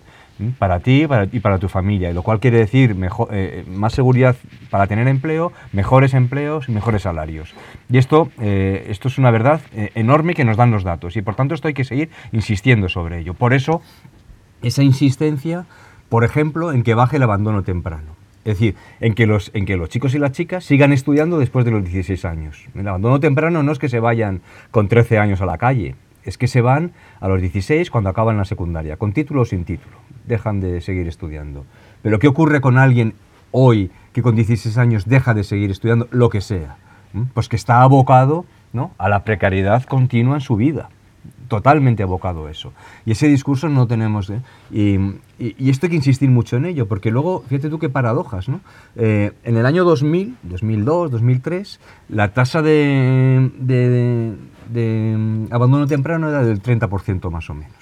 para 0.59 0.81
ti 0.81 1.07
y 1.31 1.39
para 1.39 1.57
tu 1.59 1.69
familia, 1.69 2.11
y 2.11 2.13
lo 2.13 2.21
cual 2.21 2.41
quiere 2.41 2.57
decir 2.57 2.93
mejor, 2.93 3.29
eh, 3.31 3.63
más 3.69 3.93
seguridad 3.93 4.35
para 4.69 4.85
tener 4.85 5.07
empleo, 5.07 5.53
mejores 5.71 6.13
empleos 6.13 6.67
y 6.67 6.73
mejores 6.73 7.03
salarios. 7.03 7.53
Y 7.89 7.97
esto, 7.97 8.29
eh, 8.41 8.85
esto 8.89 9.07
es 9.07 9.17
una 9.17 9.31
verdad 9.31 9.61
enorme 9.73 10.33
que 10.33 10.43
nos 10.43 10.57
dan 10.57 10.71
los 10.71 10.83
datos, 10.83 11.15
y 11.15 11.21
por 11.21 11.35
tanto 11.35 11.55
esto 11.55 11.69
hay 11.69 11.73
que 11.73 11.85
seguir 11.85 12.09
insistiendo 12.33 12.89
sobre 12.89 13.19
ello. 13.19 13.33
Por 13.33 13.53
eso, 13.53 13.81
esa 14.61 14.83
insistencia, 14.83 15.65
por 16.09 16.25
ejemplo, 16.25 16.73
en 16.73 16.83
que 16.83 16.95
baje 16.95 17.15
el 17.15 17.23
abandono 17.23 17.63
temprano. 17.63 18.24
Es 18.45 18.59
decir, 18.59 18.75
en 18.99 19.15
que, 19.15 19.25
los, 19.25 19.49
en 19.55 19.65
que 19.65 19.75
los 19.75 19.89
chicos 19.89 20.13
y 20.13 20.19
las 20.19 20.31
chicas 20.31 20.63
sigan 20.63 20.93
estudiando 20.93 21.39
después 21.39 21.65
de 21.65 21.71
los 21.71 21.83
16 21.83 22.25
años. 22.25 22.67
El 22.75 22.87
abandono 22.87 23.19
temprano 23.19 23.63
no 23.63 23.71
es 23.71 23.79
que 23.79 23.89
se 23.89 23.99
vayan 23.99 24.41
con 24.69 24.87
13 24.87 25.17
años 25.17 25.41
a 25.41 25.47
la 25.47 25.57
calle, 25.57 25.95
es 26.23 26.37
que 26.37 26.47
se 26.47 26.61
van 26.61 26.91
a 27.19 27.27
los 27.27 27.41
16 27.41 27.89
cuando 27.89 28.11
acaban 28.11 28.37
la 28.37 28.45
secundaria, 28.45 28.97
con 28.97 29.13
título 29.13 29.41
o 29.41 29.45
sin 29.45 29.65
título. 29.65 29.97
Dejan 30.27 30.59
de 30.59 30.79
seguir 30.81 31.07
estudiando. 31.07 31.65
Pero 32.03 32.19
¿qué 32.19 32.27
ocurre 32.27 32.61
con 32.61 32.77
alguien 32.77 33.15
hoy 33.49 33.89
que 34.13 34.21
con 34.21 34.35
16 34.35 34.77
años 34.77 35.05
deja 35.05 35.33
de 35.33 35.43
seguir 35.43 35.71
estudiando 35.71 36.07
lo 36.11 36.29
que 36.29 36.41
sea? 36.41 36.77
Pues 37.33 37.49
que 37.49 37.55
está 37.55 37.81
abocado 37.81 38.45
¿no? 38.73 38.91
a 38.99 39.09
la 39.09 39.23
precariedad 39.23 39.83
continua 39.85 40.35
en 40.35 40.41
su 40.41 40.55
vida 40.55 40.89
totalmente 41.47 42.03
abocado 42.03 42.47
a 42.47 42.51
eso. 42.51 42.73
Y 43.05 43.11
ese 43.11 43.27
discurso 43.27 43.69
no 43.69 43.87
tenemos... 43.87 44.29
¿eh? 44.29 44.41
Y, 44.71 44.95
y- 45.39 45.55
y 45.57 45.69
esto 45.69 45.85
hay 45.85 45.91
que 45.91 45.95
insistir 45.97 46.29
mucho 46.29 46.57
en 46.57 46.65
ello, 46.65 46.87
porque 46.87 47.11
luego, 47.11 47.43
fíjate 47.47 47.69
tú 47.69 47.79
qué 47.79 47.89
paradojas, 47.89 48.47
¿no? 48.49 48.61
Eh, 48.95 49.31
en 49.43 49.57
el 49.57 49.65
año 49.65 49.83
2000, 49.83 50.37
2002, 50.43 51.11
2003, 51.11 51.79
la 52.09 52.33
tasa 52.33 52.61
de, 52.61 53.51
de- 53.59 54.35
de, 54.69 55.47
abandono 55.51 55.87
temprano 55.87 56.29
era 56.29 56.43
del 56.43 56.61
30% 56.61 57.29
más 57.29 57.49
o 57.49 57.53
menos. 57.53 57.75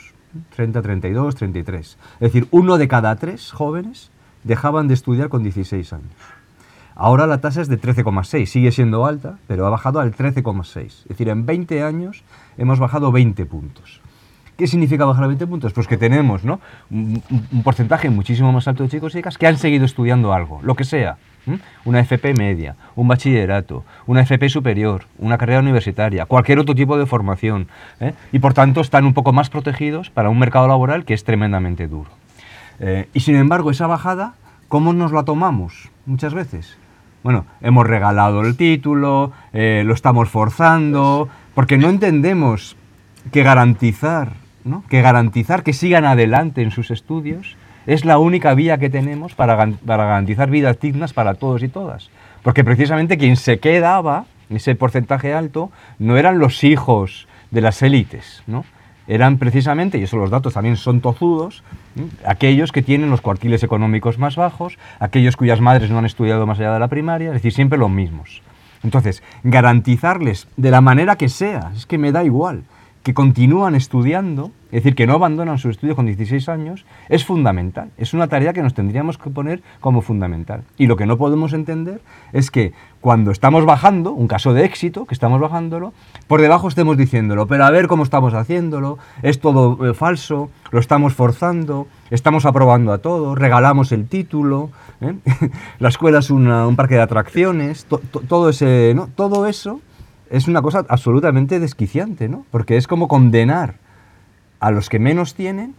30, 0.56 0.82
32, 0.82 1.36
33. 1.36 1.98
Es 2.16 2.20
decir, 2.20 2.48
uno 2.52 2.78
de 2.78 2.88
cada 2.88 3.16
tres 3.16 3.52
jóvenes 3.52 4.10
dejaban 4.44 4.88
de 4.88 4.96
estudiar 4.96 5.30
con 5.30 5.44
16 5.44 5.94
años. 5.94 6.10
Ahora 6.96 7.26
la 7.26 7.40
tasa 7.40 7.62
es 7.62 7.68
de 7.68 7.80
13,6, 7.80 8.46
sigue 8.46 8.72
siendo 8.72 9.06
alta, 9.06 9.38
pero 9.48 9.66
ha 9.66 9.70
bajado 9.70 10.00
al 10.00 10.14
13,6. 10.14 10.86
Es 10.86 11.08
decir, 11.08 11.30
en 11.30 11.46
20 11.46 11.84
años 11.84 12.24
hemos 12.58 12.80
bajado 12.80 13.12
20 13.12 13.46
puntos. 13.46 14.02
¿Qué 14.58 14.68
significa 14.68 15.06
bajar 15.06 15.24
a 15.24 15.28
20 15.28 15.48
puntos? 15.48 15.74
Pues 15.74 15.88
que 15.88 15.98
tenemos 15.98 16.44
¿no? 16.44 16.60
un, 16.92 17.24
porcentaje 17.64 18.10
muchísimo 18.12 18.52
más 18.52 18.68
alto 18.68 18.84
de 18.84 18.90
chicos 18.90 19.14
y 19.14 19.18
chicas 19.18 19.38
que 19.38 19.48
han 19.48 19.58
seguido 19.58 19.86
estudiando 19.86 20.34
algo, 20.34 20.60
lo 20.62 20.76
que 20.76 20.84
sea. 20.84 21.18
Una 21.84 22.00
FP 22.00 22.36
media, 22.36 22.78
un 22.96 23.08
bachillerato, 23.08 23.84
una 24.06 24.22
FP 24.22 24.48
superior, 24.48 25.08
una 25.18 25.38
carrera 25.38 25.60
universitaria, 25.60 26.26
cualquier 26.26 26.60
otro 26.60 26.74
tipo 26.74 26.98
de 26.98 27.06
formación. 27.06 27.68
¿eh? 28.00 28.14
Y 28.32 28.40
por 28.40 28.54
tanto 28.54 28.80
están 28.80 29.06
un 29.06 29.14
poco 29.14 29.34
más 29.34 29.50
protegidos 29.50 30.10
para 30.10 30.30
un 30.30 30.40
mercado 30.40 30.68
laboral 30.68 31.04
que 31.04 31.14
es 31.14 31.26
tremendamente 31.26 31.88
duro. 31.88 32.12
Eh, 32.80 33.10
y 33.14 33.20
sin 33.22 33.36
embargo, 33.36 33.72
esa 33.72 33.88
bajada, 33.88 34.36
¿cómo 34.70 34.94
nos 34.94 35.12
la 35.12 35.24
tomamos 35.24 35.90
muchas 36.06 36.34
veces? 36.34 36.78
Bueno, 37.24 37.46
hemos 37.62 37.88
regalado 37.88 38.42
el 38.42 38.58
título, 38.58 39.32
eh, 39.54 39.84
lo 39.86 39.94
estamos 39.94 40.30
forzando, 40.30 41.30
porque 41.56 41.78
no 41.78 41.90
entendemos 41.90 42.76
que 43.32 43.44
garantizar, 43.44 44.34
¿no? 44.66 44.84
que 44.90 45.02
garantizar 45.02 45.64
que 45.64 45.72
sigan 45.72 46.04
adelante 46.04 46.62
en 46.62 46.72
sus 46.72 46.92
estudios 46.92 47.56
es 47.86 48.04
la 48.04 48.18
única 48.18 48.54
vía 48.54 48.78
que 48.78 48.90
tenemos 48.90 49.36
para, 49.36 49.56
garantizar 49.56 50.50
vidas 50.50 50.80
dignas 50.80 51.14
para 51.14 51.36
todos 51.36 51.64
y 51.64 51.70
todas. 51.70 52.10
Porque 52.42 52.66
precisamente 52.66 53.18
quien 53.18 53.38
se 53.38 53.60
quedaba, 53.60 54.26
ese 54.50 54.76
porcentaje 54.76 55.34
alto, 55.34 55.72
no 56.00 56.18
eran 56.18 56.40
los 56.40 56.64
hijos 56.66 57.28
de 57.52 57.62
las 57.62 57.82
élites, 57.82 58.44
¿no? 58.48 58.66
eran 59.08 59.38
precisamente, 59.38 59.98
y 59.98 60.04
eso 60.04 60.18
los 60.18 60.30
datos 60.30 60.54
también 60.54 60.78
son 60.78 61.02
tozudos. 61.02 61.64
Aquellos 62.26 62.72
que 62.72 62.82
tienen 62.82 63.10
los 63.10 63.22
cuartiles 63.22 63.64
económicos 63.64 64.18
más 64.18 64.36
bajos, 64.36 64.78
aquellos 65.00 65.36
cuyas 65.38 65.62
madres 65.62 65.90
no 65.90 66.00
han 66.00 66.06
estudiado 66.06 66.46
más 66.46 66.60
allá 66.60 66.74
de 66.74 66.80
la 66.80 66.88
primaria, 66.88 67.30
es 67.30 67.36
decir, 67.36 67.54
siempre 67.54 67.78
los 67.78 67.90
mismos. 67.90 68.42
Entonces, 68.84 69.24
garantizarles 69.44 70.48
de 70.58 70.72
la 70.72 70.82
manera 70.82 71.16
que 71.16 71.30
sea, 71.30 71.72
es 71.76 71.86
que 71.86 71.98
me 71.98 72.12
da 72.12 72.24
igual, 72.24 72.64
que 73.04 73.14
continúan 73.14 73.76
estudiando, 73.76 74.52
es 74.68 74.82
decir, 74.82 74.96
que 74.96 75.06
no 75.06 75.14
abandonan 75.14 75.58
sus 75.58 75.72
estudios 75.72 75.98
con 75.98 76.06
16 76.06 76.48
años, 76.48 76.86
es 77.10 77.26
fundamental. 77.26 77.90
Es 77.98 78.14
una 78.14 78.30
tarea 78.30 78.54
que 78.54 78.64
nos 78.64 78.74
tendríamos 78.74 79.18
que 79.18 79.30
poner 79.30 79.62
como 79.82 80.02
fundamental. 80.02 80.64
Y 80.78 80.88
lo 80.88 80.96
que 80.96 81.06
no 81.06 81.18
podemos 81.18 81.52
entender 81.52 82.00
es 82.32 82.50
que 82.50 82.72
cuando 83.02 83.32
estamos 83.32 83.66
bajando, 83.66 84.14
un 84.14 84.28
caso 84.28 84.54
de 84.54 84.64
éxito, 84.64 85.06
que 85.06 85.14
estamos 85.14 85.42
bajándolo, 85.42 85.92
por 86.28 86.40
debajo 86.40 86.70
estemos 86.70 86.96
diciéndolo, 86.96 87.46
pero 87.46 87.66
a 87.66 87.72
ver 87.72 87.88
cómo 87.88 88.04
estamos 88.04 88.34
haciéndolo, 88.34 88.98
es 89.22 89.42
todo 89.42 89.86
eh, 89.86 89.94
falso, 89.94 90.50
lo 90.72 90.80
estamos 90.80 91.14
forzando, 91.14 91.88
estamos 92.10 92.46
aprobando 92.46 92.94
a 92.94 93.00
todos, 93.00 93.38
regalamos 93.38 93.92
el 93.92 94.08
título, 94.08 94.70
¿eh? 95.02 95.14
la 95.80 95.90
escuela 95.90 96.20
es 96.20 96.30
un 96.30 96.76
parque 96.78 96.96
de 96.96 97.02
atracciones, 97.02 97.86
todo, 98.30 98.50
ese, 98.50 98.94
¿no? 98.96 99.10
todo 99.14 99.46
eso 99.46 99.82
es 100.34 100.48
una 100.48 100.64
cosa 100.64 100.84
absolutamente 100.90 101.60
desquiciante, 101.60 102.28
¿no? 102.28 102.44
porque 102.50 102.76
es 102.76 102.88
como 102.88 103.08
condenar 103.08 103.76
a 104.60 104.72
los 104.72 104.90
que 104.90 104.98
menos 104.98 105.36
tienen 105.36 105.76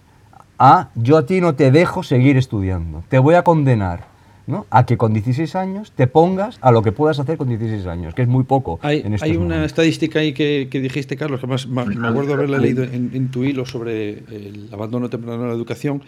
a 0.61 0.91
yo 0.95 1.17
a 1.17 1.27
ti 1.27 1.41
no 1.41 1.57
te 1.57 1.73
dejo 1.73 2.05
seguir 2.05 2.37
estudiando, 2.37 3.03
te 3.09 3.19
voy 3.19 3.35
a 3.35 3.43
condenar 3.43 4.07
¿no? 4.47 4.67
a 4.71 4.87
que 4.87 4.97
con 4.97 5.13
16 5.13 5.57
años 5.57 5.91
te 5.91 6.07
pongas 6.07 6.59
a 6.61 6.71
lo 6.71 6.83
que 6.83 6.93
puedas 6.93 7.19
hacer 7.19 7.37
con 7.37 7.49
16 7.49 7.85
años, 7.87 8.15
que 8.15 8.23
es 8.23 8.29
muy 8.29 8.45
poco. 8.45 8.79
Hay, 8.83 9.05
hay 9.21 9.37
una 9.37 9.65
estadística 9.65 10.21
ahí 10.21 10.33
que, 10.33 10.69
dijiste, 10.71 11.17
Carlos, 11.17 11.41
que 11.41 11.49
más, 11.49 11.67
me 11.67 12.07
acuerdo 12.07 12.35
haberla 12.35 12.59
leído 12.59 12.85
en, 12.85 13.29
tu 13.33 13.43
hilo 13.43 13.67
sobre 13.67 14.11
el 14.11 14.69
abandono 14.71 15.11
temprano 15.11 15.43
de 15.43 15.49
la 15.49 15.55
educación, 15.55 16.03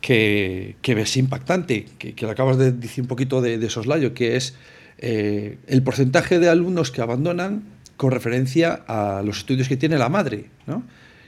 que, 0.00 0.76
que 0.82 0.92
es 1.00 1.16
impactante, 1.16 1.86
que, 1.98 2.14
que 2.14 2.26
acabas 2.26 2.58
de 2.58 2.70
decir 2.70 3.02
un 3.02 3.08
poquito 3.08 3.40
de, 3.40 3.68
soslayo, 3.70 4.14
que 4.14 4.36
es 4.36 4.54
eh, 4.98 5.58
el 5.66 5.82
porcentaje 5.82 6.38
de 6.38 6.48
alumnos 6.48 6.92
que 6.92 7.00
abandonan 7.00 7.71
con 8.02 8.10
referencia 8.10 8.82
a 8.88 9.22
los 9.24 9.38
estudios 9.38 9.68
que 9.68 9.76
tiene 9.76 9.96
la 9.96 10.08
madre. 10.08 10.46
¿no? 10.66 10.82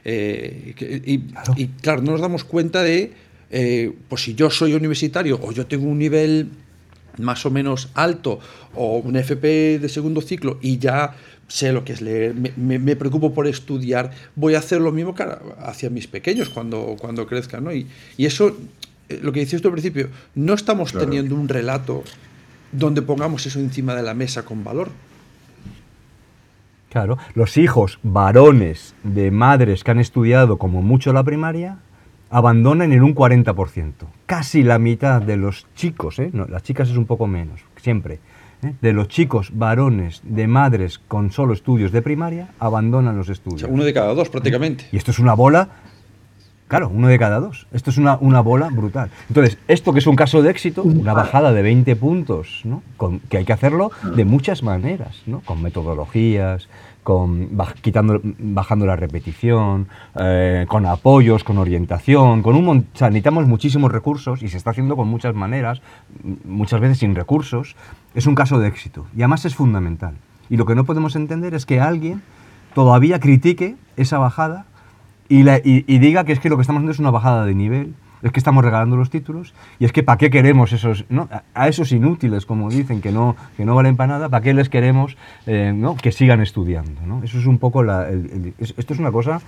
Eh, 0.04 0.74
y, 1.06 1.68
claro. 1.80 2.02
no 2.02 2.10
nos 2.10 2.20
damos 2.20 2.42
cuenta 2.42 2.82
de, 2.82 3.12
eh, 3.52 3.92
pues 4.08 4.22
si 4.22 4.34
yo 4.34 4.50
soy 4.50 4.74
universitario 4.74 5.38
o 5.40 5.52
yo 5.52 5.68
tengo 5.68 5.86
un 5.86 6.00
nivel 6.00 6.48
más 7.18 7.46
o 7.46 7.50
menos 7.52 7.90
alto 7.94 8.40
o 8.74 8.96
un 8.96 9.14
FP 9.14 9.78
de 9.78 9.88
segundo 9.88 10.20
ciclo 10.20 10.58
y 10.60 10.78
ya 10.78 11.14
sé 11.46 11.72
lo 11.72 11.84
que 11.84 11.92
es 11.92 12.00
leer, 12.00 12.34
me, 12.34 12.96
preocupo 12.96 13.32
por 13.32 13.46
estudiar, 13.46 14.10
voy 14.34 14.56
a 14.56 14.58
hacer 14.58 14.80
lo 14.80 14.90
mismo 14.90 15.14
hacia 15.60 15.90
mis 15.90 16.08
pequeños 16.08 16.48
cuando, 16.48 16.96
cuando 16.98 17.24
crezcan. 17.28 17.62
¿no? 17.62 17.72
Y, 17.72 17.86
eso, 18.18 18.56
eh, 19.08 19.20
lo 19.22 19.30
que 19.30 19.38
decías 19.38 19.62
tú 19.62 19.68
al 19.68 19.74
principio, 19.74 20.08
no 20.34 20.54
estamos 20.54 20.92
teniendo 20.92 21.36
un 21.36 21.48
relato 21.48 22.02
donde 22.72 23.00
pongamos 23.00 23.46
eso 23.46 23.60
encima 23.60 23.94
de 23.94 24.02
la 24.02 24.14
mesa 24.14 24.44
con 24.44 24.64
valor. 24.64 24.90
Claro, 26.94 27.18
los 27.34 27.56
hijos 27.56 27.98
varones 28.04 28.94
de 29.02 29.32
madres 29.32 29.82
que 29.82 29.90
han 29.90 29.98
estudiado 29.98 30.58
como 30.58 30.80
mucho 30.80 31.12
la 31.12 31.24
primaria 31.24 31.78
abandonan 32.30 32.92
en 32.92 33.02
un 33.02 33.16
40%. 33.16 33.92
Casi 34.26 34.62
la 34.62 34.78
mitad 34.78 35.20
de 35.20 35.36
los 35.36 35.66
chicos, 35.74 36.20
¿eh? 36.20 36.30
las 36.32 36.62
chicas 36.62 36.88
es 36.90 36.96
un 36.96 37.06
poco 37.06 37.26
menos, 37.26 37.62
siempre, 37.78 38.20
¿eh? 38.62 38.74
de 38.80 38.92
los 38.92 39.08
chicos 39.08 39.50
varones 39.52 40.20
de 40.22 40.46
madres 40.46 41.00
con 41.00 41.32
solo 41.32 41.52
estudios 41.52 41.90
de 41.90 42.00
primaria 42.00 42.50
abandonan 42.60 43.16
los 43.16 43.28
estudios. 43.28 43.68
uno 43.68 43.82
de 43.82 43.92
cada 43.92 44.14
dos 44.14 44.28
prácticamente. 44.28 44.86
Y 44.92 44.96
esto 44.96 45.10
es 45.10 45.18
una 45.18 45.34
bola 45.34 45.70
Claro, 46.74 46.90
uno 46.92 47.06
de 47.06 47.20
cada 47.20 47.38
dos. 47.38 47.68
Esto 47.70 47.90
es 47.90 47.98
una, 47.98 48.18
una, 48.20 48.40
bola 48.40 48.68
brutal. 48.68 49.08
Entonces, 49.28 49.58
esto 49.68 49.92
que 49.92 50.00
es 50.00 50.08
un 50.08 50.16
caso 50.16 50.42
de 50.42 50.50
éxito, 50.50 50.82
una 50.82 51.12
bajada 51.12 51.52
de 51.52 51.62
20 51.62 51.94
puntos, 51.94 52.62
¿no? 52.64 52.82
que 53.28 53.36
hay 53.36 53.44
que 53.44 53.52
hacerlo 53.52 53.92
de 54.02 54.24
muchas 54.24 54.64
maneras, 54.64 55.22
¿no? 55.26 55.38
con 55.42 55.62
metodologías, 55.62 56.68
con 57.04 57.50
quitando, 57.80 58.20
bajando 58.24 58.86
la 58.86 58.96
repetición, 58.96 59.86
eh, 60.18 60.66
con 60.66 60.84
apoyos, 60.84 61.44
con 61.44 61.58
orientación, 61.58 62.42
con 62.42 62.56
un 62.56 62.68
o 62.68 62.84
sea, 62.98 63.08
necesitamos 63.08 63.46
muchísimos 63.46 63.92
recursos 63.92 64.42
y 64.42 64.48
se 64.48 64.56
está 64.56 64.70
haciendo 64.70 64.96
con 64.96 65.06
muchas 65.06 65.36
maneras, 65.36 65.80
muchas 66.44 66.80
veces 66.80 66.98
sin 66.98 67.14
recursos. 67.14 67.76
Es 68.16 68.26
un 68.26 68.34
caso 68.34 68.58
de 68.58 68.66
éxito 68.66 69.06
y 69.16 69.20
además 69.20 69.44
es 69.44 69.54
fundamental. 69.54 70.14
Y 70.50 70.56
lo 70.56 70.66
que 70.66 70.74
no 70.74 70.82
podemos 70.82 71.14
entender 71.14 71.54
es 71.54 71.66
que 71.66 71.78
alguien 71.78 72.20
todavía 72.74 73.20
critique 73.20 73.76
esa 73.96 74.18
bajada 74.18 74.66
y, 75.28 75.98
diga 75.98 76.24
que 76.24 76.32
es 76.32 76.40
que 76.40 76.48
lo 76.48 76.56
que 76.56 76.62
estamos 76.62 76.80
haciendo 76.80 76.92
es 76.92 76.98
una 76.98 77.10
bajada 77.10 77.46
de 77.46 77.54
nivel, 77.54 77.94
es 78.22 78.32
que 78.32 78.40
estamos 78.40 78.64
regalando 78.64 78.96
los 78.96 79.10
títulos 79.10 79.54
y 79.78 79.84
es 79.84 79.92
que 79.92 80.02
¿para 80.02 80.16
qué 80.16 80.30
queremos 80.30 80.72
esos, 80.72 81.04
a 81.54 81.68
esos 81.68 81.92
inútiles, 81.92 82.46
como 82.46 82.70
dicen, 82.70 83.00
que 83.00 83.12
no, 83.12 83.36
que 83.56 83.64
no 83.64 83.74
valen 83.74 83.96
para 83.96 84.14
nada, 84.14 84.28
¿para 84.28 84.42
qué 84.42 84.54
les 84.54 84.68
queremos 84.68 85.16
eh, 85.46 85.74
que 86.00 86.12
sigan 86.12 86.40
estudiando? 86.40 87.00
Eso 87.22 87.38
es 87.38 87.46
un 87.46 87.58
poco 87.58 87.82
la... 87.82 88.08
esto 88.58 88.94
es 88.94 88.98
una 88.98 89.12
cosa... 89.12 89.40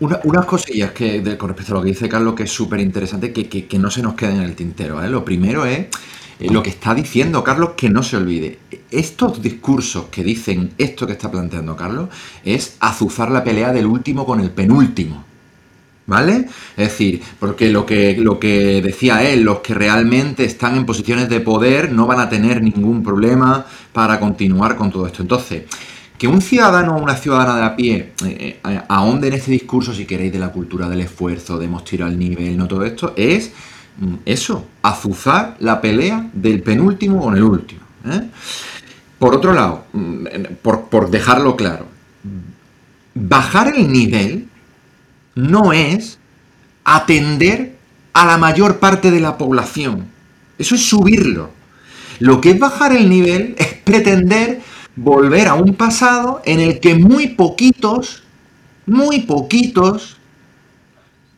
unas 0.00 0.46
cosillas 0.46 0.90
que 0.92 1.36
con 1.36 1.48
respecto 1.50 1.74
a 1.74 1.76
lo 1.76 1.82
que 1.82 1.88
dice 1.88 2.08
Carlos 2.08 2.34
que 2.34 2.44
es 2.44 2.50
súper 2.50 2.80
interesante, 2.80 3.32
que, 3.32 3.48
que, 3.48 3.78
no 3.78 3.90
se 3.90 4.02
nos 4.02 4.14
queden 4.14 4.36
en 4.36 4.42
el 4.42 4.54
tintero. 4.56 5.02
¿eh? 5.02 5.08
Lo 5.08 5.24
primero 5.24 5.66
es 5.66 5.86
eh, 6.38 6.50
lo 6.50 6.62
que 6.62 6.70
está 6.70 6.94
diciendo 6.94 7.42
Carlos, 7.42 7.70
que 7.76 7.90
no 7.90 8.02
se 8.02 8.16
olvide. 8.16 8.58
Estos 8.90 9.42
discursos 9.42 10.06
que 10.10 10.22
dicen 10.22 10.72
esto 10.78 11.06
que 11.06 11.12
está 11.12 11.30
planteando 11.30 11.76
Carlos 11.76 12.08
es 12.44 12.76
azuzar 12.80 13.30
la 13.30 13.44
pelea 13.44 13.72
del 13.72 13.86
último 13.86 14.24
con 14.24 14.40
el 14.40 14.50
penúltimo. 14.50 15.24
¿Vale? 16.06 16.46
Es 16.74 16.88
decir, 16.88 17.20
porque 17.38 17.68
lo 17.68 17.84
que, 17.84 18.16
lo 18.16 18.40
que 18.40 18.80
decía 18.80 19.22
él, 19.28 19.42
los 19.42 19.58
que 19.58 19.74
realmente 19.74 20.42
están 20.46 20.74
en 20.74 20.86
posiciones 20.86 21.28
de 21.28 21.40
poder 21.40 21.92
no 21.92 22.06
van 22.06 22.18
a 22.18 22.30
tener 22.30 22.62
ningún 22.62 23.02
problema 23.02 23.66
para 23.92 24.18
continuar 24.18 24.74
con 24.74 24.90
todo 24.90 25.06
esto. 25.06 25.20
Entonces, 25.20 25.64
que 26.18 26.26
un 26.26 26.40
ciudadano 26.40 26.96
o 26.96 27.02
una 27.02 27.14
ciudadana 27.14 27.56
de 27.56 27.64
a 27.64 27.76
pie 27.76 28.12
eh, 28.24 28.60
eh, 28.64 28.82
ahonde 28.88 29.28
en 29.28 29.34
este 29.34 29.52
discurso, 29.52 29.94
si 29.94 30.04
queréis, 30.04 30.32
de 30.32 30.38
la 30.38 30.50
cultura 30.50 30.88
del 30.88 31.02
esfuerzo, 31.02 31.58
de 31.58 31.68
mostrar 31.68 32.08
el 32.08 32.18
nivel, 32.18 32.56
no 32.56 32.66
todo 32.66 32.84
esto, 32.84 33.12
es 33.14 33.52
eso, 34.24 34.66
azuzar 34.82 35.56
la 35.60 35.80
pelea 35.80 36.30
del 36.32 36.62
penúltimo 36.62 37.20
con 37.20 37.36
el 37.36 37.42
último. 37.42 37.80
¿eh? 38.06 38.28
Por 39.18 39.34
otro 39.34 39.52
lado, 39.52 39.84
mm, 39.92 40.26
por, 40.62 41.10
dejarlo 41.10 41.56
claro, 41.56 41.86
bajar 43.14 43.74
el 43.76 43.90
nivel 43.92 44.48
no 45.34 45.72
es 45.72 46.18
atender 46.84 47.76
a 48.12 48.26
la 48.26 48.38
mayor 48.38 48.78
parte 48.78 49.10
de 49.10 49.20
la 49.20 49.36
población. 49.36 50.06
Eso 50.58 50.74
es 50.74 50.88
subirlo. 50.88 51.50
Lo 52.20 52.40
que 52.40 52.50
es 52.50 52.58
bajar 52.58 52.92
el 52.92 53.08
nivel 53.08 53.54
es 53.58 53.74
pretender 53.74 54.60
volver 54.96 55.48
a 55.48 55.54
un 55.54 55.74
pasado 55.74 56.42
en 56.44 56.60
el 56.60 56.80
que 56.80 56.94
muy 56.96 57.28
poquitos, 57.28 58.22
muy 58.86 59.20
poquitos 59.20 60.16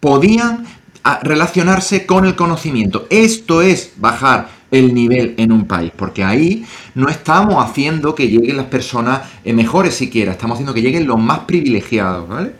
podían 0.00 0.64
a 1.02 1.20
relacionarse 1.22 2.06
con 2.06 2.24
el 2.24 2.34
conocimiento. 2.36 3.06
Esto 3.10 3.62
es 3.62 3.94
bajar 3.96 4.48
el 4.70 4.94
nivel 4.94 5.34
en 5.36 5.52
un 5.52 5.66
país, 5.66 5.92
porque 5.96 6.22
ahí 6.22 6.64
no 6.94 7.08
estamos 7.08 7.62
haciendo 7.64 8.14
que 8.14 8.28
lleguen 8.28 8.56
las 8.56 8.66
personas 8.66 9.22
eh, 9.44 9.52
mejores 9.52 9.94
siquiera, 9.94 10.32
estamos 10.32 10.54
haciendo 10.54 10.74
que 10.74 10.82
lleguen 10.82 11.06
los 11.06 11.18
más 11.18 11.40
privilegiados, 11.40 12.28
¿vale? 12.28 12.52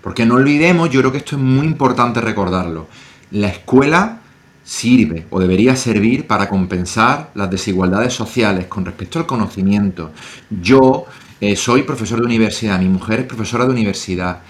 Porque 0.00 0.26
no 0.26 0.34
olvidemos, 0.36 0.90
yo 0.90 1.00
creo 1.00 1.12
que 1.12 1.18
esto 1.18 1.36
es 1.36 1.42
muy 1.42 1.66
importante 1.66 2.20
recordarlo, 2.20 2.88
la 3.30 3.48
escuela 3.48 4.20
sirve 4.64 5.26
o 5.30 5.40
debería 5.40 5.76
servir 5.76 6.26
para 6.26 6.48
compensar 6.48 7.30
las 7.34 7.50
desigualdades 7.50 8.12
sociales 8.12 8.66
con 8.66 8.84
respecto 8.84 9.18
al 9.18 9.26
conocimiento. 9.26 10.12
Yo 10.48 11.06
eh, 11.40 11.56
soy 11.56 11.82
profesor 11.82 12.20
de 12.20 12.26
universidad, 12.26 12.78
mi 12.78 12.88
mujer 12.88 13.20
es 13.20 13.26
profesora 13.26 13.64
de 13.64 13.70
universidad, 13.70 14.40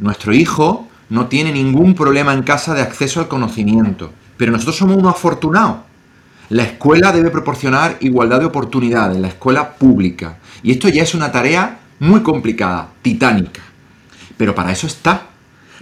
nuestro 0.00 0.34
hijo 0.34 0.85
no 1.08 1.26
tiene 1.26 1.52
ningún 1.52 1.94
problema 1.94 2.32
en 2.32 2.42
casa 2.42 2.74
de 2.74 2.82
acceso 2.82 3.20
al 3.20 3.28
conocimiento. 3.28 4.12
Pero 4.36 4.52
nosotros 4.52 4.76
somos 4.76 4.96
unos 4.96 5.14
afortunados. 5.14 5.78
La 6.48 6.62
escuela 6.62 7.12
debe 7.12 7.30
proporcionar 7.30 7.96
igualdad 8.00 8.40
de 8.40 8.46
oportunidades, 8.46 9.18
la 9.18 9.28
escuela 9.28 9.74
pública. 9.74 10.38
Y 10.62 10.72
esto 10.72 10.88
ya 10.88 11.02
es 11.02 11.14
una 11.14 11.32
tarea 11.32 11.78
muy 11.98 12.22
complicada, 12.22 12.88
titánica. 13.02 13.62
Pero 14.36 14.54
para 14.54 14.72
eso 14.72 14.86
está. 14.86 15.28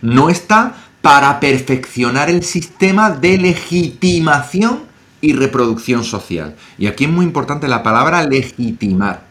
No 0.00 0.30
está 0.30 0.74
para 1.02 1.38
perfeccionar 1.40 2.30
el 2.30 2.42
sistema 2.42 3.10
de 3.10 3.36
legitimación 3.38 4.84
y 5.20 5.32
reproducción 5.34 6.04
social. 6.04 6.54
Y 6.78 6.86
aquí 6.86 7.04
es 7.04 7.10
muy 7.10 7.26
importante 7.26 7.68
la 7.68 7.82
palabra 7.82 8.24
legitimar. 8.24 9.24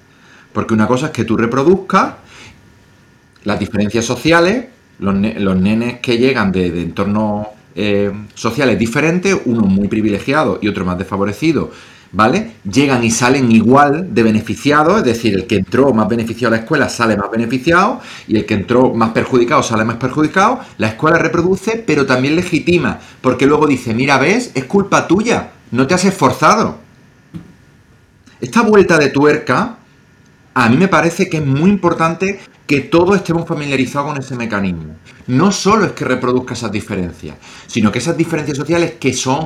Porque 0.53 0.73
una 0.73 0.87
cosa 0.87 1.07
es 1.07 1.11
que 1.13 1.23
tú 1.23 1.35
reproduzcas 1.35 2.13
las 3.43 3.59
diferencias 3.59 4.05
sociales, 4.05 4.67
los, 5.03 5.55
nenes 5.57 5.99
que 5.99 6.17
llegan 6.17 6.51
de, 6.51 6.67
entornos 6.81 7.47
eh, 7.75 8.11
sociales 8.33 8.79
diferentes, 8.79 9.37
uno 9.45 9.63
muy 9.63 9.87
privilegiado 9.87 10.59
y 10.61 10.67
otro 10.69 10.85
más 10.85 10.97
desfavorecido, 10.97 11.71
¿vale? 12.13 12.53
Llegan 12.63 13.03
y 13.03 13.11
salen 13.11 13.51
igual 13.51 14.13
de 14.13 14.23
beneficiados, 14.23 14.99
es 14.99 15.03
decir, 15.03 15.33
el 15.33 15.45
que 15.45 15.57
entró 15.57 15.93
más 15.93 16.07
beneficiado 16.07 16.53
a 16.53 16.57
la 16.57 16.63
escuela 16.63 16.87
sale 16.87 17.17
más 17.17 17.29
beneficiado 17.29 17.99
y 18.27 18.37
el 18.37 18.45
que 18.45 18.53
entró 18.53 18.93
más 18.93 19.11
perjudicado 19.11 19.61
sale 19.61 19.83
más 19.83 19.97
perjudicado. 19.97 20.59
La 20.77 20.87
escuela 20.87 21.17
reproduce, 21.17 21.83
pero 21.85 22.05
también 22.05 22.35
legitima, 22.35 22.99
porque 23.21 23.45
luego 23.45 23.67
dice, 23.67 23.93
mira, 23.93 24.17
ves, 24.17 24.51
es 24.53 24.63
culpa 24.65 25.07
tuya, 25.07 25.51
no 25.71 25.85
te 25.85 25.95
has 25.95 26.05
esforzado. 26.05 26.77
Esta 28.39 28.61
vuelta 28.61 28.97
de 28.97 29.09
tuerca, 29.09 29.77
a 30.53 30.69
mí 30.69 30.77
me 30.77 30.87
parece 30.87 31.29
que 31.29 31.37
es 31.37 31.45
muy 31.45 31.69
importante 31.69 32.39
que 32.67 32.81
todos 32.81 33.15
estemos 33.15 33.47
familiarizados 33.47 34.09
con 34.09 34.21
ese 34.21 34.35
mecanismo. 34.35 34.95
No 35.27 35.51
solo 35.51 35.85
es 35.85 35.91
que 35.93 36.05
reproduzca 36.05 36.53
esas 36.53 36.71
diferencias, 36.71 37.35
sino 37.67 37.91
que 37.91 37.99
esas 37.99 38.17
diferencias 38.17 38.57
sociales 38.57 38.93
que 38.99 39.13
son 39.13 39.45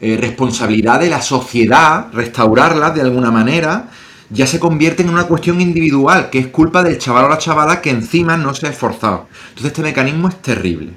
eh, 0.00 0.16
responsabilidad 0.20 1.00
de 1.00 1.10
la 1.10 1.22
sociedad, 1.22 2.08
restaurarlas 2.12 2.94
de 2.94 3.02
alguna 3.02 3.30
manera, 3.30 3.88
ya 4.30 4.46
se 4.46 4.58
convierten 4.58 5.06
en 5.06 5.14
una 5.14 5.24
cuestión 5.24 5.60
individual, 5.60 6.30
que 6.30 6.38
es 6.38 6.46
culpa 6.48 6.82
del 6.82 6.98
chaval 6.98 7.26
o 7.26 7.28
la 7.28 7.38
chavala 7.38 7.80
que 7.80 7.90
encima 7.90 8.36
no 8.36 8.54
se 8.54 8.66
ha 8.66 8.70
esforzado. 8.70 9.28
Entonces 9.50 9.66
este 9.66 9.82
mecanismo 9.82 10.28
es 10.28 10.40
terrible. 10.42 10.94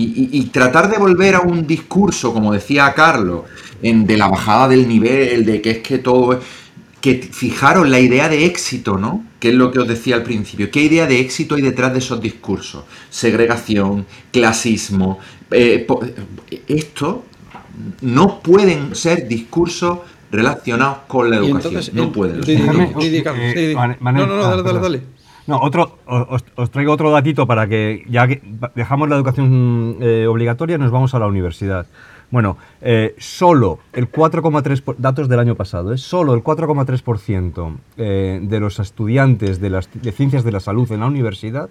Y, 0.00 0.44
tratar 0.52 0.88
de 0.88 0.96
volver 0.96 1.34
a 1.34 1.40
un 1.40 1.66
discurso, 1.66 2.32
como 2.32 2.52
decía 2.52 2.94
Carlos, 2.94 3.46
en, 3.82 4.06
de 4.06 4.16
la 4.16 4.28
bajada 4.28 4.68
del 4.68 4.86
nivel, 4.86 5.44
de 5.44 5.60
que 5.60 5.70
es 5.70 5.78
que 5.78 5.98
todo... 5.98 6.40
Que 7.00 7.14
fijaros 7.16 7.88
la 7.88 8.00
idea 8.00 8.28
de 8.28 8.44
éxito, 8.44 8.98
¿no? 8.98 9.24
Que 9.38 9.50
es 9.50 9.54
lo 9.54 9.70
que 9.70 9.78
os 9.78 9.88
decía 9.88 10.16
al 10.16 10.24
principio. 10.24 10.70
¿Qué 10.70 10.82
idea 10.82 11.06
de 11.06 11.20
éxito 11.20 11.54
hay 11.54 11.62
detrás 11.62 11.92
de 11.92 12.00
esos 12.00 12.20
discursos? 12.20 12.84
Segregación, 13.08 14.04
clasismo. 14.32 15.18
Eh, 15.50 15.86
esto 16.66 17.24
no 18.00 18.40
pueden 18.40 18.94
ser 18.94 19.28
discursos 19.28 19.98
relacionados 20.30 20.98
con 21.06 21.30
la 21.30 21.36
educación. 21.36 21.82
no 21.92 22.12
pueden. 22.12 22.40
no, 22.40 24.12
no, 24.12 24.26
no, 24.26 24.42
dale, 24.42 24.62
dale, 24.62 24.80
dale. 24.80 25.02
No, 25.48 25.58
otro, 25.62 25.98
os, 26.04 26.70
traigo 26.70 26.92
otro 26.92 27.10
datito 27.10 27.46
para 27.46 27.66
que, 27.66 28.04
ya 28.06 28.28
que 28.28 28.42
dejamos 28.74 29.08
la 29.08 29.16
educación 29.16 29.96
eh, 29.98 30.26
obligatoria, 30.28 30.76
nos 30.76 30.90
vamos 30.90 31.14
a 31.14 31.18
la 31.18 31.26
universidad. 31.26 31.86
Bueno, 32.30 32.58
eh, 32.82 33.14
solo 33.18 33.78
el 33.94 34.10
4,3%, 34.10 34.96
datos 34.98 35.28
del 35.28 35.38
año 35.38 35.54
pasado, 35.54 35.94
eh, 35.94 35.98
solo 35.98 36.34
el 36.34 36.42
4,3% 36.42 37.76
eh, 37.96 38.40
de 38.42 38.60
los 38.60 38.78
estudiantes 38.78 39.60
de, 39.60 39.70
las, 39.70 39.88
de 39.92 40.12
ciencias 40.12 40.44
de 40.44 40.52
la 40.52 40.60
salud 40.60 40.90
en 40.92 41.00
la 41.00 41.06
universidad 41.06 41.70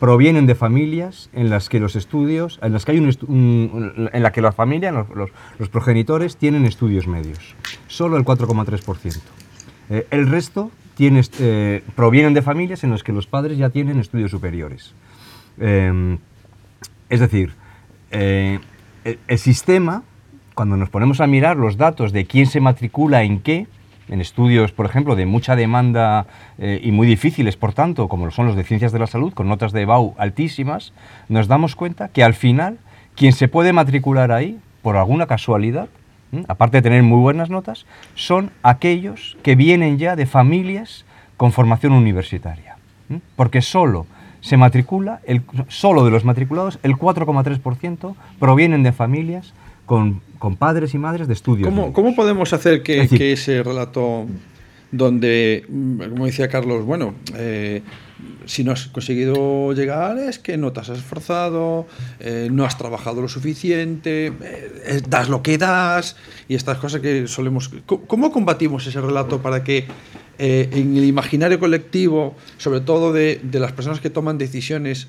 provienen 0.00 0.46
de 0.46 0.56
familias 0.56 1.30
en 1.32 1.48
las 1.48 1.68
que 1.68 1.78
los 1.78 1.94
estudios, 1.94 2.58
en 2.60 2.72
las 2.72 2.84
que 2.84 2.90
hay 2.90 2.98
un, 2.98 4.10
en 4.12 4.22
la 4.24 4.32
que 4.32 4.42
la 4.42 4.50
familia, 4.50 4.90
los, 4.90 5.68
progenitores 5.70 6.36
tienen 6.36 6.64
estudios 6.64 7.06
medios. 7.06 7.54
Solo 7.86 8.16
el 8.16 8.24
4,3%. 8.24 9.20
el 10.10 10.26
resto 10.26 10.72
eh, 10.98 11.82
provienen 11.94 12.34
de 12.34 12.42
familias 12.42 12.82
en 12.82 12.90
las 12.90 13.04
que 13.04 13.12
los 13.12 13.28
padres 13.28 13.58
ya 13.58 13.70
tienen 13.70 14.00
estudios 14.00 14.32
superiores. 14.32 14.92
Es 17.08 17.20
decir, 17.20 17.54
el, 19.04 19.38
sistema, 19.38 20.02
cuando 20.54 20.76
nos 20.76 20.90
ponemos 20.90 21.20
a 21.20 21.26
mirar 21.26 21.56
los 21.56 21.76
datos 21.76 22.12
de 22.12 22.26
quién 22.26 22.46
se 22.46 22.60
matricula 22.60 23.22
en 23.22 23.40
qué, 23.40 23.66
en 24.08 24.20
estudios, 24.20 24.72
por 24.72 24.86
ejemplo, 24.86 25.16
de 25.16 25.26
mucha 25.26 25.56
demanda 25.56 26.26
eh, 26.58 26.80
y 26.82 26.92
muy 26.92 27.06
difíciles, 27.06 27.56
por 27.56 27.72
tanto, 27.72 28.08
como 28.08 28.30
son 28.30 28.46
los 28.46 28.56
de 28.56 28.64
ciencias 28.64 28.92
de 28.92 28.98
la 28.98 29.06
salud, 29.06 29.32
con 29.32 29.48
notas 29.48 29.72
de 29.72 29.84
BAU 29.84 30.14
altísimas, 30.18 30.92
nos 31.28 31.48
damos 31.48 31.76
cuenta 31.76 32.08
que 32.08 32.22
al 32.22 32.34
final, 32.34 32.78
quien 33.14 33.32
se 33.32 33.48
puede 33.48 33.72
matricular 33.72 34.32
ahí, 34.32 34.58
por 34.82 34.96
alguna 34.96 35.26
casualidad, 35.26 35.88
aparte 36.48 36.78
de 36.78 36.82
tener 36.82 37.02
muy 37.02 37.20
buenas 37.20 37.50
notas, 37.50 37.86
son 38.14 38.50
aquellos 38.62 39.36
que 39.42 39.54
vienen 39.54 39.98
ya 39.98 40.16
de 40.16 40.26
familias 40.26 41.04
con 41.36 41.52
formación 41.52 41.92
universitaria. 41.92 42.76
Porque 43.36 43.62
solo 43.62 44.06
se 44.42 44.56
matricula, 44.58 45.20
el, 45.24 45.42
solo 45.68 46.04
de 46.04 46.10
los 46.10 46.24
matriculados, 46.24 46.78
el 46.82 46.94
4,3% 46.96 48.14
provienen 48.38 48.82
de 48.82 48.92
familias 48.92 49.54
con, 49.86 50.20
padres 50.58 50.92
y 50.94 50.98
madres 50.98 51.28
de 51.28 51.32
estudios. 51.32 51.68
¿Cómo, 51.68 51.92
¿cómo 51.92 52.14
podemos 52.14 52.52
hacer 52.52 52.82
que, 52.82 53.08
que, 53.08 53.32
ese 53.32 53.62
relato 53.62 54.26
donde, 54.90 55.64
como 55.66 56.26
decía 56.26 56.48
Carlos, 56.48 56.84
bueno, 56.84 57.14
eh, 57.34 57.82
si 58.44 58.64
no 58.64 58.72
has 58.72 58.88
conseguido 58.88 59.72
llegar 59.72 60.18
es 60.18 60.38
que 60.38 60.56
no 60.56 60.72
te 60.72 60.80
has 60.80 60.90
esforzado, 60.90 61.86
eh, 62.20 62.48
no 62.50 62.64
has 62.64 62.76
trabajado 62.76 63.22
lo 63.22 63.28
suficiente, 63.28 64.32
eh, 64.42 65.02
das 65.08 65.28
lo 65.28 65.42
que 65.42 65.56
das 65.56 66.16
y 66.48 66.54
estas 66.54 66.78
cosas 66.78 67.00
que 67.00 67.26
solemos... 67.26 67.70
¿Cómo 67.86 68.30
combatimos 68.30 68.86
ese 68.86 69.00
relato 69.00 69.40
para 69.40 69.64
que 69.64 69.86
eh, 70.44 70.68
en 70.72 70.96
el 70.96 71.04
imaginario 71.04 71.60
colectivo, 71.60 72.34
sobre 72.58 72.80
todo 72.80 73.12
de, 73.12 73.38
de, 73.44 73.60
las 73.60 73.70
personas 73.70 74.00
que 74.00 74.10
toman 74.10 74.38
decisiones, 74.38 75.06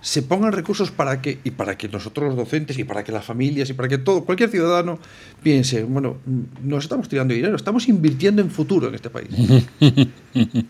se 0.00 0.22
pongan 0.22 0.52
recursos 0.52 0.92
para 0.92 1.20
que, 1.20 1.40
y 1.42 1.50
para 1.50 1.76
que 1.76 1.88
nosotros 1.88 2.28
los 2.28 2.36
docentes, 2.36 2.78
y 2.78 2.84
para 2.84 3.02
que 3.02 3.10
las 3.10 3.24
familias, 3.24 3.70
y 3.70 3.72
para 3.72 3.88
que 3.88 3.98
todo, 3.98 4.24
cualquier 4.24 4.50
ciudadano 4.50 5.00
piense, 5.42 5.82
bueno, 5.82 6.18
nos 6.62 6.84
estamos 6.84 7.08
tirando 7.08 7.34
dinero, 7.34 7.56
estamos 7.56 7.88
invirtiendo 7.88 8.40
en 8.40 8.52
futuro 8.52 8.86
en 8.86 8.94
este 8.94 9.10
país. 9.10 9.30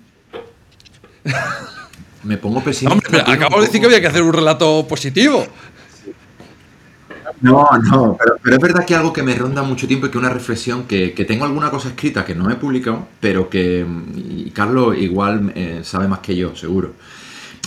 Me 2.25 2.39
pongo 2.39 2.65
pesimista. 2.65 3.31
acabo 3.31 3.61
de 3.61 3.67
decir 3.67 3.79
que 3.79 3.89
había 3.89 4.01
que 4.01 4.07
hacer 4.07 4.23
un 4.23 4.33
relato 4.33 4.87
positivo. 4.89 5.45
No, 7.43 7.69
no, 7.91 8.17
pero, 8.43 8.57
es 8.57 8.63
verdad 8.63 8.87
que 8.87 8.95
algo 8.95 9.13
que 9.13 9.23
me 9.23 9.35
ronda 9.35 9.63
mucho 9.63 9.89
tiempo 9.89 10.07
y 10.07 10.11
que 10.11 10.19
una 10.19 10.29
reflexión 10.29 10.85
que, 10.85 11.11
tengo 11.27 11.45
alguna 11.45 11.71
cosa 11.71 11.89
escrita 11.89 12.25
que 12.25 12.35
no 12.35 12.51
he 12.51 12.55
publicado, 12.55 13.09
pero 13.21 13.51
que 13.51 13.85
Carlos 14.55 14.97
igual 14.97 15.53
eh, 15.55 15.81
sabe 15.83 16.07
más 16.07 16.21
que 16.21 16.37
yo, 16.37 16.55
seguro. 16.55 16.95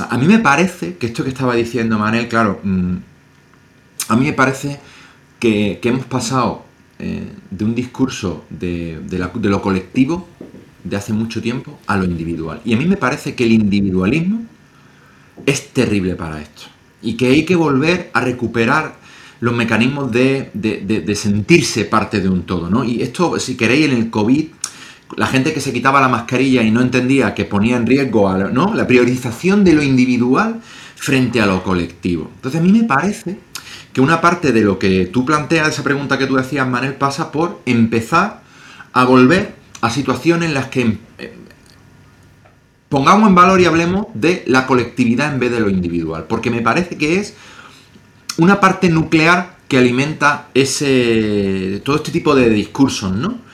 A 0.09 0.17
mí 0.17 0.27
me 0.27 0.39
parece 0.39 0.95
que 0.95 1.07
esto 1.07 1.23
que 1.23 1.29
estaba 1.29 1.55
diciendo 1.55 1.99
Manel, 1.99 2.27
claro, 2.27 2.59
mm, 2.63 2.95
a 4.07 4.15
mí 4.15 4.25
me 4.25 4.33
parece 4.33 4.79
que, 5.39 5.79
hemos 5.83 6.05
pasado 6.05 6.65
eh, 6.97 7.29
de 7.51 7.65
un 7.65 7.75
discurso 7.75 8.45
de, 8.49 9.01
de 9.03 9.49
lo 9.49 9.61
colectivo 9.61 10.27
de 10.85 10.95
hace 10.95 11.11
mucho 11.11 11.41
tiempo 11.41 11.77
a 11.87 11.97
lo 11.97 12.05
individual. 12.05 12.61
Y 12.63 12.73
a 12.73 12.77
mí 12.77 12.85
me 12.85 12.95
parece 12.95 13.35
que 13.35 13.43
el 13.43 13.51
individualismo 13.51 14.45
es 15.45 15.69
terrible 15.69 16.15
para 16.15 16.41
esto. 16.41 16.63
Y 17.01 17.17
que 17.17 17.27
hay 17.27 17.43
que 17.43 17.55
volver 17.55 18.09
a 18.13 18.21
recuperar 18.21 18.95
los 19.39 19.53
mecanismos 19.53 20.11
de, 20.11 21.13
sentirse 21.15 21.85
parte 21.85 22.21
de 22.21 22.29
un 22.29 22.43
todo, 22.43 22.69
¿no? 22.69 22.83
Y 22.83 23.01
esto, 23.01 23.39
si 23.39 23.55
queréis, 23.55 23.85
en 23.85 23.97
el 23.97 24.09
COVID, 24.09 24.45
la 25.17 25.27
gente 25.27 25.53
que 25.53 25.61
se 25.61 25.71
quitaba 25.71 26.01
la 26.01 26.07
mascarilla 26.07 26.63
y 26.63 26.71
no 26.71 26.81
entendía 26.81 27.33
que 27.33 27.45
ponía 27.45 27.77
en 27.77 27.85
riesgo 27.85 28.31
¿no? 28.51 28.73
la 28.73 28.87
priorización 28.87 29.63
de 29.63 29.73
lo 29.73 29.83
individual 29.83 30.61
frente 30.95 31.41
a 31.41 31.45
lo 31.45 31.63
colectivo. 31.63 32.31
Entonces 32.35 32.59
a 32.59 32.63
mí 32.63 32.71
me 32.71 32.85
parece 32.85 33.37
que 33.93 34.01
una 34.01 34.19
parte 34.19 34.51
de 34.51 34.61
lo 34.61 34.79
que 34.79 35.05
tú 35.05 35.25
planteas, 35.25 35.69
esa 35.69 35.83
pregunta 35.83 36.17
que 36.17 36.27
tú 36.27 36.35
decías, 36.35 36.67
Manel, 36.67 36.95
pasa 36.95 37.31
por 37.31 37.61
empezar 37.65 38.41
a 38.93 39.05
volver 39.05 39.55
a 39.81 39.89
situaciones 39.89 40.49
en 40.49 40.53
las 40.53 40.67
que 40.67 40.97
eh, 41.17 41.33
pongamos 42.89 43.29
en 43.29 43.35
valor 43.35 43.61
y 43.61 43.65
hablemos 43.65 44.07
de 44.13 44.43
la 44.47 44.65
colectividad 44.65 45.33
en 45.33 45.39
vez 45.39 45.51
de 45.51 45.59
lo 45.59 45.69
individual, 45.69 46.25
porque 46.27 46.49
me 46.49 46.61
parece 46.61 46.97
que 46.97 47.19
es 47.19 47.35
una 48.37 48.59
parte 48.59 48.89
nuclear 48.89 49.55
que 49.67 49.77
alimenta 49.77 50.47
ese 50.53 51.81
todo 51.83 51.95
este 51.95 52.11
tipo 52.11 52.35
de 52.35 52.49
discursos, 52.49 53.11
¿no? 53.11 53.45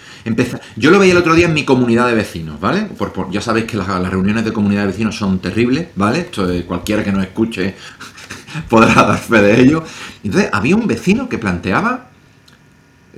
yo 0.76 0.92
lo 0.92 1.00
veía 1.00 1.14
el 1.14 1.18
otro 1.18 1.34
día 1.34 1.48
en 1.48 1.54
mi 1.54 1.66
comunidad 1.66 2.08
de 2.08 2.14
vecinos, 2.14 2.60
¿vale? 2.60 2.82
Por, 2.84 3.32
ya 3.32 3.42
sabéis 3.42 3.66
que 3.66 3.78
las, 3.78 3.88
reuniones 3.88 4.46
de 4.46 4.54
comunidad 4.54 4.82
de 4.82 4.88
vecinos 4.88 5.16
son 5.16 5.40
terribles, 5.40 5.88
¿vale? 5.96 6.20
Esto 6.20 6.48
cualquiera 6.68 7.04
que 7.04 7.12
nos 7.12 7.24
escuche 7.24 7.76
podrá 8.70 8.94
dar 8.94 9.18
fe 9.18 9.42
de 9.42 9.62
ello. 9.62 9.84
Entonces, 10.24 10.50
había 10.54 10.76
un 10.76 10.88
vecino 10.88 11.28
que 11.28 11.38
planteaba 11.38 12.12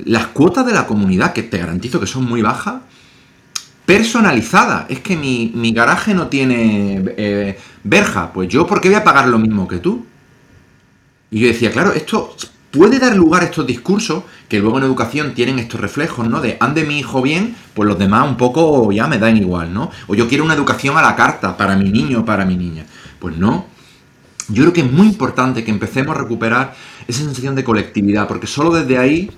las 0.05 0.27
cuotas 0.27 0.65
de 0.65 0.73
la 0.73 0.87
comunidad, 0.87 1.33
que 1.33 1.43
te 1.43 1.57
garantizo 1.57 1.99
que 1.99 2.07
son 2.07 2.23
muy 2.23 2.41
bajas, 2.41 2.75
personalizada. 3.85 4.85
Es 4.89 4.99
que 4.99 5.15
mi, 5.15 5.73
garaje 5.73 6.13
no 6.13 6.27
tiene 6.27 7.03
eh, 7.17 7.59
verja. 7.83 8.31
Pues 8.31 8.47
yo, 8.49 8.65
¿por 8.65 8.81
qué 8.81 8.89
voy 8.89 8.97
a 8.97 9.03
pagar 9.03 9.27
lo 9.27 9.39
mismo 9.39 9.67
que 9.67 9.77
tú? 9.77 10.05
Y 11.33 11.39
yo 11.39 11.47
decía, 11.47 11.71
claro, 11.71 11.93
esto 11.93 12.35
puede 12.69 12.99
dar 12.99 13.15
lugar 13.15 13.41
a 13.41 13.45
estos 13.45 13.65
discursos 13.65 14.23
que 14.47 14.59
luego 14.59 14.77
en 14.77 14.83
educación 14.83 15.33
tienen 15.33 15.57
estos 15.57 15.81
reflejos, 15.81 16.29
¿no? 16.29 16.41
De 16.41 16.57
ande 16.59 16.83
mi 16.83 16.99
hijo 16.99 17.23
bien, 17.23 17.55
pues 17.73 17.89
los 17.89 17.97
demás 17.97 18.29
un 18.29 18.37
poco 18.37 18.91
ya 18.91 19.07
me 19.07 19.17
dan 19.17 19.35
igual, 19.35 19.73
¿no? 19.73 19.89
O 20.05 20.13
yo 20.13 20.29
quiero 20.29 20.43
una 20.43 20.53
educación 20.53 20.95
a 20.95 21.01
la 21.01 21.15
carta 21.15 21.57
para 21.57 21.75
mi 21.75 21.89
niño 21.89 22.23
para 22.23 22.45
mi 22.45 22.55
niña. 22.55 22.85
Pues 23.17 23.35
no. 23.35 23.65
Yo 24.47 24.61
creo 24.61 24.73
que 24.73 24.81
es 24.81 24.91
muy 24.91 25.07
importante 25.07 25.63
que 25.63 25.71
empecemos 25.71 26.15
a 26.15 26.19
recuperar 26.19 26.75
esa 27.07 27.23
sensación 27.23 27.55
de 27.55 27.63
colectividad, 27.63 28.27
porque 28.27 28.45
solo 28.45 28.69
desde 28.69 28.99
ahí 28.99 29.31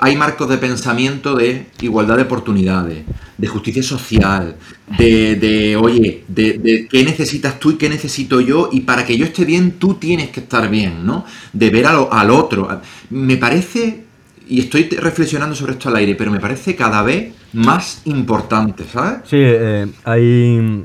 hay 0.00 0.16
marcos 0.16 0.48
de 0.48 0.58
pensamiento 0.58 1.34
de 1.34 1.66
igualdad 1.80 2.16
de 2.16 2.22
oportunidades, 2.22 3.04
de 3.38 3.46
justicia 3.46 3.82
social, 3.82 4.56
de, 4.98 5.78
oye, 5.80 6.24
de, 6.28 6.86
qué 6.90 7.04
necesitas 7.04 7.58
tú 7.58 7.72
y 7.72 7.74
qué 7.76 7.88
necesito 7.88 8.40
yo, 8.40 8.68
y 8.70 8.80
para 8.80 9.06
que 9.06 9.16
yo 9.16 9.24
esté 9.24 9.44
bien, 9.44 9.72
tú 9.72 9.94
tienes 9.94 10.30
que 10.30 10.40
estar 10.40 10.68
bien, 10.68 11.06
¿no? 11.06 11.24
De 11.52 11.70
ver 11.70 11.86
al, 11.86 12.30
otro. 12.30 12.68
Me 13.10 13.36
parece, 13.38 14.04
y 14.46 14.60
estoy 14.60 14.88
reflexionando 14.90 15.54
sobre 15.54 15.72
esto 15.72 15.88
al 15.88 15.96
aire, 15.96 16.14
pero 16.14 16.30
me 16.30 16.40
parece 16.40 16.76
cada 16.76 17.02
vez 17.02 17.32
más 17.54 18.02
importante, 18.04 18.84
¿sabes? 18.84 19.20
Sí, 19.24 19.38
eh, 19.38 19.86
hay, 20.04 20.84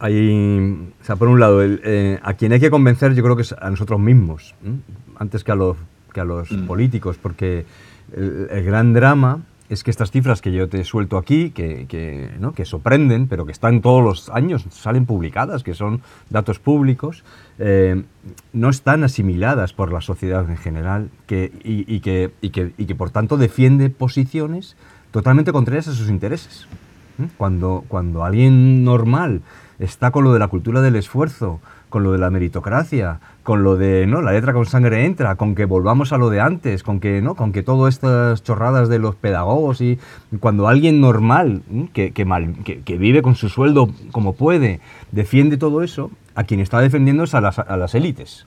hay, 0.00 0.76
o 1.00 1.04
sea, 1.04 1.14
por 1.14 1.28
un 1.28 1.38
lado, 1.38 1.62
eh, 1.62 2.18
a 2.20 2.34
quien 2.34 2.52
hay 2.52 2.60
que 2.60 2.70
convencer 2.70 3.14
yo 3.14 3.22
creo 3.22 3.36
que 3.36 3.42
es 3.42 3.52
a 3.52 3.70
nosotros 3.70 4.00
mismos, 4.00 4.54
antes 5.18 5.44
que 5.44 5.52
a 5.52 5.54
los, 5.54 5.76
que 6.12 6.20
a 6.20 6.24
los 6.24 6.50
mm. 6.50 6.66
políticos, 6.66 7.16
porque 7.22 7.64
el, 8.12 8.64
gran 8.64 8.92
drama 8.92 9.42
es 9.68 9.82
que 9.82 9.90
estas 9.90 10.10
cifras 10.10 10.42
que 10.42 10.52
yo 10.52 10.68
te 10.68 10.84
suelto 10.84 11.16
aquí, 11.16 11.50
que, 11.50 11.86
que, 11.86 12.30
¿no? 12.38 12.52
que, 12.52 12.64
sorprenden, 12.64 13.28
pero 13.28 13.46
que 13.46 13.52
están 13.52 13.80
todos 13.80 14.04
los 14.04 14.28
años, 14.28 14.66
salen 14.70 15.06
publicadas, 15.06 15.62
que 15.62 15.74
son 15.74 16.02
datos 16.30 16.58
públicos, 16.58 17.24
eh, 17.58 18.04
no 18.52 18.68
están 18.68 19.04
asimiladas 19.04 19.72
por 19.72 19.92
la 19.92 20.00
sociedad 20.00 20.48
en 20.48 20.58
general 20.58 21.10
que, 21.26 21.50
y, 21.64 22.00
que, 22.00 22.30
y, 22.40 22.50
que, 22.50 22.94
por 22.94 23.10
tanto 23.10 23.36
defiende 23.36 23.90
posiciones 23.90 24.76
totalmente 25.10 25.52
contrarias 25.52 25.88
a 25.88 25.94
sus 25.94 26.10
intereses. 26.10 26.66
¿Mm? 27.16 27.24
Cuando, 27.36 27.84
cuando 27.88 28.24
alguien 28.24 28.84
normal 28.84 29.42
está 29.78 30.10
con 30.10 30.24
lo 30.24 30.32
de 30.32 30.38
la 30.38 30.48
cultura 30.48 30.82
del 30.82 30.96
esfuerzo, 30.96 31.60
con 31.94 32.02
lo 32.02 32.10
de 32.10 32.18
la 32.18 32.28
meritocracia, 32.28 33.20
con 33.44 33.62
lo 33.62 33.76
de 33.76 34.08
no 34.08 34.20
la 34.20 34.32
letra 34.32 34.52
con 34.52 34.66
sangre 34.66 35.04
entra, 35.04 35.36
con 35.36 35.54
que 35.54 35.64
volvamos 35.64 36.12
a 36.12 36.18
lo 36.18 36.28
de 36.28 36.40
antes, 36.40 36.82
con 36.82 36.98
que 36.98 37.22
no, 37.22 37.36
con 37.36 37.52
que 37.52 37.62
todas 37.62 37.94
estas 37.94 38.42
chorradas 38.42 38.88
de 38.88 38.98
los 38.98 39.14
pedagogos 39.14 39.80
y 39.80 40.00
cuando 40.40 40.66
alguien 40.66 41.00
normal 41.00 41.62
que, 41.92 42.10
que, 42.10 42.98
vive 42.98 43.22
con 43.22 43.36
su 43.36 43.48
sueldo 43.48 43.90
como 44.10 44.32
puede 44.32 44.80
defiende 45.12 45.56
todo 45.56 45.84
eso, 45.84 46.10
a 46.34 46.42
quien 46.42 46.58
está 46.58 46.80
defendiendo 46.80 47.22
es 47.22 47.34
a 47.36 47.40
las, 47.40 47.60
a 47.60 47.76
las 47.76 47.94
élites 47.94 48.44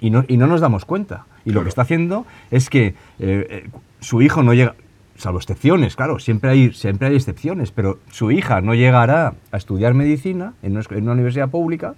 y 0.00 0.10
no, 0.10 0.24
y 0.28 0.36
no 0.36 0.46
nos 0.46 0.60
damos 0.60 0.84
cuenta. 0.84 1.26
Y 1.44 1.50
lo 1.50 1.64
que 1.64 1.70
está 1.70 1.82
haciendo 1.82 2.26
es 2.52 2.70
que 2.70 2.86
eh, 2.86 2.94
eh, 3.18 3.68
su 3.98 4.22
hijo 4.22 4.44
no 4.44 4.54
llega, 4.54 4.76
salvo 5.16 5.38
excepciones, 5.38 5.96
claro, 5.96 6.20
siempre 6.20 6.50
hay, 6.50 6.72
siempre 6.72 7.08
hay 7.08 7.16
excepciones, 7.16 7.72
pero 7.72 7.98
su 8.12 8.30
hija 8.30 8.60
no 8.60 8.72
llegará 8.72 9.34
a 9.50 9.56
estudiar 9.56 9.94
medicina 9.94 10.52
en 10.62 10.76
una 10.76 11.12
universidad 11.12 11.48
pública 11.48 11.96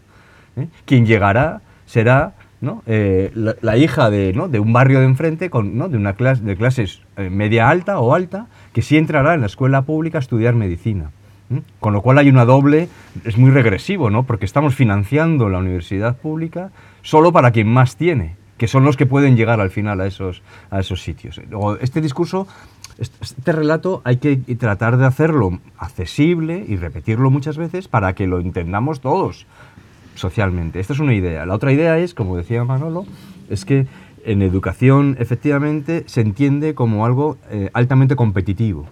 ¿eh? 0.56 0.68
Quien 0.84 1.06
llegará 1.06 1.60
será 1.86 2.34
eh, 2.86 3.30
la, 3.34 3.76
hija 3.76 4.10
de, 4.10 4.32
un 4.58 4.72
barrio 4.72 5.00
de 5.00 5.04
enfrente, 5.04 5.50
con, 5.50 5.78
de 5.90 5.96
una 5.96 6.14
clase 6.14 6.42
de 6.42 6.56
clases 6.56 7.02
eh, 7.16 7.30
media 7.30 7.68
alta 7.68 8.00
o 8.00 8.14
alta, 8.14 8.46
que 8.72 8.82
sí 8.82 8.96
entrará 8.96 9.34
en 9.34 9.40
la 9.40 9.46
escuela 9.46 9.82
pública 9.82 10.18
a 10.18 10.20
estudiar 10.20 10.54
medicina. 10.54 11.10
Con 11.78 11.92
lo 11.92 12.02
cual 12.02 12.18
hay 12.18 12.28
una 12.28 12.44
doble, 12.44 12.88
es 13.24 13.38
muy 13.38 13.52
regresivo, 13.52 14.10
¿no? 14.10 14.24
porque 14.24 14.44
estamos 14.44 14.74
financiando 14.74 15.48
la 15.48 15.58
universidad 15.58 16.16
pública 16.16 16.72
solo 17.02 17.30
para 17.30 17.52
quien 17.52 17.68
más 17.68 17.94
tiene, 17.94 18.34
que 18.58 18.66
son 18.66 18.84
los 18.84 18.96
que 18.96 19.06
pueden 19.06 19.36
llegar 19.36 19.60
al 19.60 19.70
final 19.70 20.00
a 20.00 20.06
esos, 20.06 20.42
a 20.70 20.80
esos 20.80 21.02
sitios. 21.02 21.40
este 21.80 22.00
discurso, 22.00 22.48
este 22.98 23.52
relato 23.52 24.02
hay 24.02 24.16
que 24.16 24.38
tratar 24.58 24.96
de 24.96 25.06
hacerlo 25.06 25.60
accesible 25.78 26.64
y 26.66 26.74
repetirlo 26.74 27.30
muchas 27.30 27.56
veces 27.58 27.86
para 27.86 28.14
que 28.14 28.26
lo 28.26 28.40
entendamos 28.40 29.00
todos, 29.00 29.46
socialmente. 30.16 30.80
Esta 30.80 30.92
es 30.92 31.00
una 31.00 31.14
idea. 31.14 31.46
La 31.46 31.54
otra 31.54 31.72
idea 31.72 31.98
es, 31.98 32.14
como 32.14 32.36
decía 32.36 32.64
Manolo, 32.64 33.06
es 33.48 33.64
que 33.64 33.86
en 34.24 34.42
educación 34.42 35.16
efectivamente 35.20 36.04
se 36.06 36.20
entiende 36.20 36.74
como 36.74 37.06
algo 37.06 37.36
eh, 37.50 37.70
altamente 37.72 38.16
competitivo. 38.16 38.86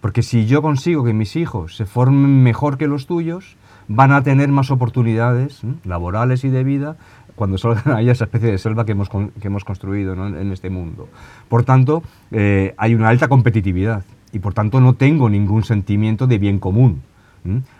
Porque 0.00 0.22
si 0.22 0.46
yo 0.46 0.62
consigo 0.62 1.02
que 1.02 1.12
mis 1.12 1.34
hijos 1.34 1.76
se 1.76 1.84
formen 1.84 2.42
mejor 2.42 2.78
que 2.78 2.86
los 2.86 3.06
tuyos, 3.06 3.56
van 3.88 4.12
a 4.12 4.22
tener 4.22 4.48
más 4.50 4.70
oportunidades 4.70 5.62
laborales 5.84 6.44
y 6.44 6.50
de 6.50 6.62
vida 6.62 6.96
cuando 7.34 7.58
salgan 7.58 7.96
a 7.96 8.02
esa 8.02 8.24
especie 8.24 8.50
de 8.50 8.58
selva 8.58 8.84
que 8.84 8.92
hemos, 8.92 9.08
que 9.08 9.46
hemos 9.46 9.64
construido 9.64 10.12
en 10.12 10.52
este 10.52 10.70
mundo. 10.70 11.08
Por 11.48 11.64
tanto, 11.64 12.02
eh, 12.30 12.74
hay 12.76 12.94
una 12.94 13.08
alta 13.08 13.28
competitividad 13.28 14.04
y 14.32 14.40
por 14.40 14.54
tanto 14.54 14.80
no 14.80 14.94
tengo 14.94 15.28
ningún 15.30 15.64
sentimiento 15.64 16.26
de 16.26 16.38
bien 16.38 16.58
común. 16.58 17.02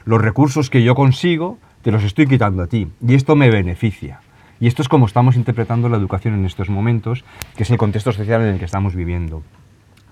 Los 0.07 0.23
recursos 0.23 0.71
que 0.71 0.83
yo 0.83 0.95
consigo 0.95 1.59
te 1.89 1.93
los 1.93 2.05
estoy 2.05 2.27
quitando 2.27 2.63
a 2.63 2.67
ti 2.67 2.87
y 3.01 3.15
esto 3.15 3.35
me 3.35 3.49
beneficia. 3.49 4.21
Y 4.61 4.67
esto 4.67 4.83
es 4.83 4.91
como 4.91 5.07
estamos 5.07 5.37
interpretando 5.37 5.89
la 5.89 5.97
educación 5.97 6.35
en 6.35 6.45
estos 6.45 6.69
momentos, 6.69 7.25
que 7.57 7.63
es 7.63 7.71
el 7.71 7.79
contexto 7.79 8.13
social 8.13 8.43
en 8.43 8.49
el 8.49 8.59
que 8.59 8.67
estamos 8.67 8.95
viviendo. 8.95 9.43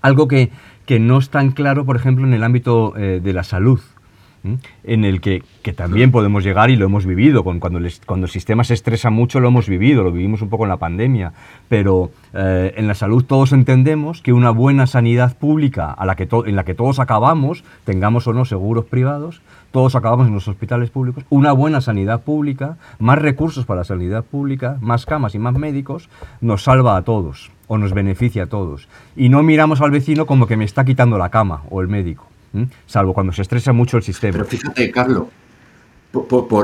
Algo 0.01 0.27
que, 0.27 0.49
que 0.87 0.99
no 0.99 1.19
es 1.19 1.29
tan 1.29 1.51
claro, 1.51 1.85
por 1.85 1.95
ejemplo, 1.95 2.25
en 2.25 2.33
el 2.33 2.43
ámbito 2.43 2.97
eh, 2.97 3.21
de 3.23 3.31
la 3.31 3.43
salud 3.43 3.79
en 4.83 5.05
el 5.05 5.21
que, 5.21 5.43
también 5.75 6.11
podemos 6.11 6.45
llegar 6.45 6.69
y 6.69 6.77
lo 6.77 6.85
hemos 6.85 7.05
vivido. 7.05 7.43
Cuando, 7.43 7.79
cuando 8.05 8.25
el 8.25 8.31
sistema 8.31 8.63
se 8.63 8.73
estresa 8.73 9.09
mucho 9.09 9.39
lo 9.39 9.49
hemos 9.49 9.67
vivido, 9.67 10.03
lo 10.03 10.11
vivimos 10.11 10.41
un 10.41 10.49
poco 10.49 10.63
en 10.63 10.69
la 10.69 10.77
pandemia. 10.77 11.33
Pero 11.67 12.11
eh, 12.33 12.73
en 12.77 12.87
la 12.87 12.95
salud 12.95 13.23
todos 13.25 13.51
entendemos 13.51 14.21
que 14.21 14.31
una 14.31 14.51
buena 14.51 14.87
sanidad 14.87 15.37
pública 15.37 15.91
a 15.91 16.05
la 16.05 16.15
que 16.15 16.27
en 16.45 16.55
la 16.55 16.63
que 16.63 16.73
todos 16.73 16.99
acabamos, 16.99 17.63
tengamos 17.83 18.27
o 18.27 18.33
no 18.33 18.45
seguros 18.45 18.85
privados, 18.85 19.41
todos 19.71 19.95
acabamos 19.95 20.27
en 20.27 20.33
los 20.33 20.47
hospitales 20.47 20.89
públicos, 20.89 21.25
una 21.29 21.51
buena 21.51 21.81
sanidad 21.81 22.21
pública, 22.21 22.77
más 22.99 23.19
recursos 23.19 23.65
para 23.65 23.81
la 23.81 23.83
sanidad 23.83 24.23
pública, 24.23 24.77
más 24.81 25.05
camas 25.05 25.35
y 25.35 25.39
más 25.39 25.55
médicos, 25.55 26.09
nos 26.41 26.63
salva 26.63 26.95
a 26.95 27.01
todos 27.01 27.51
o 27.67 27.77
nos 27.77 27.93
beneficia 27.93 28.43
a 28.43 28.47
todos. 28.47 28.87
Y 29.15 29.29
no 29.29 29.43
miramos 29.43 29.81
al 29.81 29.91
vecino 29.91 30.25
como 30.25 30.47
que 30.47 30.57
me 30.57 30.65
está 30.65 30.85
quitando 30.85 31.17
la 31.17 31.29
cama 31.29 31.63
o 31.69 31.81
el 31.81 31.89
médico 31.89 32.25
salvo 32.85 33.13
cuando 33.13 33.33
se 33.33 33.41
estresa 33.41 33.73
mucho 33.73 33.97
el 33.97 34.03
sistema. 34.03 34.33
Pero 34.33 34.45
fíjate, 34.45 34.91
Carlos, 34.91 35.27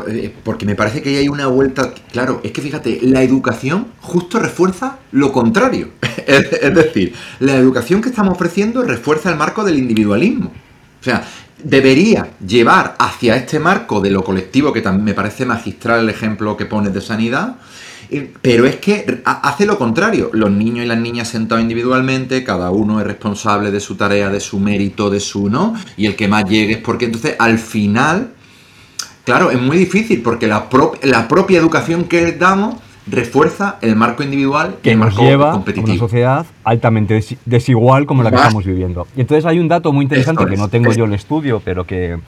eh, 0.08 0.34
porque 0.44 0.66
me 0.66 0.76
parece 0.76 1.02
que 1.02 1.10
ahí 1.10 1.16
hay 1.18 1.28
una 1.28 1.48
vuelta. 1.48 1.94
Claro, 2.12 2.42
es 2.44 2.52
que 2.52 2.62
fíjate, 2.62 3.00
la 3.04 3.22
educación 3.22 3.88
justo 4.02 4.40
refuerza 4.40 5.00
lo 5.12 5.32
contrario. 5.32 5.90
es, 6.28 6.74
decir, 6.74 7.14
la 7.40 7.56
educación 7.56 8.02
que 8.02 8.10
estamos 8.10 8.36
ofreciendo 8.36 8.84
refuerza 8.84 9.30
el 9.30 9.38
marco 9.38 9.64
del 9.64 9.78
individualismo. 9.78 10.52
O 11.02 11.04
sea, 11.04 11.24
debería 11.62 12.30
llevar 12.46 12.96
hacia 13.00 13.36
este 13.36 13.60
marco 13.60 14.02
de 14.02 14.12
lo 14.12 14.24
colectivo, 14.24 14.74
que 14.74 14.82
también 14.82 15.06
me 15.06 15.14
parece 15.14 15.46
magistral 15.46 16.02
el 16.02 16.10
ejemplo 16.10 16.58
que 16.58 16.66
pones 16.66 16.94
de 16.94 17.02
sanidad, 17.02 17.58
pero 18.42 18.66
es 18.66 18.78
que 18.78 19.22
hace 19.26 19.66
lo 19.66 19.78
contrario. 19.78 20.30
Los 20.34 20.52
niños 20.52 20.86
y 20.86 20.88
las 20.88 21.00
niñas 21.00 21.30
sentados 21.30 21.62
individualmente, 21.62 22.44
cada 22.44 22.72
uno 22.72 23.00
es 23.00 23.08
responsable 23.08 23.72
de 23.72 23.80
su 23.80 23.96
tarea, 23.96 24.30
de 24.30 24.40
su 24.40 24.60
mérito, 24.60 25.10
de 25.10 25.20
su 25.20 25.50
no, 25.50 25.76
y 25.98 26.06
el 26.06 26.16
que 26.16 26.28
más 26.28 26.46
llegue 26.46 26.74
es 26.74 26.80
porque 26.80 27.06
entonces 27.06 27.36
al 27.40 27.60
final, 27.60 28.34
claro, 29.26 29.52
es 29.52 29.62
muy 29.62 29.78
difícil 29.78 30.22
porque 30.22 30.48
la, 30.48 30.68
la 31.04 31.28
propia 31.28 31.60
educación 31.60 32.06
que 32.06 32.32
damos 32.34 32.76
refuerza 33.06 33.78
el 33.82 33.96
marco 33.96 34.24
individual 34.24 34.78
que 34.82 34.96
nos 34.96 35.18
lleva 35.18 35.52
a 35.52 35.58
una 35.58 35.98
sociedad 35.98 36.46
altamente 36.64 37.22
desigual 37.46 38.06
como 38.06 38.24
la 38.24 38.30
que 38.30 38.38
estamos 38.38 38.66
viviendo. 38.66 39.08
Y 39.16 39.22
entonces 39.22 39.46
hay 39.46 39.60
un 39.60 39.68
dato 39.68 39.92
muy 39.92 40.04
interesante 40.04 40.46
que 40.46 40.58
no 40.58 40.70
tengo 40.70 40.94
yo 40.94 41.06
el 41.06 41.14
estudio, 41.14 41.62
pero 41.64 41.86
que 41.86 42.20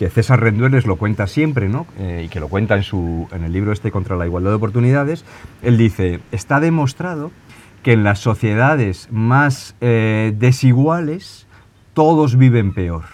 que 0.00 0.08
César 0.08 0.40
Rendueles 0.40 0.86
lo 0.86 0.96
cuenta 0.96 1.26
siempre, 1.26 1.68
¿no? 1.68 1.86
Eh, 1.98 2.22
y 2.24 2.28
que 2.30 2.40
lo 2.40 2.48
cuenta 2.48 2.74
en, 2.74 2.84
su, 2.84 3.28
en 3.32 3.44
el 3.44 3.52
libro 3.52 3.70
este 3.70 3.90
contra 3.90 4.16
la 4.16 4.24
igualdad 4.24 4.48
de 4.48 4.56
oportunidades, 4.56 5.26
él 5.60 5.76
dice, 5.76 6.20
está 6.32 6.58
demostrado 6.58 7.32
que 7.82 7.92
en 7.92 8.02
las 8.02 8.18
sociedades 8.18 9.08
más 9.10 9.76
eh, 9.82 10.32
desiguales 10.38 11.46
todos 11.92 12.38
viven 12.38 12.72
peor. 12.72 13.04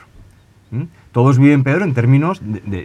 Todos 1.11 1.39
viven 1.39 1.65
peor 1.65 1.83
en 1.83 1.93
términos 1.95 2.41
de, 2.43 2.85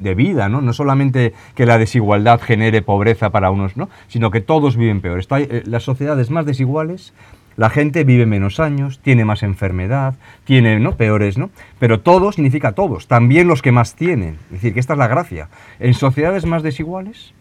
de, 0.00 0.14
vida, 0.14 0.48
¿no? 0.48 0.60
no 0.60 0.72
solamente 0.72 1.32
que 1.54 1.66
la 1.66 1.78
desigualdad 1.78 2.40
genere 2.40 2.82
pobreza 2.82 3.30
para 3.30 3.52
unos, 3.52 3.76
¿no? 3.76 3.88
sino 4.08 4.32
que 4.32 4.40
todos 4.40 4.76
viven 4.76 5.00
peor. 5.00 5.20
Está, 5.20 5.38
eh, 5.38 5.62
las 5.64 5.84
sociedades 5.84 6.30
más 6.30 6.44
desiguales 6.44 7.12
la 7.56 7.70
gente 7.70 8.04
vive 8.04 8.26
menos 8.26 8.60
años, 8.60 9.00
tiene 9.00 9.24
más 9.24 9.42
enfermedad, 9.42 10.14
tiene 10.44 10.80
¿no? 10.80 10.96
peores, 10.96 11.38
¿no? 11.38 11.50
Pero 11.78 12.00
todo 12.00 12.32
significa 12.32 12.72
todos, 12.72 13.06
también 13.06 13.48
los 13.48 13.62
que 13.62 13.72
más 13.72 13.94
tienen. 13.94 14.38
Es 14.46 14.52
decir, 14.52 14.74
que 14.74 14.80
esta 14.80 14.94
es 14.94 14.98
la 14.98 15.08
gracia. 15.08 15.48
En 15.78 15.94
sociedades 15.94 16.46
más 16.46 16.62
desiguales, 16.62 17.34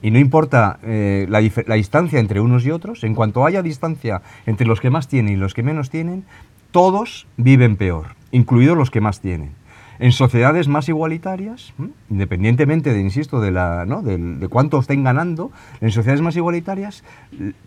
y 0.00 0.10
no 0.10 0.18
importa 0.18 0.78
eh, 0.82 1.26
la, 1.28 1.42
la, 1.66 1.74
distancia 1.74 2.18
entre 2.18 2.40
unos 2.40 2.64
y 2.64 2.70
otros, 2.70 3.04
en 3.04 3.14
cuanto 3.14 3.44
haya 3.44 3.62
distancia 3.62 4.22
entre 4.46 4.66
los 4.66 4.80
que 4.80 4.90
más 4.90 5.08
tienen 5.08 5.34
y 5.34 5.36
los 5.36 5.52
que 5.52 5.62
menos 5.62 5.90
tienen, 5.90 6.24
todos 6.70 7.26
viven 7.36 7.76
peor, 7.76 8.16
incluidos 8.32 8.76
los 8.76 8.90
que 8.90 9.00
más 9.00 9.20
tienen. 9.20 9.50
En 9.98 10.12
sociedades 10.12 10.68
más 10.68 10.88
igualitarias, 10.88 11.72
independientemente 12.10 12.92
de, 12.92 13.00
insisto, 13.00 13.40
de, 13.40 13.50
la, 13.50 13.84
de, 13.84 14.48
cuánto 14.48 14.80
estén 14.80 15.04
ganando, 15.04 15.52
en 15.80 15.90
sociedades 15.92 16.20
más 16.20 16.36
igualitarias 16.36 17.04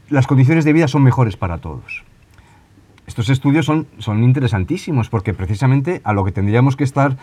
las 0.09 0.27
condiciones 0.27 0.65
de 0.65 0.73
vida 0.73 0.87
son 0.87 1.03
mejores 1.03 1.37
para 1.37 1.59
todos. 1.59 2.03
Estos 3.07 3.29
estudios 3.29 3.65
son, 3.65 3.87
son 3.99 4.21
interesantísimos 4.23 5.09
porque 5.09 5.33
precisamente 5.33 6.01
a 6.03 6.11
lo 6.11 6.25
que 6.25 6.33
tendríamos 6.33 6.75
que 6.75 6.83
estar, 6.83 7.15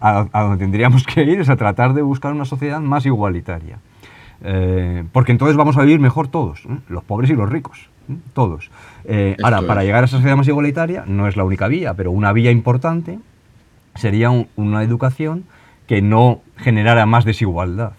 a, 0.00 0.26
donde 0.32 0.58
tendríamos 0.58 1.04
que 1.04 1.22
ir 1.24 1.40
es 1.40 1.48
a 1.48 1.56
tratar 1.56 1.94
de 1.94 2.02
buscar 2.02 2.32
una 2.32 2.44
sociedad 2.44 2.80
más 2.80 3.06
igualitaria. 3.06 3.78
Eh, 4.42 5.04
porque 5.12 5.32
entonces 5.32 5.56
vamos 5.56 5.78
a 5.78 5.82
vivir 5.82 6.00
mejor 6.00 6.28
todos, 6.28 6.64
los 6.88 7.04
pobres 7.04 7.30
y 7.30 7.34
los 7.34 7.48
ricos, 7.48 7.88
todos. 8.34 8.70
Eh, 9.04 9.36
ahora, 9.42 9.62
para 9.62 9.82
llegar 9.82 10.02
a 10.02 10.06
esa 10.06 10.16
sociedad 10.16 10.36
más 10.36 10.48
igualitaria 10.48 11.04
no 11.06 11.26
es 11.26 11.36
la 11.36 11.44
única 11.44 11.68
vía, 11.68 11.94
pero 11.94 12.10
una 12.10 12.32
vía 12.32 12.50
importante 12.50 13.18
sería 13.94 14.30
una 14.56 14.82
educación 14.82 15.44
que 15.86 16.02
no 16.02 16.42
generara 16.56 17.06
más 17.06 17.24
desigualdad. 17.24 17.92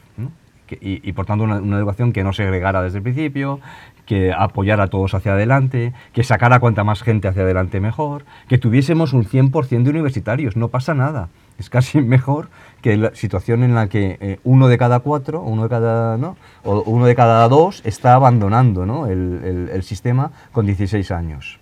y, 0.79 1.11
por 1.11 1.25
tanto 1.25 1.43
una, 1.43 1.77
educación 1.77 2.13
que 2.13 2.23
no 2.23 2.31
segregara 2.31 2.81
desde 2.81 2.99
el 2.99 3.03
principio, 3.03 3.59
que 4.05 4.31
apoyara 4.31 4.83
a 4.83 4.87
todos 4.87 5.13
hacia 5.13 5.33
adelante, 5.33 5.91
que 6.13 6.23
sacara 6.23 6.61
cuanta 6.61 6.85
más 6.85 7.03
gente 7.03 7.27
hacia 7.27 7.41
adelante 7.41 7.81
mejor, 7.81 8.23
que 8.47 8.57
tuviésemos 8.57 9.11
un 9.11 9.25
100% 9.25 9.83
de 9.83 9.89
universitarios, 9.89 10.55
no 10.55 10.69
pasa 10.69 10.93
nada. 10.93 11.27
Es 11.59 11.69
casi 11.69 11.99
mejor 12.15 12.49
que 12.81 12.95
la 12.95 13.13
situación 13.13 13.63
en 13.63 13.75
la 13.75 13.89
que 13.89 14.17
eh, 14.21 14.39
uno 14.45 14.69
de 14.69 14.77
cada 14.77 15.01
cuatro, 15.01 15.41
uno 15.41 15.63
de 15.63 15.69
cada, 15.69 16.17
¿no? 16.17 16.37
o 16.63 16.81
uno 16.83 17.05
de 17.05 17.15
cada 17.15 17.47
dos 17.49 17.81
está 17.83 18.15
abandonando 18.15 19.07
el 19.07 19.83
sistema 19.83 20.31
con 20.53 20.65
16 20.65 21.11
años. 21.11 21.60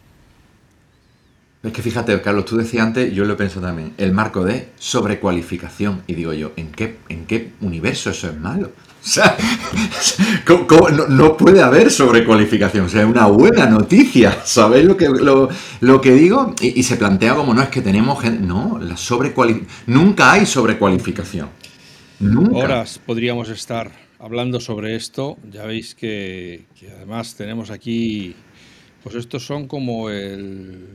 Es 1.62 1.74
que 1.74 1.82
fíjate, 1.82 2.22
Carlos, 2.22 2.45
tú 2.45 2.55
decías 2.55 2.88
antes, 2.88 3.14
yo 3.14 3.26
lo 3.26 3.36
pensado 3.36 3.66
también, 3.66 3.93
el 3.97 4.14
marco 4.14 4.45
de 4.45 4.70
sobrecualificación. 4.80 6.03
Y 6.07 6.14
digo 6.14 6.32
yo, 6.32 6.53
¿en 6.55 6.72
qué, 6.72 6.99
en 7.10 7.26
qué 7.26 7.51
universo 7.60 8.12
eso 8.12 8.30
es 8.30 8.38
malo? 8.38 8.72
O 9.01 9.07
sea, 9.12 9.38
No, 11.10 11.38
puede 11.38 11.62
haber 11.62 11.89
sobrecualificación. 11.89 12.86
O 12.86 12.89
sea, 12.89 13.01
es 13.01 13.07
una 13.07 13.28
buena 13.28 13.66
noticia. 13.66 14.41
¿Sabéis 14.45 14.86
lo 14.86 14.97
que, 14.97 15.07
lo, 15.10 16.01
que 16.01 16.12
digo? 16.14 16.53
Y, 16.62 16.84
se 16.84 16.97
plantea 16.97 17.34
como, 17.36 17.53
no, 17.53 17.62
es 17.62 17.70
que 17.70 17.82
tenemos 17.82 18.22
gente... 18.22 18.45
No, 18.45 18.78
la 18.78 18.97
sobrecualificación... 18.97 19.84
Nunca 19.88 20.34
hay 20.34 20.45
sobrecualificación. 20.45 21.49
Horas 22.51 22.99
podríamos 23.05 23.49
estar 23.49 23.89
hablando 24.20 24.60
sobre 24.60 24.95
esto. 24.95 25.38
Ya 25.49 25.66
veis 25.66 25.95
que, 25.95 26.66
que 26.78 26.91
además 26.91 27.36
tenemos 27.36 27.72
aquí, 27.72 28.36
pues 29.01 29.16
estos 29.16 29.45
son 29.45 29.68
como 29.68 30.10
el 30.10 30.89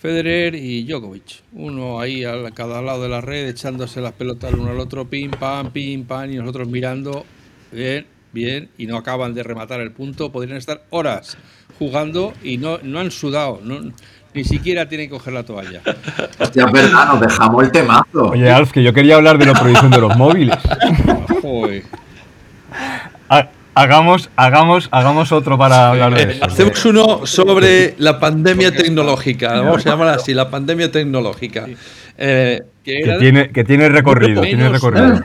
Federer 0.00 0.54
y 0.54 0.84
Djokovic. 0.84 1.42
Uno 1.52 2.00
ahí 2.00 2.24
a 2.24 2.50
cada 2.52 2.80
lado 2.80 3.02
de 3.02 3.08
la 3.10 3.20
red 3.20 3.46
echándose 3.48 4.00
las 4.00 4.12
pelotas 4.12 4.50
el 4.52 4.58
uno 4.58 4.70
al 4.70 4.80
otro, 4.80 5.04
pim, 5.08 5.30
pam, 5.30 5.70
pim, 5.70 6.04
pam, 6.04 6.30
y 6.32 6.36
nosotros 6.36 6.68
mirando, 6.68 7.26
bien, 7.70 8.06
bien, 8.32 8.70
y 8.78 8.86
no 8.86 8.96
acaban 8.96 9.34
de 9.34 9.42
rematar 9.42 9.80
el 9.80 9.92
punto. 9.92 10.32
Podrían 10.32 10.56
estar 10.56 10.84
horas 10.90 11.36
jugando 11.78 12.32
y 12.42 12.56
no, 12.56 12.78
no 12.82 12.98
han 13.00 13.10
sudado, 13.10 13.60
no, 13.62 13.92
ni 14.32 14.44
siquiera 14.44 14.88
tienen 14.88 15.08
que 15.08 15.16
coger 15.16 15.34
la 15.34 15.42
toalla. 15.44 15.82
Hostia, 16.38 16.64
es 16.64 16.72
verdad, 16.72 17.06
nos 17.06 17.20
dejamos 17.20 17.64
el 17.64 17.70
temazo. 17.70 18.30
Oye, 18.30 18.50
Alf, 18.50 18.72
que 18.72 18.82
yo 18.82 18.94
quería 18.94 19.16
hablar 19.16 19.36
de 19.36 19.44
la 19.46 19.52
prohibición 19.52 19.90
de 19.90 20.00
los 20.00 20.16
móviles. 20.16 20.56
Joder. 21.42 21.82
Ha- 23.28 23.48
Hagamos, 23.74 24.30
hagamos, 24.36 24.88
hagamos 24.90 25.32
otro 25.32 25.56
para 25.56 25.90
hablar 25.90 26.14
de 26.14 26.32
eso. 26.34 26.44
Hacemos 26.44 26.84
uno 26.84 27.26
sobre 27.26 27.94
la 27.98 28.18
pandemia 28.18 28.74
tecnológica. 28.74 29.60
Vamos 29.60 29.86
a 29.86 29.90
llamar 29.90 30.08
así, 30.08 30.34
la 30.34 30.50
pandemia 30.50 30.90
tecnológica. 30.90 31.66
Eh, 32.18 32.60
Que 32.84 33.16
tiene, 33.18 33.50
que 33.50 33.64
tiene 33.64 33.88
recorrido, 33.88 34.42
tiene 34.42 34.64
Menos 34.64 34.72
recorrido. 34.72 35.24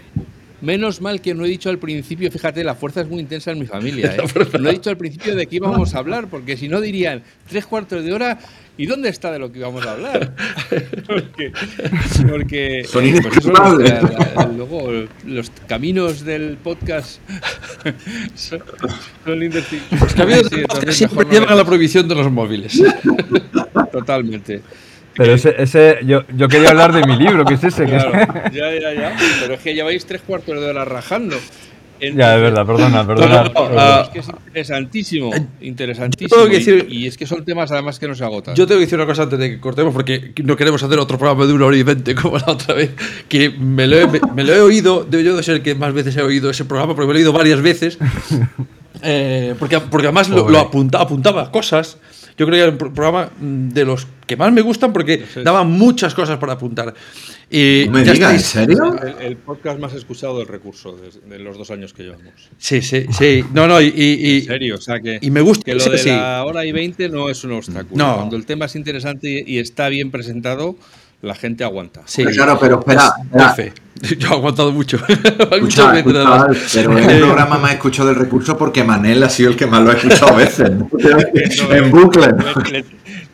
Menos 0.65 0.99
mal 0.99 1.21
que 1.21 1.33
no 1.33 1.45
he 1.45 1.47
dicho 1.47 1.69
al 1.69 1.77
principio, 1.77 2.29
fíjate, 2.31 2.63
la 2.63 2.75
fuerza 2.75 3.01
es 3.01 3.07
muy 3.07 3.19
intensa 3.19 3.51
en 3.51 3.59
mi 3.59 3.65
familia. 3.65 4.15
¿eh? 4.17 4.59
No 4.59 4.69
he 4.69 4.73
dicho 4.73 4.89
al 4.89 4.97
principio 4.97 5.35
de 5.35 5.45
qué 5.47 5.57
íbamos 5.57 5.95
a 5.95 5.99
hablar, 5.99 6.27
porque 6.27 6.57
si 6.57 6.67
no 6.67 6.81
dirían 6.81 7.23
tres 7.47 7.65
cuartos 7.65 8.03
de 8.03 8.11
hora, 8.11 8.39
¿y 8.77 8.85
dónde 8.87 9.09
está 9.09 9.31
de 9.31 9.39
lo 9.39 9.51
que 9.51 9.59
íbamos 9.59 9.85
a 9.85 9.91
hablar? 9.91 10.35
porque, 11.07 11.53
porque, 12.27 12.83
Son 12.85 13.05
eh, 13.05 13.19
pues 13.21 13.37
eso, 13.37 13.51
la- 13.51 14.51
luego 14.55 15.07
los 15.25 15.51
caminos 15.67 16.25
del 16.25 16.57
podcast 16.57 17.19
son, 18.35 18.63
son 19.23 19.39
los 19.39 20.13
caminos 20.15 20.49
del 20.49 20.63
podcast 20.65 20.91
siempre 20.91 21.25
no 21.25 21.31
llevan 21.31 21.49
a 21.49 21.55
la 21.55 21.65
prohibición 21.65 22.07
de 22.07 22.15
los 22.15 22.31
móviles. 22.31 22.81
Totalmente. 23.91 24.61
Pero 25.15 25.33
ese, 25.33 25.55
ese 25.57 25.99
yo, 26.05 26.23
yo 26.35 26.47
quería 26.47 26.69
hablar 26.69 26.91
de 26.93 27.05
mi 27.07 27.15
libro, 27.17 27.45
que 27.45 27.53
es 27.55 27.63
ese. 27.63 27.85
Claro, 27.85 28.11
ya, 28.53 28.73
ya, 28.79 28.93
ya. 28.93 29.15
Pero 29.41 29.53
es 29.55 29.59
que 29.61 29.73
lleváis 29.73 30.05
tres 30.05 30.21
cuartos 30.21 30.59
de 30.59 30.65
hora 30.69 30.85
rajando. 30.85 31.37
Ya, 32.01 32.35
es 32.35 32.41
verdad, 32.41 32.65
perdona, 32.65 33.07
perdona. 33.07 33.35
No, 33.37 33.43
no, 33.45 33.53
perdona. 33.53 33.81
ah, 33.81 34.01
es 34.03 34.09
que 34.09 34.19
es 34.19 34.27
interesantísimo, 34.47 35.31
yo 35.33 35.39
interesantísimo. 35.61 36.27
tengo 36.43 36.49
que 36.49 36.57
y- 36.57 36.59
decir- 36.65 36.85
y, 36.89 37.07
es 37.07 37.17
que 37.17 37.25
son 37.25 37.45
temas 37.45 37.71
además 37.71 37.97
que 37.99 38.07
no 38.09 38.15
se 38.15 38.23
agotan. 38.25 38.53
Yo 38.53 38.67
tengo 38.67 38.79
que 38.79 38.85
decir 38.85 38.97
una 38.99 39.07
cosa 39.07 39.23
antes 39.23 39.39
de 39.39 39.51
que 39.51 39.59
cortemos, 39.61 39.93
porque 39.93 40.33
no 40.43 40.57
queremos 40.57 40.83
hacer 40.83 40.99
otro 40.99 41.17
programa 41.17 41.45
de 41.45 41.53
una 41.53 41.65
hora 41.67 41.77
y 41.77 41.83
veinte 41.83 42.13
como 42.13 42.37
la 42.37 42.47
otra 42.51 42.75
vez. 42.75 42.91
Que 43.29 43.49
me 43.49 43.87
lo 43.87 43.97
he, 43.97 44.07
me, 44.07 44.19
me 44.35 44.43
lo 44.43 44.53
he 44.53 44.59
oído, 44.59 45.05
debo 45.09 45.23
yo 45.23 45.37
de 45.37 45.43
ser 45.43 45.55
el 45.55 45.61
que 45.63 45.73
más 45.73 45.93
veces 45.93 46.17
he 46.17 46.21
oído 46.21 46.49
ese 46.49 46.65
programa, 46.65 46.93
porque 46.95 47.07
me 47.07 47.13
lo 47.13 47.19
he 47.19 47.21
oído 47.21 47.31
varias 47.31 47.61
veces. 47.61 47.97
Eh, 49.01 49.55
porque, 49.59 49.79
porque 49.79 50.07
además 50.07 50.29
lo, 50.29 50.49
lo 50.49 50.59
apunta- 50.59 50.99
apuntaba 50.99 51.49
cosas. 51.51 51.97
Yo 52.37 52.45
creo 52.45 52.57
que 52.57 52.61
era 52.63 52.71
un 52.71 52.77
pro- 52.77 52.93
programa 52.93 53.31
mm, 53.39 53.69
de 53.69 53.85
los 53.85 54.07
que 54.27 54.35
más 54.35 54.51
me 54.51 54.61
gustan 54.61 54.91
porque 54.91 55.23
Sí. 55.33 55.41
daba 55.43 55.63
muchas 55.63 56.13
cosas 56.13 56.37
para 56.37 56.53
apuntar. 56.53 56.93
Y 57.49 57.85
me 57.91 58.03
ya 58.03 58.13
digas, 58.13 58.33
¿en 58.33 58.39
serio? 58.67 58.95
el, 59.01 59.25
el 59.25 59.37
podcast 59.37 59.79
más 59.79 59.93
escuchado 59.93 60.39
del 60.39 60.47
recurso 60.47 60.97
de, 60.97 61.11
de 61.29 61.39
los 61.43 61.57
dos 61.57 61.71
años 61.71 61.93
que 61.93 62.03
llevamos. 62.03 62.33
Sí, 62.57 62.81
sí, 62.81 63.05
sí. 63.17 63.43
No, 63.53 63.67
no, 63.67 63.79
y, 63.79 63.93
y- 63.95 64.37
En 64.39 64.45
serio, 64.45 64.75
o 64.75 64.81
sea 64.81 64.99
que, 64.99 65.19
y 65.21 65.29
me 65.31 65.41
gusta 65.41 65.63
que 65.63 65.75
lo 65.75 65.79
sí, 65.79 65.89
de 65.91 65.97
sí. 65.97 66.09
la 66.09 66.43
hora 66.43 66.65
y 66.65 66.71
veinte 66.71 67.07
no 67.07 67.29
es 67.29 67.43
un 67.43 67.53
obstáculo. 67.53 67.95
No. 68.03 68.15
Cuando 68.15 68.35
el 68.35 68.45
tema 68.45 68.65
es 68.65 68.75
interesante 68.75 69.43
y, 69.47 69.55
y 69.55 69.59
está 69.59 69.87
bien 69.89 70.11
presentado, 70.11 70.75
la 71.25 71.35
gente 71.35 71.63
aguanta. 71.63 72.01
Sí. 72.05 72.23
Pero 72.23 72.35
claro, 72.35 72.57
pero 72.59 72.79
espera. 72.79 73.13
Yo 74.19 74.29
he 74.29 74.33
aguantado 74.33 74.71
mucho. 74.73 74.97
Escucha, 75.07 75.97
escucha, 75.97 76.03
pero 76.03 76.47
es 76.51 76.75
el 76.75 76.85
programa 77.21 77.57
más 77.57 77.73
escuchado 77.73 78.09
del 78.09 78.17
recurso 78.17 78.57
porque 78.57 78.83
Manel 78.83 79.23
ha 79.23 79.29
sido 79.29 79.49
el 79.49 79.55
que 79.55 79.65
más 79.65 79.81
lo 79.81 79.91
ha 79.91 79.93
escuchado 79.93 80.33
a 80.33 80.35
veces. 80.37 80.69
en 80.69 81.91
bucle. 81.91 82.27
Le, 82.71 82.71
le- 82.79 82.85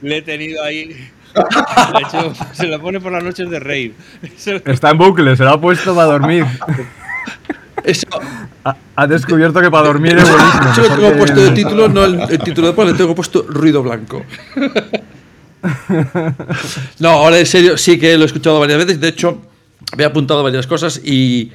le 0.03 0.17
he 0.17 0.21
tenido 0.21 0.63
ahí. 0.63 0.85
le 0.85 1.99
he 1.99 2.01
hecho- 2.03 2.33
se 2.53 2.67
lo 2.67 2.79
pone 2.79 2.99
por 2.99 3.11
las 3.11 3.23
noches 3.23 3.49
de 3.49 3.59
rave. 3.59 3.93
Se- 4.37 4.61
Está 4.65 4.91
en 4.91 4.97
bucle, 4.99 5.35
se 5.35 5.43
lo 5.43 5.49
ha 5.49 5.59
puesto 5.59 5.95
para 5.95 6.07
dormir. 6.11 6.45
Eso, 7.83 8.05
Ha, 8.63 8.75
ha 8.95 9.07
descubierto 9.07 9.59
que 9.59 9.71
para 9.71 9.87
dormir 9.87 10.15
es 10.15 10.29
buenísimo. 10.29 10.63
Yo 10.75 10.81
mejor 10.83 10.99
tengo 10.99 11.17
puesto 11.17 11.39
de 11.41 11.51
título, 11.51 11.89
no 11.89 12.05
el, 12.05 12.21
el 12.29 12.39
título 12.39 12.71
de 12.71 12.85
le 12.85 12.93
tengo 12.93 13.15
puesto 13.15 13.43
ruido 13.49 13.81
blanco. 13.81 14.23
No, 16.99 17.09
ahora 17.09 17.39
en 17.39 17.45
serio, 17.45 17.77
sí 17.77 17.99
que 17.99 18.17
lo 18.17 18.23
he 18.23 18.25
escuchado 18.27 18.59
varias 18.59 18.79
veces. 18.79 18.99
De 18.99 19.07
hecho, 19.09 19.41
me 19.97 20.03
he 20.03 20.05
apuntado 20.05 20.43
varias 20.43 20.67
cosas 20.67 21.01
y, 21.03 21.51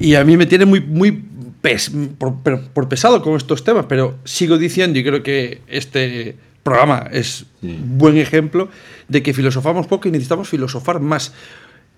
y 0.00 0.14
a 0.14 0.24
mí 0.24 0.36
me 0.36 0.46
tiene 0.46 0.64
muy, 0.66 0.80
muy 0.80 1.22
pes- 1.60 1.90
por, 2.18 2.36
pero- 2.42 2.62
por 2.72 2.88
pesado 2.88 3.22
con 3.22 3.36
estos 3.36 3.64
temas, 3.64 3.86
pero 3.88 4.18
sigo 4.24 4.58
diciendo 4.58 4.98
y 4.98 5.04
creo 5.04 5.22
que 5.22 5.60
este 5.66 6.36
programa 6.62 7.08
es 7.12 7.46
buen 7.62 8.18
ejemplo 8.18 8.68
de 9.08 9.22
que 9.22 9.32
filosofamos 9.32 9.86
poco 9.86 10.08
y 10.08 10.10
necesitamos 10.10 10.48
filosofar 10.48 11.00
más. 11.00 11.32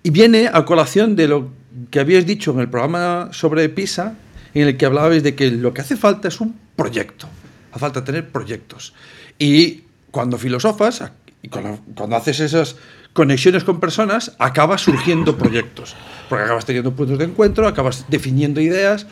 Y 0.03 0.11
viene 0.11 0.49
a 0.51 0.63
colación 0.63 1.15
de 1.15 1.27
lo 1.27 1.49
que 1.91 1.99
habíais 1.99 2.25
dicho 2.25 2.51
en 2.51 2.59
el 2.59 2.69
programa 2.69 3.29
sobre 3.31 3.67
PISA, 3.69 4.15
en 4.53 4.67
el 4.67 4.77
que 4.77 4.85
hablabais 4.85 5.23
de 5.23 5.35
que 5.35 5.51
lo 5.51 5.73
que 5.73 5.81
hace 5.81 5.95
falta 5.97 6.27
es 6.27 6.39
un 6.39 6.55
proyecto. 6.75 7.27
Hace 7.71 7.79
falta 7.79 8.03
tener 8.03 8.29
proyectos. 8.29 8.93
Y 9.37 9.81
cuando 10.11 10.37
filosofas 10.37 11.03
y 11.41 11.47
cuando, 11.47 12.15
haces 12.15 12.39
esas 12.41 12.75
conexiones 13.13 13.63
con 13.63 13.79
personas, 13.79 14.35
acabas 14.39 14.81
surgiendo 14.81 15.37
proyectos. 15.37 15.95
Porque 16.27 16.43
acabas 16.43 16.65
teniendo 16.65 16.93
puntos 16.93 17.17
de 17.17 17.25
encuentro, 17.25 17.67
acabas 17.67 18.05
definiendo 18.09 18.59
ideas 18.59 19.07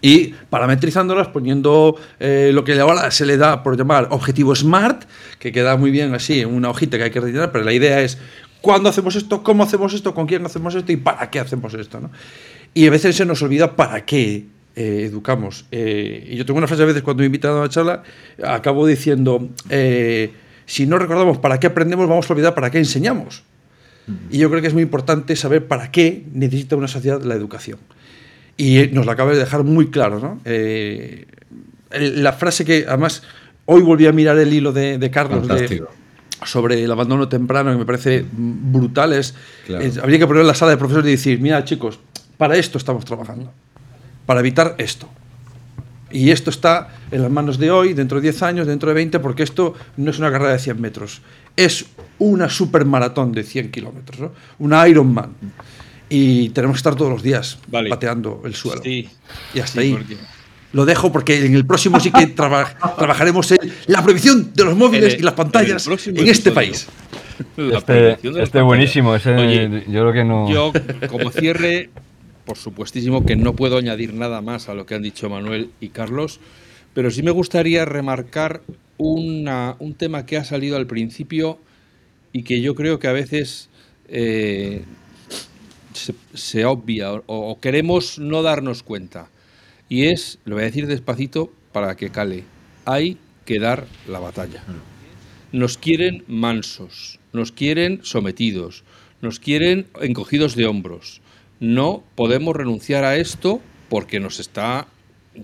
y 0.00 0.34
parametrizándolas, 0.50 1.28
poniendo 1.28 1.96
eh, 2.20 2.50
lo 2.52 2.64
que 2.64 2.78
ahora 2.78 3.10
se 3.10 3.26
le 3.26 3.36
da 3.36 3.62
por 3.62 3.76
llamar 3.76 4.08
objetivo 4.10 4.54
SMART, 4.54 5.04
que 5.38 5.52
queda 5.52 5.76
muy 5.76 5.90
bien 5.90 6.14
así 6.14 6.40
en 6.40 6.54
una 6.54 6.70
hojita 6.70 6.96
que 6.96 7.04
hay 7.04 7.10
que 7.10 7.20
rellenar, 7.20 7.52
pero 7.52 7.64
la 7.64 7.72
idea 7.72 8.00
es 8.00 8.18
cuándo 8.60 8.88
hacemos 8.88 9.14
esto, 9.16 9.42
cómo 9.42 9.64
hacemos 9.64 9.94
esto, 9.94 10.14
con 10.14 10.26
quién 10.26 10.44
hacemos 10.46 10.74
esto 10.74 10.90
y 10.92 10.96
para 10.96 11.30
qué 11.30 11.40
hacemos 11.40 11.74
esto. 11.74 12.00
¿no? 12.00 12.10
Y 12.74 12.86
a 12.86 12.90
veces 12.90 13.16
se 13.16 13.24
nos 13.24 13.42
olvida 13.42 13.76
para 13.76 14.04
qué 14.04 14.46
eh, 14.74 15.04
educamos. 15.08 15.66
Eh, 15.70 16.28
y 16.30 16.36
yo 16.36 16.46
tengo 16.46 16.58
una 16.58 16.66
frase 16.66 16.82
a 16.82 16.86
veces 16.86 17.02
cuando 17.02 17.20
me 17.20 17.26
invitan 17.26 17.52
a 17.52 17.60
una 17.60 17.68
charla, 17.68 18.02
acabo 18.44 18.86
diciendo, 18.86 19.50
si 20.72 20.86
no 20.86 20.96
recordamos 20.98 21.36
para 21.36 21.60
qué 21.60 21.66
aprendemos, 21.66 22.08
vamos 22.08 22.30
a 22.30 22.32
olvidar 22.32 22.54
para 22.54 22.70
qué 22.70 22.78
enseñamos. 22.78 23.42
Y 24.30 24.38
yo 24.38 24.48
creo 24.48 24.62
que 24.62 24.68
es 24.68 24.72
muy 24.72 24.82
importante 24.82 25.36
saber 25.36 25.66
para 25.68 25.90
qué 25.92 26.24
necesita 26.32 26.76
una 26.76 26.88
sociedad 26.88 27.20
la 27.22 27.34
educación. 27.34 27.78
Y 28.56 28.88
nos 28.92 29.04
lo 29.04 29.12
acaba 29.12 29.32
de 29.32 29.38
dejar 29.38 29.64
muy 29.64 29.90
claro, 29.90 30.18
¿no? 30.18 30.40
Eh, 30.46 31.26
la 31.90 32.32
frase 32.32 32.64
que, 32.64 32.86
además, 32.88 33.22
hoy 33.66 33.82
volví 33.82 34.06
a 34.06 34.12
mirar 34.12 34.38
el 34.38 34.50
hilo 34.50 34.72
de, 34.72 34.96
de 34.96 35.10
Carlos 35.10 35.46
de- 35.46 35.82
sobre 36.46 36.82
el 36.82 36.90
abandono 36.90 37.28
temprano, 37.28 37.70
que 37.70 37.76
me 37.76 37.84
parece 37.84 38.24
brutal, 38.32 39.12
es, 39.12 39.34
Claro. 39.66 39.84
es- 39.84 39.98
habría 39.98 40.18
que 40.18 40.26
poner 40.26 40.40
en 40.40 40.46
la 40.48 40.54
sala 40.54 40.70
de 40.72 40.78
profesores 40.78 41.06
y 41.08 41.12
decir, 41.12 41.38
mira 41.38 41.62
chicos, 41.64 42.00
para 42.38 42.56
esto 42.56 42.78
estamos 42.78 43.04
trabajando, 43.04 43.52
para 44.24 44.40
evitar 44.40 44.74
esto. 44.78 45.06
Y 46.12 46.30
esto 46.30 46.50
está 46.50 46.88
en 47.10 47.22
las 47.22 47.30
manos 47.30 47.58
de 47.58 47.70
hoy, 47.70 47.94
dentro 47.94 48.18
de 48.18 48.22
10 48.22 48.42
años, 48.42 48.66
dentro 48.66 48.88
de 48.90 48.94
20, 48.94 49.18
porque 49.20 49.42
esto 49.42 49.74
no 49.96 50.10
es 50.10 50.18
una 50.18 50.30
carrera 50.30 50.52
de 50.52 50.58
100 50.58 50.80
metros, 50.80 51.22
es 51.56 51.86
una 52.18 52.48
supermaratón 52.48 53.32
de 53.32 53.42
100 53.42 53.70
kilómetros, 53.70 54.20
¿no? 54.20 54.32
una 54.58 54.86
Ironman. 54.88 55.32
Y 56.08 56.50
tenemos 56.50 56.74
que 56.76 56.78
estar 56.80 56.94
todos 56.94 57.10
los 57.10 57.22
días 57.22 57.58
Vale. 57.68 57.88
pateando 57.88 58.42
el 58.44 58.54
suelo. 58.54 58.82
Sí. 58.82 59.08
Y 59.54 59.60
hasta 59.60 59.80
Sí, 59.80 59.86
ahí. 59.88 59.92
porque- 59.94 60.16
Lo 60.74 60.86
dejo 60.86 61.12
porque 61.12 61.44
en 61.44 61.54
el 61.54 61.66
próximo 61.66 62.00
sí 62.00 62.10
que 62.10 62.26
traba- 62.28 62.64
trabajaremos 62.98 63.50
en 63.52 63.58
la 63.88 64.02
prohibición 64.02 64.52
de 64.54 64.64
los 64.64 64.74
móviles 64.76 65.14
el- 65.14 65.20
y 65.20 65.22
las 65.22 65.34
pantallas 65.34 65.86
en 65.86 65.92
en 65.92 66.28
este 66.28 66.48
episodio. 66.50 66.54
país. 66.54 66.86
La 67.56 67.78
Este, 67.78 68.18
este 68.42 68.60
buenísimo, 68.62 69.14
ese, 69.14 69.34
Oye, 69.34 69.84
yo 69.88 70.00
creo 70.00 70.12
que 70.12 70.24
no. 70.24 70.50
Yo, 70.50 70.72
como 71.08 71.30
cierre, 71.30 71.90
por 72.44 72.58
supuestísimo 72.58 73.24
que 73.24 73.36
no 73.36 73.54
puedo 73.54 73.76
añadir 73.78 74.14
nada 74.14 74.40
más 74.40 74.68
a 74.68 74.74
lo 74.74 74.86
que 74.86 74.94
han 74.94 75.02
dicho 75.02 75.28
Manuel 75.30 75.70
y 75.80 75.88
Carlos, 75.90 76.40
pero 76.94 77.10
sí 77.10 77.22
me 77.22 77.30
gustaría 77.30 77.84
remarcar 77.84 78.62
una- 78.98 79.76
un 79.78 79.94
tema 79.94 80.26
que 80.26 80.36
ha 80.36 80.44
salido 80.44 80.76
al 80.76 80.86
principio 80.86 81.58
y 82.32 82.44
que 82.44 82.60
yo 82.60 82.74
creo 82.74 82.98
que 82.98 83.08
a 83.08 83.12
veces 83.12 83.68
eh, 84.08 84.82
se, 86.34 86.64
obvia 86.64 87.12
o 87.26 87.58
queremos 87.60 88.18
no 88.18 88.42
darnos 88.42 88.82
cuenta. 88.82 89.28
Y 89.88 90.06
es, 90.06 90.38
lo 90.44 90.54
voy 90.56 90.62
a 90.62 90.66
decir 90.66 90.86
despacito 90.86 91.52
para 91.72 91.96
que 91.96 92.10
cale, 92.10 92.44
hay 92.84 93.18
que 93.44 93.58
dar 93.58 93.86
la 94.08 94.18
batalla. 94.20 94.62
Nos 95.52 95.76
quieren 95.78 96.24
mansos, 96.28 97.18
nos 97.32 97.52
quieren 97.52 98.00
sometidos, 98.02 98.84
nos 99.20 99.38
quieren 99.38 99.86
encogidos 100.00 100.56
de 100.56 100.66
hombros. 100.66 101.20
No 101.62 102.02
podemos 102.16 102.56
renunciar 102.56 103.04
a 103.04 103.16
esto 103.16 103.60
porque 103.88 104.18
nos 104.18 104.40
está 104.40 104.88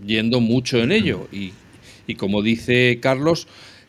yendo 0.05 0.41
mucho 0.41 0.79
en 0.79 0.91
ello. 0.91 1.29
Y, 1.31 1.53
y 2.09 2.17
como 2.17 2.43
dice 2.43 2.99
Carlos, 3.01 3.47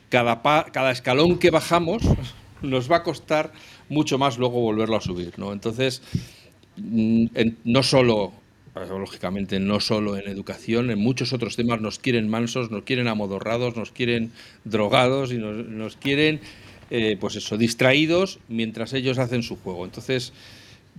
cada, 0.09 0.43
pa- 0.43 0.67
cada 0.71 0.91
escalón 0.91 1.39
que 1.39 1.49
bajamos 1.49 2.03
nos 2.61 2.91
va 2.91 2.97
a 2.97 3.03
costar 3.03 3.51
mucho 3.89 4.19
más 4.19 4.37
luego 4.37 4.61
volverlo 4.61 4.95
a 4.97 5.01
subir. 5.01 5.33
¿no? 5.37 5.53
Entonces, 5.53 6.03
mm, 6.77 7.25
no 7.63 7.81
solo 7.81 8.31
lógicamente 8.75 9.59
no 9.59 9.79
solo 9.79 10.15
en 10.15 10.27
educación, 10.29 10.91
en 10.91 10.99
muchos 10.99 11.33
otros 11.33 11.55
temas 11.55 11.81
nos 11.81 11.97
quieren 11.99 12.29
mansos, 12.29 12.69
nos 12.71 12.83
quieren 12.83 13.07
amodorrados, 13.07 13.75
nos 13.75 13.91
quieren 13.91 14.31
drogados 14.65 15.33
y 15.33 15.37
nos, 15.37 15.97
quieren, 15.97 16.39
eh, 16.91 17.17
pues 17.19 17.35
eso, 17.35 17.57
distraídos 17.57 18.39
mientras 18.47 18.93
ellos 18.93 19.17
hacen 19.17 19.41
su 19.43 19.57
juego. 19.57 19.83
Entonces, 19.83 20.31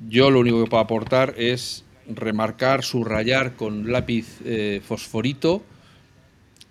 yo 0.09 0.31
lo 0.31 0.41
único 0.41 0.63
que 0.63 0.71
puedo 0.71 0.83
aportar 0.83 1.35
es 1.37 1.85
remarcar, 2.09 2.83
subrayar 2.83 3.55
con 3.55 3.91
lápiz 3.93 4.41
eh, 4.45 4.81
fosforito 4.85 5.63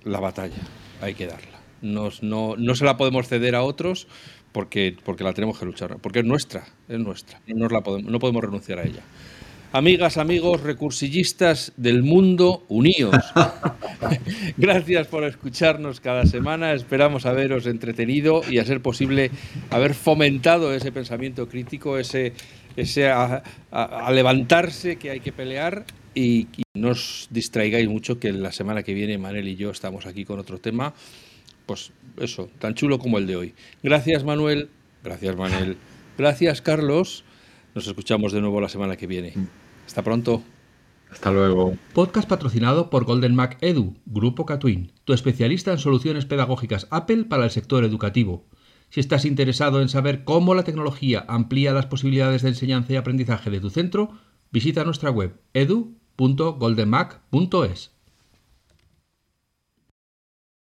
la 0.04 0.20
batalla. 0.20 0.62
Hay 1.02 1.14
que 1.14 1.28
darla. 1.28 1.60
Nos, 1.82 2.24
no, 2.24 2.56
no 2.58 2.76
se 2.76 2.86
la 2.86 2.98
podemos 2.98 3.28
ceder 3.28 3.56
a 3.56 3.64
otros 3.64 4.08
porque, 4.52 4.96
porque 5.04 5.24
la 5.24 5.34
tenemos 5.34 5.60
que 5.60 5.66
luchar, 5.66 5.98
porque 6.02 6.20
es 6.20 6.26
nuestra, 6.26 6.66
es 6.88 7.00
nuestra, 7.00 7.40
no, 7.48 7.68
la 7.68 7.82
podemos, 7.82 8.12
no 8.12 8.20
podemos 8.20 8.44
renunciar 8.44 8.80
a 8.80 8.84
ella. 8.84 9.04
Amigas, 9.72 10.18
amigos, 10.18 10.62
recursillistas 10.62 11.74
del 11.78 12.02
mundo, 12.02 12.66
unidos. 12.70 13.16
Gracias 14.58 15.06
por 15.06 15.24
escucharnos 15.24 16.00
cada 16.00 16.26
semana. 16.26 16.74
Esperamos 16.74 17.28
haberos 17.28 17.68
entretenido 17.68 18.42
y, 18.50 18.58
a 18.58 18.66
ser 18.66 18.82
posible, 18.82 19.30
haber 19.70 19.94
fomentado 19.94 20.74
ese 20.74 20.92
pensamiento 20.92 21.48
crítico, 21.48 22.00
ese, 22.00 22.34
ese 22.80 23.10
a, 23.10 23.44
levantarse 24.12 24.98
que 24.98 25.12
hay 25.12 25.20
que 25.20 25.32
pelear 25.32 25.86
y, 26.14 26.48
y, 26.58 26.64
no 26.74 26.90
os 26.90 27.28
distraigáis 27.30 27.88
mucho 27.90 28.20
que 28.20 28.32
la 28.32 28.52
semana 28.52 28.84
que 28.84 28.94
viene 28.94 29.18
Manel 29.18 29.48
y 29.48 29.56
yo 29.56 29.70
estamos 29.70 30.06
aquí 30.06 30.26
con 30.26 30.40
otro 30.40 30.60
tema, 30.60 30.94
pues 31.66 31.92
eso, 32.18 32.50
tan 32.60 32.74
chulo 32.74 33.00
como 33.00 33.18
el 33.18 33.28
de 33.28 33.36
hoy. 33.36 33.54
Gracias 33.84 34.24
Manuel, 34.24 34.70
gracias 35.04 35.36
Manel, 35.36 35.78
gracias 36.18 36.62
Carlos. 36.62 37.24
Nos 37.76 37.88
escuchamos 37.88 38.32
de 38.34 38.42
nuevo 38.42 38.60
la 38.60 38.70
semana 38.70 38.96
que 38.98 39.08
viene. 39.08 39.34
Hasta 39.86 40.04
pronto. 40.04 40.44
Hasta 41.12 41.32
luego. 41.32 41.76
Podcast 41.94 42.28
patrocinado 42.28 42.90
por 42.90 43.06
Golden 43.06 43.36
Mac 43.36 43.58
Edu, 43.62 43.96
Grupo 44.06 44.46
Catwin, 44.46 44.92
tu 45.06 45.14
especialista 45.14 45.72
en 45.72 45.80
soluciones 45.80 46.26
pedagógicas 46.26 46.88
Apple 46.92 47.26
para 47.26 47.46
el 47.46 47.52
sector 47.52 47.84
educativo. 47.84 48.46
Si 48.90 49.00
estás 49.00 49.26
interesado 49.26 49.82
en 49.82 49.90
saber 49.90 50.24
cómo 50.24 50.56
la 50.56 50.64
tecnología 50.64 51.26
amplía 51.28 51.74
las 51.74 51.86
posibilidades 51.86 52.42
de 52.42 52.50
enseñanza 52.50 52.94
y 52.94 52.96
aprendizaje 52.96 53.50
de 53.50 53.60
tu 53.60 53.70
centro, 53.70 54.12
visita 54.52 54.84
nuestra 54.84 55.12
web 55.12 55.40
edu.goldenmac.es. 55.54 57.99